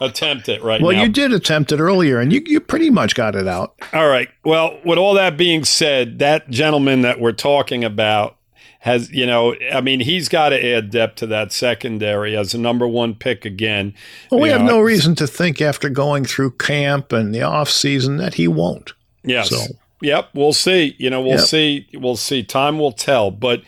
attempt 0.00 0.48
it 0.48 0.62
right 0.62 0.80
now. 0.80 0.86
well, 0.88 0.96
now. 0.96 1.02
you 1.02 1.08
did 1.08 1.32
attempt 1.32 1.72
it 1.72 1.80
earlier, 1.80 2.20
and 2.20 2.32
you, 2.32 2.42
you 2.46 2.60
pretty 2.60 2.90
much 2.90 3.14
got 3.14 3.34
it 3.34 3.48
out. 3.48 3.74
All 3.92 4.08
right. 4.08 4.28
Well, 4.44 4.78
with 4.84 4.98
all 4.98 5.14
that 5.14 5.36
being 5.36 5.64
said, 5.64 6.18
that 6.20 6.48
gentleman 6.50 7.02
that 7.02 7.20
we're 7.20 7.32
talking 7.32 7.82
about 7.84 8.36
has, 8.80 9.10
you 9.10 9.26
know, 9.26 9.56
I 9.72 9.80
mean, 9.80 9.98
he's 9.98 10.28
got 10.28 10.50
to 10.50 10.64
add 10.74 10.90
depth 10.90 11.16
to 11.16 11.26
that 11.26 11.50
secondary 11.50 12.36
as 12.36 12.54
a 12.54 12.58
number 12.58 12.86
one 12.86 13.14
pick 13.16 13.44
again. 13.44 13.92
Well, 14.30 14.40
we 14.40 14.48
You 14.48 14.52
have 14.52 14.62
know, 14.62 14.76
no 14.76 14.80
reason 14.80 15.16
to 15.16 15.26
think 15.26 15.60
after 15.60 15.88
going 15.88 16.24
through 16.24 16.52
camp 16.52 17.12
and 17.12 17.34
the 17.34 17.42
off 17.42 17.68
season 17.70 18.18
that 18.18 18.34
he 18.34 18.46
won't. 18.46 18.92
Yes. 19.24 19.50
So- 19.50 19.74
Yep. 20.00 20.28
We'll 20.32 20.52
see. 20.52 20.94
You 20.98 21.10
know, 21.10 21.20
we'll 21.20 21.38
Yep. 21.38 21.40
see. 21.40 21.88
We'll 21.92 22.14
see. 22.14 22.44
Time 22.44 22.78
will 22.78 22.92
tell. 22.92 23.32
But 23.32 23.62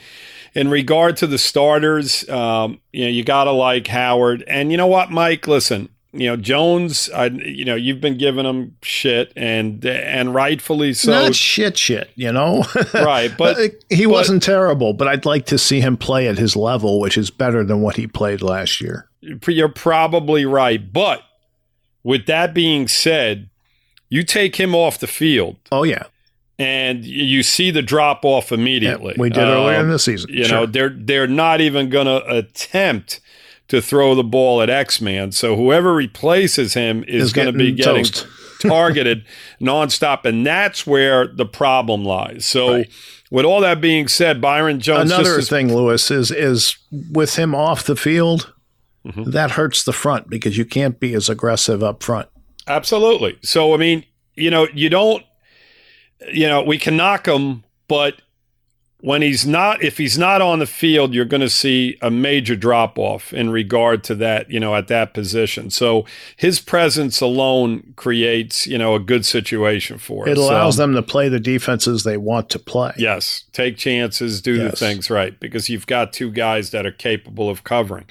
in 0.54 0.68
regard 0.68 1.16
to 1.18 1.26
the 1.26 1.38
starters, 1.38 2.28
um, 2.28 2.80
you 2.92 3.04
know, 3.04 3.10
you 3.10 3.24
got 3.24 3.44
to 3.44 3.52
like 3.52 3.86
Howard. 3.86 4.44
And 4.46 4.70
you 4.70 4.76
know 4.76 4.86
what, 4.86 5.10
Mike? 5.10 5.46
Listen, 5.46 5.88
you 6.12 6.26
know, 6.26 6.36
Jones, 6.36 7.08
I, 7.10 7.26
you 7.26 7.64
know, 7.64 7.76
you've 7.76 8.00
been 8.00 8.18
giving 8.18 8.44
him 8.44 8.76
shit 8.82 9.32
and, 9.36 9.84
and 9.84 10.34
rightfully 10.34 10.92
so. 10.92 11.12
Not 11.12 11.34
shit, 11.34 11.78
shit, 11.78 12.10
you 12.16 12.32
know. 12.32 12.64
right. 12.94 13.32
But 13.36 13.56
he 13.88 14.06
wasn't 14.06 14.42
terrible, 14.42 14.92
but 14.92 15.06
I'd 15.06 15.24
like 15.24 15.46
to 15.46 15.58
see 15.58 15.80
him 15.80 15.96
play 15.96 16.26
at 16.26 16.38
his 16.38 16.56
level, 16.56 16.98
which 17.00 17.16
is 17.16 17.30
better 17.30 17.64
than 17.64 17.80
what 17.80 17.96
he 17.96 18.06
played 18.06 18.42
last 18.42 18.80
year. 18.80 19.08
you're 19.20 19.68
probably 19.68 20.44
right. 20.44 20.92
But 20.92 21.22
with 22.02 22.26
that 22.26 22.54
being 22.54 22.88
said, 22.88 23.48
you 24.08 24.24
take 24.24 24.56
him 24.56 24.74
off 24.74 24.98
the 24.98 25.06
field 25.06 25.56
Oh 25.70 25.84
yeah, 25.84 26.04
and 26.60 27.04
you 27.04 27.42
see 27.42 27.70
the 27.70 27.82
drop 27.82 28.24
off 28.24 28.50
yeah 28.50 28.58
immediately. 28.58 29.14
we 29.18 29.30
did 29.30 29.38
earlier 29.42 29.74
in 29.76 29.86
Um, 29.86 29.90
the 29.90 29.98
season. 29.98 30.30
You 30.32 30.44
Sure. 30.44 30.60
know, 30.60 30.66
they're 30.66 30.94
they're 30.96 31.26
not 31.26 31.60
even 31.60 31.88
going 31.90 32.06
to 32.06 32.24
attempt 32.26 33.20
to 33.68 33.80
throw 33.80 34.14
the 34.14 34.24
ball 34.24 34.60
at 34.62 34.68
X 34.70 35.00
Man. 35.00 35.32
So 35.32 35.56
whoever 35.56 35.94
replaces 35.94 36.74
him 36.74 37.04
is, 37.08 37.32
going 37.32 37.46
to 37.46 37.52
be 37.52 37.72
getting 37.72 38.04
targeted 38.60 39.24
nonstop, 39.60 40.24
and 40.24 40.44
that's 40.46 40.86
where 40.86 41.26
the 41.26 41.46
problem 41.46 42.04
lies. 42.04 42.44
So. 42.46 42.72
Right. 42.74 42.90
With 43.32 43.44
all 43.44 43.60
that 43.60 43.80
being 43.80 44.08
said, 44.08 44.40
Byron 44.40 44.80
Jones. 44.80 45.12
Another 45.12 45.40
thing, 45.40 45.72
Louis, 45.72 46.10
is 46.10 46.32
is 46.32 46.76
with 47.12 47.36
him 47.36 47.54
off 47.54 47.84
the 47.84 47.94
field, 47.94 48.52
Mm-hmm. 49.06 49.30
that 49.30 49.52
hurts 49.52 49.84
the 49.84 49.92
front 49.92 50.28
because 50.28 50.58
you 50.58 50.64
can't 50.64 50.98
be 50.98 51.14
as 51.14 51.28
aggressive 51.28 51.80
up 51.80 52.02
front. 52.02 52.28
Absolutely. 52.66 53.38
So 53.40 53.72
I 53.72 53.76
mean, 53.76 54.04
you 54.34 54.50
know, 54.50 54.66
you 54.74 54.88
don't 54.90 55.22
you 56.32 56.46
know, 56.48 56.62
we 56.62 56.78
can 56.78 56.96
knock 56.96 57.26
him, 57.26 57.64
but 57.88 58.20
when 59.02 59.22
he's 59.22 59.46
not 59.46 59.82
if 59.82 59.96
he's 59.96 60.18
not 60.18 60.42
on 60.42 60.58
the 60.58 60.66
field, 60.66 61.14
you're 61.14 61.24
going 61.24 61.40
to 61.40 61.48
see 61.48 61.96
a 62.02 62.10
major 62.10 62.54
drop 62.54 62.98
off 62.98 63.32
in 63.32 63.48
regard 63.48 64.04
to 64.04 64.14
that, 64.16 64.50
you 64.50 64.60
know, 64.60 64.74
at 64.74 64.88
that 64.88 65.14
position. 65.14 65.70
So 65.70 66.04
his 66.36 66.60
presence 66.60 67.22
alone 67.22 67.94
creates, 67.96 68.66
you 68.66 68.76
know, 68.76 68.94
a 68.94 69.00
good 69.00 69.24
situation 69.24 69.96
for 69.96 70.24
us. 70.24 70.32
It 70.32 70.36
allows 70.36 70.76
So- 70.76 70.82
them 70.82 70.94
to 70.96 71.02
play 71.02 71.30
the 71.30 71.40
defenses 71.40 72.04
they 72.04 72.18
want 72.18 72.50
to 72.50 72.58
play. 72.58 72.92
Yes, 72.98 73.44
take 73.54 73.78
chances, 73.78 74.42
do 74.42 74.58
the 74.58 74.72
things 74.72 75.08
right 75.08 75.38
because 75.40 75.70
you've 75.70 75.86
got 75.86 76.12
two 76.12 76.30
guys 76.30 76.70
that 76.72 76.84
are 76.84 76.92
capable 76.92 77.48
of 77.48 77.64
covering. 77.64 78.04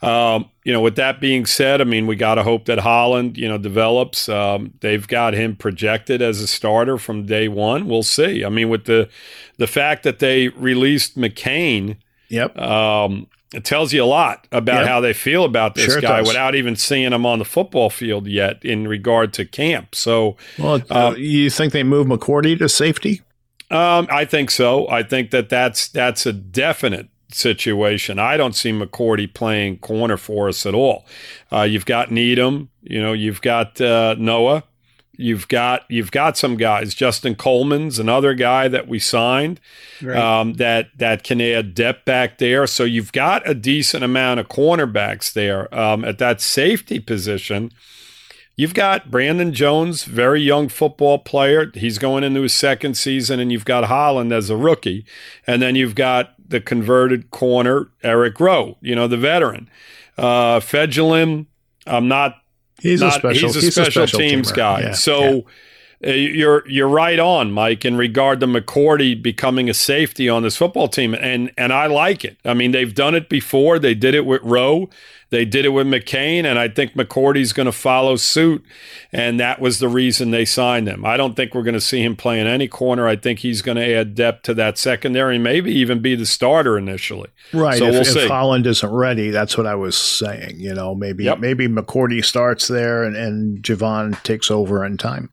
Um, 0.00 0.48
you 0.64 0.72
know, 0.72 0.80
with 0.80 0.96
that 0.96 1.20
being 1.20 1.46
said, 1.46 1.80
I 1.80 1.84
mean, 1.84 2.06
we 2.06 2.16
got 2.16 2.34
to 2.34 2.42
hope 2.42 2.66
that 2.66 2.80
Holland, 2.80 3.38
you 3.38 3.48
know, 3.48 3.56
develops. 3.58 4.28
Um, 4.28 4.74
they've 4.80 5.06
got 5.08 5.32
him 5.34 5.56
projected 5.56 6.20
as 6.20 6.40
a 6.40 6.46
starter 6.46 6.98
from 6.98 7.24
day 7.26 7.48
one. 7.48 7.88
We'll 7.88 8.02
see. 8.02 8.44
I 8.44 8.48
mean, 8.50 8.68
with 8.68 8.84
the 8.84 9.08
the 9.56 9.66
fact 9.66 10.02
that 10.02 10.18
they 10.18 10.48
released 10.48 11.16
McCain, 11.18 11.96
Yep. 12.28 12.58
um, 12.58 13.26
it 13.54 13.64
tells 13.64 13.92
you 13.92 14.04
a 14.04 14.06
lot 14.06 14.46
about 14.52 14.80
Yep. 14.80 14.88
how 14.88 15.00
they 15.00 15.12
feel 15.12 15.44
about 15.44 15.74
this 15.74 15.86
Sure 15.86 16.00
guy 16.00 16.20
without 16.22 16.54
even 16.54 16.76
seeing 16.76 17.12
him 17.12 17.26
on 17.26 17.38
the 17.40 17.44
football 17.44 17.90
field 17.90 18.26
yet 18.28 18.64
in 18.64 18.86
regard 18.86 19.32
to 19.34 19.44
camp. 19.44 19.94
So. 19.94 20.36
Well, 20.58 20.82
Uh, 20.90 21.14
you 21.16 21.50
think 21.50 21.72
they 21.72 21.82
move 21.82 22.06
McCourty 22.06 22.56
to 22.58 22.68
safety? 22.68 23.22
Um, 23.70 24.06
I 24.10 24.24
think 24.24 24.50
so. 24.50 24.88
I 24.90 25.02
think 25.04 25.30
that 25.30 25.48
that's 25.48 25.88
that's 25.88 26.26
a 26.26 26.32
definite 26.32 27.08
situation. 27.34 28.18
I 28.18 28.36
don't 28.36 28.54
see 28.56 28.72
McCourty 28.72 29.32
playing 29.32 29.78
corner 29.78 30.16
for 30.16 30.48
us 30.48 30.66
at 30.66 30.74
all. 30.74 31.06
Uh, 31.52 31.62
you've 31.62 31.86
got 31.86 32.10
Needham. 32.10 32.70
You 32.82 33.00
know, 33.00 33.12
you've 33.12 33.40
got 33.42 33.80
uh, 33.80 34.14
Noah. 34.18 34.64
You've 35.16 35.48
got 35.48 35.82
you've 35.90 36.12
got 36.12 36.38
some 36.38 36.56
guys. 36.56 36.94
Justin 36.94 37.34
Coleman's 37.34 37.98
another 37.98 38.32
guy 38.32 38.68
that 38.68 38.88
we 38.88 38.98
signed 38.98 39.60
Right. 40.00 40.16
um, 40.16 40.54
that 40.54 40.88
that 40.96 41.24
can 41.24 41.42
add 41.42 41.74
depth 41.74 42.06
back 42.06 42.38
there. 42.38 42.66
So 42.66 42.84
you've 42.84 43.12
got 43.12 43.46
a 43.46 43.52
decent 43.52 44.02
amount 44.02 44.40
of 44.40 44.48
cornerbacks 44.48 45.30
there 45.30 45.72
um, 45.78 46.06
at 46.06 46.16
that 46.18 46.40
safety 46.40 47.00
position. 47.00 47.70
You've 48.56 48.72
got 48.74 49.10
Brandon 49.10 49.52
Jones, 49.52 50.04
very 50.04 50.40
young 50.42 50.68
football 50.68 51.18
player. 51.18 51.70
He's 51.74 51.98
going 51.98 52.24
into 52.24 52.40
his 52.42 52.52
second 52.54 52.94
season, 52.94 53.40
and 53.40 53.50
you've 53.52 53.64
got 53.66 53.84
Holland 53.84 54.32
as 54.32 54.48
a 54.50 54.56
rookie, 54.56 55.04
and 55.46 55.60
then 55.62 55.76
you've 55.76 55.94
got 55.94 56.34
the 56.50 56.60
converted 56.60 57.30
corner 57.30 57.88
Eric 58.02 58.38
Rowe, 58.38 58.76
you 58.80 58.94
know, 58.94 59.08
the 59.08 59.16
veteran. 59.16 59.68
Uh, 60.18 60.60
Fejedelem, 60.60 61.46
I'm 61.86 62.08
not 62.08 62.36
He's 62.80 63.00
not, 63.00 63.16
a 63.16 63.18
special. 63.18 63.48
he's 63.48 63.56
a 63.56 63.70
special, 63.70 63.90
special 63.92 64.18
teams 64.20 64.52
teamer. 64.52 64.56
guy. 64.56 64.80
Yeah, 64.80 64.92
so 64.92 65.38
uh, 65.38 65.42
Uh, 66.04 66.10
you're 66.10 66.66
you're 66.66 66.88
right 66.88 67.18
on, 67.18 67.52
Mike, 67.52 67.84
in 67.84 67.96
regard 67.96 68.40
to 68.40 68.46
McCourty 68.46 69.20
becoming 69.20 69.68
a 69.68 69.74
safety 69.74 70.28
on 70.30 70.42
this 70.42 70.56
football 70.56 70.88
team, 70.88 71.14
and 71.14 71.52
and 71.58 71.72
I 71.72 71.86
like 71.86 72.24
it. 72.24 72.38
I 72.44 72.54
mean, 72.54 72.72
they've 72.72 72.94
done 72.94 73.14
it 73.14 73.28
before. 73.28 73.78
They 73.78 73.94
did 73.94 74.14
it 74.14 74.24
with 74.24 74.40
Rowe. 74.42 74.88
They 75.28 75.44
did 75.44 75.64
it 75.64 75.68
with 75.68 75.86
McCain, 75.86 76.44
and 76.44 76.58
I 76.58 76.66
think 76.68 76.94
McCourty's 76.94 77.52
going 77.52 77.66
to 77.66 77.72
follow 77.72 78.16
suit. 78.16 78.64
And 79.12 79.38
that 79.38 79.60
was 79.60 79.78
the 79.78 79.86
reason 79.88 80.32
they 80.32 80.44
signed 80.44 80.88
him. 80.88 81.04
I 81.04 81.16
don't 81.16 81.36
think 81.36 81.54
we're 81.54 81.62
going 81.62 81.74
to 81.74 81.80
see 81.80 82.02
him 82.02 82.16
playing 82.16 82.48
any 82.48 82.66
corner. 82.66 83.06
I 83.06 83.14
think 83.14 83.38
he's 83.40 83.62
going 83.62 83.76
to 83.76 83.94
add 83.94 84.16
depth 84.16 84.42
to 84.44 84.54
that 84.54 84.76
secondary, 84.76 85.38
maybe 85.38 85.70
even 85.70 86.00
be 86.00 86.16
the 86.16 86.26
starter 86.26 86.76
initially. 86.76 87.28
Right. 87.52 87.78
So 87.78 87.84
if, 87.84 87.92
we'll 87.92 88.00
if 88.00 88.08
see. 88.08 88.26
Holland 88.26 88.66
isn't 88.66 88.90
ready, 88.90 89.30
that's 89.30 89.56
what 89.56 89.66
I 89.68 89.76
was 89.76 89.96
saying. 89.96 90.58
You 90.58 90.74
know, 90.74 90.96
maybe 90.96 91.24
Yep. 91.24 91.38
maybe 91.38 91.68
McCourty 91.68 92.24
starts 92.24 92.66
there 92.66 93.04
and, 93.04 93.14
and 93.14 93.62
Jevon 93.62 94.20
takes 94.24 94.50
over 94.50 94.84
in 94.84 94.96
time. 94.96 95.30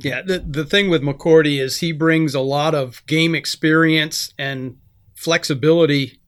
Yeah, 0.00 0.22
the 0.22 0.38
the 0.40 0.64
thing 0.64 0.88
with 0.90 1.02
McCourty 1.02 1.60
is 1.60 1.78
he 1.78 1.92
brings 1.92 2.34
a 2.34 2.40
lot 2.40 2.74
of 2.74 3.04
game 3.06 3.34
experience 3.34 4.32
and 4.38 4.76
flexibility 5.14 6.20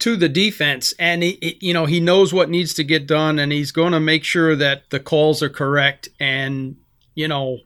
to 0.00 0.16
the 0.16 0.28
defense, 0.28 0.92
and 0.98 1.22
he, 1.22 1.38
he- 1.40 1.58
you 1.60 1.74
know 1.74 1.86
he 1.86 2.00
knows 2.00 2.32
what 2.32 2.50
needs 2.50 2.74
to 2.74 2.84
get 2.84 3.06
done, 3.06 3.38
and 3.38 3.52
he's 3.52 3.72
going 3.72 3.92
to 3.92 4.00
make 4.00 4.24
sure 4.24 4.56
that 4.56 4.90
the 4.90 5.00
calls 5.00 5.42
are 5.42 5.48
correct, 5.48 6.08
and 6.20 6.76
you 7.14 7.28
know 7.28 7.58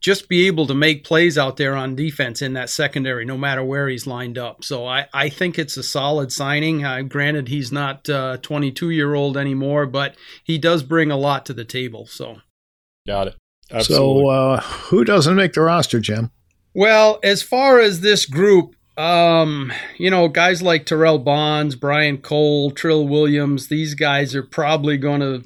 just 0.00 0.28
be 0.28 0.46
able 0.46 0.66
to 0.66 0.74
make 0.74 1.02
plays 1.04 1.36
out 1.38 1.56
there 1.56 1.74
on 1.74 1.96
defense 1.96 2.40
in 2.42 2.52
that 2.52 2.70
secondary, 2.70 3.24
no 3.24 3.36
matter 3.36 3.64
where 3.64 3.88
he's 3.88 4.06
lined 4.06 4.38
up. 4.38 4.62
So 4.62 4.86
I, 4.86 5.06
I 5.12 5.30
think 5.30 5.58
it's 5.58 5.76
a 5.76 5.82
solid 5.82 6.30
signing. 6.30 6.84
Uh, 6.84 7.02
granted, 7.02 7.48
he's 7.48 7.72
not 7.72 8.08
uh, 8.08 8.36
22 8.36 8.90
year 8.90 9.14
old 9.14 9.36
anymore, 9.36 9.86
but 9.86 10.14
he 10.44 10.58
does 10.58 10.82
bring 10.84 11.10
a 11.10 11.16
lot 11.16 11.46
to 11.46 11.54
the 11.54 11.64
table. 11.64 12.06
So. 12.06 12.36
Got 13.06 13.28
it. 13.28 13.36
So 13.80 14.28
uh, 14.28 14.60
who 14.60 15.04
doesn't 15.04 15.34
make 15.34 15.52
the 15.52 15.60
roster, 15.62 16.00
Jim? 16.00 16.30
Well, 16.74 17.18
as 17.22 17.42
far 17.42 17.80
as 17.80 18.00
this 18.00 18.26
group, 18.26 18.76
um, 18.98 19.72
you 19.98 20.10
know, 20.10 20.28
guys 20.28 20.62
like 20.62 20.86
Terrell 20.86 21.18
Bonds, 21.18 21.74
Brian 21.74 22.18
Cole, 22.18 22.70
Trill 22.70 23.06
Williams, 23.06 23.68
these 23.68 23.94
guys 23.94 24.34
are 24.34 24.42
probably 24.42 24.96
going 24.96 25.20
to 25.20 25.44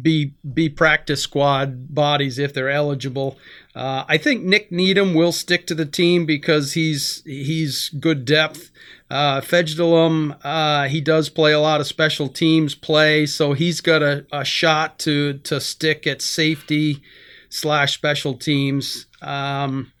be 0.00 0.34
be 0.54 0.68
practice 0.68 1.20
squad 1.22 1.94
bodies 1.94 2.38
if 2.38 2.54
they're 2.54 2.70
eligible. 2.70 3.38
Uh, 3.74 4.04
I 4.08 4.16
think 4.18 4.42
Nik 4.44 4.70
Needham 4.72 5.14
will 5.14 5.32
stick 5.32 5.66
to 5.66 5.74
the 5.74 5.86
team 5.86 6.24
because 6.26 6.72
he's 6.74 7.22
he's 7.24 7.88
good 8.00 8.24
depth. 8.24 8.70
Uh, 9.10 9.42
Fejedelem, 9.42 10.38
uh, 10.42 10.88
he 10.88 11.00
does 11.02 11.28
play 11.28 11.52
a 11.52 11.60
lot 11.60 11.80
of 11.82 11.86
special 11.86 12.28
teams 12.28 12.74
play, 12.74 13.26
so 13.26 13.52
he's 13.52 13.82
got 13.82 14.02
a, 14.02 14.24
a 14.32 14.44
shot 14.44 14.98
to 15.00 15.34
to 15.38 15.60
stick 15.60 16.06
at 16.06 16.22
safety 16.22 17.02
slash 17.50 17.92
special 17.94 18.34
teams. 18.34 19.06
Um, 19.20 19.92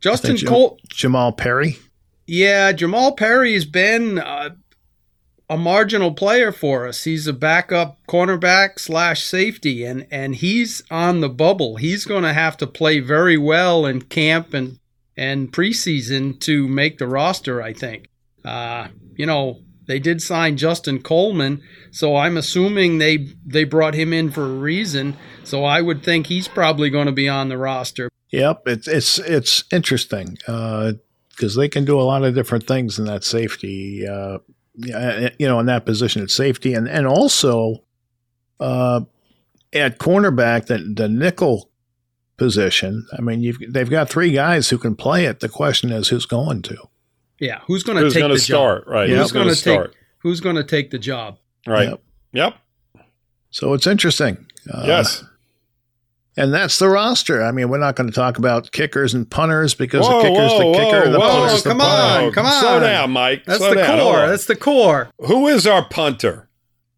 Justin 0.00 0.36
Jam- 0.36 0.48
Cole, 0.48 0.78
Jamal 0.88 1.32
Perry. 1.32 1.78
yeah, 2.26 2.72
Jamal 2.72 3.12
Perry's 3.12 3.64
been 3.64 4.18
uh, 4.18 4.50
a 5.48 5.56
marginal 5.56 6.12
player 6.12 6.50
for 6.52 6.86
us. 6.86 7.04
He's 7.04 7.26
a 7.26 7.32
backup 7.32 7.98
cornerback 8.08 8.78
slash 8.78 9.22
safety, 9.22 9.84
and 9.84 10.06
and 10.10 10.36
he's 10.36 10.82
on 10.90 11.20
the 11.20 11.28
bubble. 11.28 11.76
He's 11.76 12.04
going 12.04 12.24
to 12.24 12.32
have 12.32 12.56
to 12.58 12.66
play 12.66 13.00
very 13.00 13.38
well 13.38 13.86
in 13.86 14.02
camp 14.02 14.54
and 14.54 14.78
and 15.16 15.52
preseason 15.52 16.38
to 16.40 16.66
make 16.68 16.98
the 16.98 17.06
roster. 17.06 17.62
I 17.62 17.72
think. 17.72 18.08
Uh, 18.44 18.88
you 19.16 19.26
know, 19.26 19.60
they 19.86 19.98
did 19.98 20.20
sign 20.20 20.56
Justin 20.56 21.00
Coleman, 21.00 21.62
so 21.90 22.16
I'm 22.16 22.36
assuming 22.36 22.98
they 22.98 23.28
they 23.44 23.64
brought 23.64 23.94
him 23.94 24.12
in 24.12 24.30
for 24.30 24.44
a 24.44 24.58
reason. 24.58 25.16
So 25.44 25.64
I 25.64 25.80
would 25.80 26.02
think 26.02 26.26
he's 26.26 26.48
probably 26.48 26.90
going 26.90 27.06
to 27.06 27.12
be 27.12 27.28
on 27.28 27.48
the 27.48 27.58
roster. 27.58 28.10
Yep, 28.30 28.62
it's 28.66 28.88
it's 28.88 29.18
it's 29.20 29.64
interesting 29.70 30.38
because 30.44 31.54
they 31.56 31.68
can 31.68 31.84
do 31.84 32.00
a 32.00 32.02
lot 32.02 32.24
of 32.24 32.34
different 32.34 32.66
things 32.66 32.98
in 32.98 33.04
that 33.04 33.22
safety. 33.22 34.06
Uh, 34.06 34.12
uh, 34.12 34.38
you 34.76 35.46
know, 35.46 35.60
in 35.60 35.66
that 35.66 35.86
position 35.86 36.22
at 36.22 36.30
safety, 36.30 36.74
and 36.74 36.88
and 36.88 37.06
also 37.06 37.82
uh, 38.60 39.00
at 39.72 39.98
cornerback, 39.98 40.66
the 40.66 40.78
the 40.78 41.08
nickel 41.08 41.70
position. 42.36 43.06
I 43.16 43.20
mean, 43.22 43.40
you've 43.42 43.58
they've 43.68 43.88
got 43.90 44.08
three 44.10 44.32
guys 44.32 44.68
who 44.70 44.78
can 44.78 44.94
play 44.96 45.24
it. 45.26 45.40
The 45.40 45.48
question 45.48 45.90
is, 45.90 46.08
who's 46.08 46.26
going 46.26 46.62
to? 46.62 46.76
Yeah, 47.38 47.60
who's 47.66 47.82
going 47.82 47.98
to 48.02 48.10
take 48.10 48.20
going 48.20 48.30
to 48.30 48.34
the 48.36 48.40
start? 48.40 48.84
job? 48.84 48.92
Right. 48.92 49.08
Yeah. 49.08 49.16
Who's 49.16 49.24
Who's 49.24 49.32
going 49.32 49.44
going 49.46 49.54
to 49.54 49.60
to 49.60 49.64
take? 49.64 49.74
start? 49.74 49.94
Who's 50.18 50.40
going 50.40 50.56
to 50.56 50.64
take 50.64 50.90
the 50.90 50.98
job? 50.98 51.38
Right. 51.66 51.88
Yep. 51.88 52.02
Yep. 52.32 52.54
So 53.50 53.72
it's 53.74 53.86
interesting. 53.86 54.46
Uh, 54.72 54.84
yes. 54.86 55.24
And 56.38 56.52
that's 56.52 56.78
the 56.78 56.88
roster. 56.88 57.42
I 57.42 57.50
mean, 57.50 57.70
we're 57.70 57.78
not 57.78 57.96
going 57.96 58.08
to 58.08 58.12
talk 58.12 58.36
about 58.36 58.70
kickers 58.72 59.14
and 59.14 59.28
punters 59.30 59.74
because 59.74 60.06
Whoa, 60.06 60.18
the 60.22 60.28
kicker's 60.28 60.52
whoa, 60.52 60.72
the 60.72 60.78
kicker, 60.78 61.00
whoa, 61.06 61.12
the 61.12 61.18
whoa. 61.18 61.30
punter's 61.30 61.62
the 61.62 61.70
come 61.70 61.78
punter. 61.78 62.26
on, 62.26 62.32
come 62.32 62.46
Slow 62.60 62.76
on. 62.76 62.82
down, 62.82 63.10
Mike. 63.10 63.44
That's 63.46 63.58
Slow 63.58 63.70
the 63.70 63.76
down. 63.76 63.98
Core. 64.00 64.20
on. 64.20 64.28
That's 64.28 64.44
the 64.46 64.56
core. 64.56 65.08
Who 65.20 65.48
is 65.48 65.66
our 65.66 65.88
punter? 65.88 66.48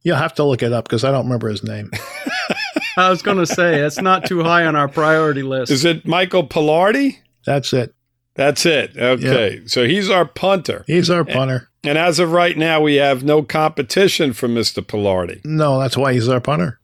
You'll 0.03 0.17
have 0.17 0.35
to 0.35 0.45
look 0.45 0.63
it 0.63 0.73
up 0.73 0.87
because 0.87 1.05
I 1.05 1.13
don't 1.13 1.25
remember 1.25 1.49
his 1.49 1.63
name. 1.63 1.91
I 2.97 3.11
was 3.11 3.23
going 3.23 3.37
to 3.37 3.47
say 3.47 3.77
it's 3.81 4.01
not 4.01 4.27
too 4.27 4.43
high 4.43 4.65
on 4.67 4.75
our 4.75 4.89
priority 4.89 5.43
list. 5.43 5.71
Is 5.71 5.85
it 5.85 6.07
Michael 6.07 6.47
Palardy? 6.47 7.19
That's 7.47 7.73
it. 7.73 7.95
That's 8.35 8.67
it. 8.67 8.97
Okay. 8.97 9.63
So 9.67 9.87
he's 9.87 10.11
our 10.11 10.25
punter. 10.25 10.85
He's 10.87 11.11
our 11.11 11.25
punter. 11.25 11.69
And 11.85 11.97
as 11.97 12.19
of 12.19 12.33
right 12.33 12.57
now, 12.57 12.81
we 12.81 12.97
have 12.97 13.23
no 13.23 13.43
competition 13.43 14.33
for 14.33 14.49
Mr. 14.49 14.83
Pilardi. 14.83 15.45
No, 15.45 15.79
that's 15.79 15.97
why 15.97 16.13
he's 16.13 16.29
our 16.29 16.41
punter. 16.41 16.81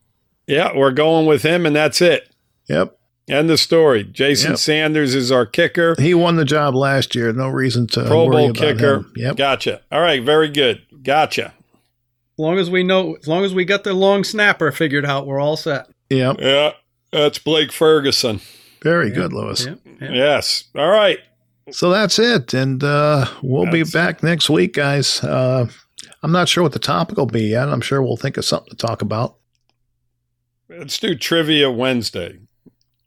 Yeah, 0.46 0.76
we're 0.76 0.92
going 0.92 1.26
with 1.26 1.42
him, 1.42 1.64
and 1.66 1.74
that's 1.74 2.00
it. 2.00 2.28
Yep. 2.68 2.98
End 3.28 3.48
the 3.48 3.56
story. 3.56 4.04
Jason 4.04 4.50
Yep. 4.52 4.58
Sanders 4.58 5.14
is 5.14 5.32
our 5.32 5.46
kicker, 5.46 5.94
He 5.98 6.12
won 6.14 6.36
the 6.36 6.44
job 6.44 6.74
last 6.74 7.14
year. 7.14 7.32
No 7.32 7.48
reason 7.48 7.86
to 7.88 8.04
Pro 8.04 8.24
worry 8.26 8.30
Bowl 8.36 8.50
about 8.50 8.56
kicker. 8.60 8.94
him. 8.96 9.12
Yep. 9.16 9.36
Gotcha. 9.36 9.80
All 9.90 10.00
right. 10.02 10.22
Very 10.22 10.50
good. 10.50 10.82
Gotcha. 11.02 11.46
As 11.46 12.38
long 12.38 12.58
as 12.58 12.68
we 12.68 12.82
know, 12.82 13.14
as 13.14 13.26
long 13.28 13.44
as 13.44 13.54
we 13.54 13.64
got 13.64 13.84
the 13.84 13.94
long 13.94 14.24
snapper 14.24 14.70
figured 14.72 15.06
out, 15.06 15.26
we're 15.26 15.40
all 15.40 15.56
set. 15.56 15.86
Yep. 16.10 16.36
Yeah. 16.40 16.72
That's 17.12 17.38
Blake 17.38 17.72
Ferguson. 17.72 18.40
Very 18.82 19.10
good, 19.10 19.32
Louis. 19.32 19.64
Yeah, 19.64 19.74
yeah. 20.02 20.12
Yes. 20.12 20.64
All 20.74 20.90
right. 20.90 21.18
So 21.70 21.88
that's 21.90 22.18
it. 22.18 22.52
And 22.52 22.84
uh, 22.84 23.26
we'll 23.42 23.64
be 23.70 23.82
That's- 23.84 23.92
back 23.92 24.22
next 24.22 24.50
week, 24.50 24.74
guys. 24.74 25.22
Uh, 25.24 25.66
I'm 26.22 26.32
not 26.32 26.48
sure 26.48 26.62
what 26.62 26.72
the 26.72 26.78
topic 26.78 27.16
will 27.16 27.24
be 27.26 27.44
yet. 27.44 27.68
I'm 27.70 27.80
sure 27.80 28.02
we'll 28.02 28.18
think 28.18 28.36
of 28.36 28.44
something 28.44 28.68
to 28.70 28.76
talk 28.76 29.00
about. 29.00 29.36
Let's 30.68 30.98
do 30.98 31.14
Trivia 31.14 31.70
Wednesday 31.70 32.38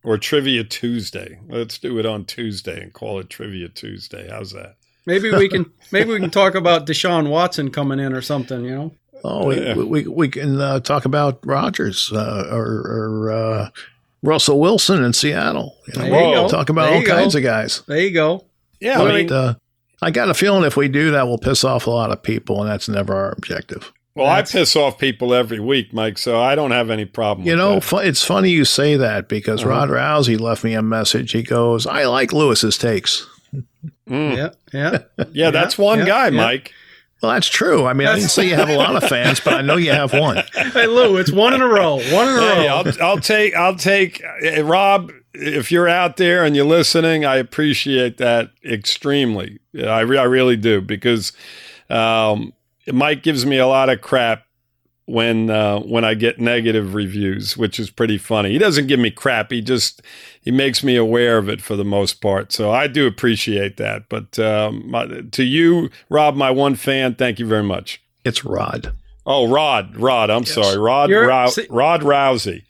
or 0.07 0.17
Trivia 0.17 0.63
Tuesday. 0.63 1.37
Let's 1.49 1.77
do 1.77 1.99
it 1.99 2.05
on 2.05 2.23
Tuesday 2.23 2.81
and 2.81 2.93
call 2.93 3.19
it 3.19 3.29
Trivia 3.29 3.67
Tuesday. 3.67 4.29
How's 4.29 4.51
that? 4.53 4.75
Maybe 5.05 5.31
we 5.31 5.49
can 5.49 5.65
maybe 5.91 6.11
we 6.11 6.19
can 6.19 6.29
talk 6.31 6.55
about 6.55 6.87
Deshaun 6.87 7.29
Watson 7.29 7.71
coming 7.71 7.99
in 7.99 8.13
or 8.13 8.21
something. 8.21 8.63
You 8.63 8.75
know, 8.75 8.91
Oh, 9.23 9.47
we, 9.47 9.59
Yeah. 9.61 9.75
we, 9.75 9.83
we, 9.83 10.07
we 10.07 10.29
can 10.29 10.61
uh, 10.61 10.79
talk 10.79 11.03
about 11.05 11.45
Rodgers 11.45 12.09
uh, 12.13 12.47
or, 12.51 12.65
or 12.65 13.31
uh, 13.31 13.69
Russell 14.23 14.59
Wilson 14.59 15.03
in 15.03 15.11
Seattle. 15.11 15.75
You 15.87 15.99
know, 15.99 16.09
There 16.09 16.21
you 16.23 16.29
we'll 16.31 16.43
go. 16.43 16.47
talk 16.49 16.69
about 16.69 16.85
There 16.85 16.93
all 16.95 16.99
you 17.01 17.05
go. 17.07 17.13
kinds 17.15 17.35
of 17.35 17.43
guys. 17.43 17.81
there 17.87 17.99
you 17.99 18.11
go. 18.11 18.45
Yeah. 18.79 19.01
I 19.01 19.11
mean, 19.11 19.31
uh, 19.31 19.55
I 20.01 20.11
got 20.11 20.29
a 20.29 20.33
feeling 20.35 20.63
if 20.63 20.77
we 20.77 20.87
do 20.87 21.11
that, 21.11 21.25
we'll 21.27 21.39
piss 21.39 21.63
off 21.63 21.87
a 21.87 21.89
lot 21.89 22.11
of 22.11 22.21
people, 22.23 22.61
and 22.61 22.69
that's 22.69 22.87
never 22.87 23.13
our 23.15 23.31
objective. 23.31 23.91
Well, 24.17 24.27
I 24.27 24.41
piss 24.41 24.75
off 24.75 24.97
people 24.97 25.33
every 25.33 25.59
week, 25.59 25.93
Mike, 25.93 26.17
so 26.17 26.39
I 26.41 26.55
don't 26.55 26.71
have 26.71 26.89
any 26.89 27.05
problem 27.05 27.45
You 27.47 27.53
with 27.53 27.59
know, 27.59 27.73
that. 27.75 27.83
fu- 27.83 27.97
it's 27.97 28.23
funny 28.23 28.49
you 28.49 28.65
say 28.65 28.95
that 28.97 29.27
because 29.29 29.61
Uh-huh. 29.61 29.69
Rod 29.69 29.89
Rousey 29.89 30.39
left 30.39 30.63
me 30.63 30.73
a 30.73 30.81
message. 30.81 31.31
He 31.31 31.43
goes, 31.43 31.85
"I 31.87 32.05
like 32.05 32.33
Louis's 32.33 32.77
takes." 32.77 33.27
Mm. 34.09 34.35
Yeah, 34.35 34.49
yeah. 34.73 35.25
Yeah, 35.33 35.51
that's 35.51 35.77
one 35.77 35.99
yeah, 35.99 36.05
guy, 36.05 36.23
yeah. 36.25 36.29
Mike. 36.31 36.73
Well, 37.21 37.31
that's 37.31 37.47
true. 37.47 37.85
I 37.87 37.93
mean, 37.93 38.07
I 38.07 38.15
didn't 38.15 38.29
say 38.29 38.47
you 38.47 38.53
have 38.55 38.69
a 38.69 38.75
lot 38.77 38.95
of 38.95 39.03
fans, 39.09 39.39
but 39.39 39.53
I 39.55 39.61
know 39.61 39.75
you 39.77 39.91
have 39.91 40.13
one. 40.13 40.37
Hey 40.53 40.85
Lou, 40.85 41.17
it's 41.17 41.31
one 41.31 41.53
in 41.53 41.61
a 41.61 41.67
row. 41.67 41.95
One 42.13 42.27
in 42.27 42.35
a 42.35 42.39
Hey, 42.41 42.67
row. 42.67 42.75
I'll, 42.75 43.03
I'll 43.03 43.17
take, 43.19 43.55
I'll 43.55 43.75
take, 43.75 44.21
uh, 44.45 44.63
Rob, 44.63 45.11
if 45.33 45.71
you're 45.71 45.87
out 45.87 46.17
there 46.17 46.43
and 46.45 46.55
you're 46.55 46.65
listening, 46.65 47.25
I 47.25 47.37
appreciate 47.37 48.17
that 48.17 48.51
extremely. 48.63 49.57
I, 49.75 50.01
re- 50.01 50.19
I 50.19 50.23
really 50.25 50.57
do 50.57 50.79
because 50.79 51.33
um, 51.89 52.53
Mike 52.91 53.23
gives 53.23 53.45
me 53.45 53.57
a 53.57 53.67
lot 53.67 53.89
of 53.89 54.01
crap 54.01 54.43
when 55.05 55.49
uh, 55.49 55.79
when 55.79 56.03
I 56.03 56.13
get 56.15 56.39
negative 56.39 56.93
reviews, 56.93 57.55
which 57.57 57.79
is 57.79 57.89
pretty 57.89 58.17
funny. 58.17 58.51
He 58.51 58.57
doesn't 58.57 58.87
give 58.87 58.99
me 58.99 59.09
crap. 59.11 59.51
He 59.51 59.61
just 59.61 60.01
he 60.41 60.51
makes 60.51 60.83
me 60.83 60.95
aware 60.95 61.37
of 61.37 61.47
it 61.49 61.61
for 61.61 61.75
the 61.75 61.85
most 61.85 62.21
part. 62.21 62.51
So 62.51 62.71
I 62.71 62.87
do 62.87 63.07
appreciate 63.07 63.77
that. 63.77 64.09
But 64.09 64.37
um, 64.39 64.89
my, 64.89 65.05
to 65.31 65.43
you, 65.43 65.89
Rob, 66.09 66.35
my 66.35 66.51
one 66.51 66.75
fan, 66.75 67.15
thank 67.15 67.39
you 67.39 67.45
very 67.47 67.63
much. 67.63 68.01
It's 68.25 68.43
Rod. 68.43 68.93
Oh, 69.25 69.49
Rod, 69.49 69.95
Rod, 69.97 70.29
I'm 70.29 70.45
sorry, 70.45 70.77
Rod, 70.77 71.09
You're- 71.09 71.27
Rou- 71.27 71.49
see- 71.49 71.67
Rod 71.69 72.01
Rousey. 72.01 72.63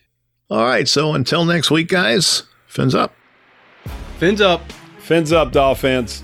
All 0.49 0.63
right. 0.63 0.87
So 0.87 1.13
until 1.13 1.43
next 1.45 1.69
week, 1.69 1.87
guys, 1.89 2.43
fins 2.67 2.95
up. 2.95 3.13
Fins 4.17 4.41
up. 4.41 4.61
Fins 4.99 5.31
up, 5.31 5.51
Dolphins. 5.51 6.23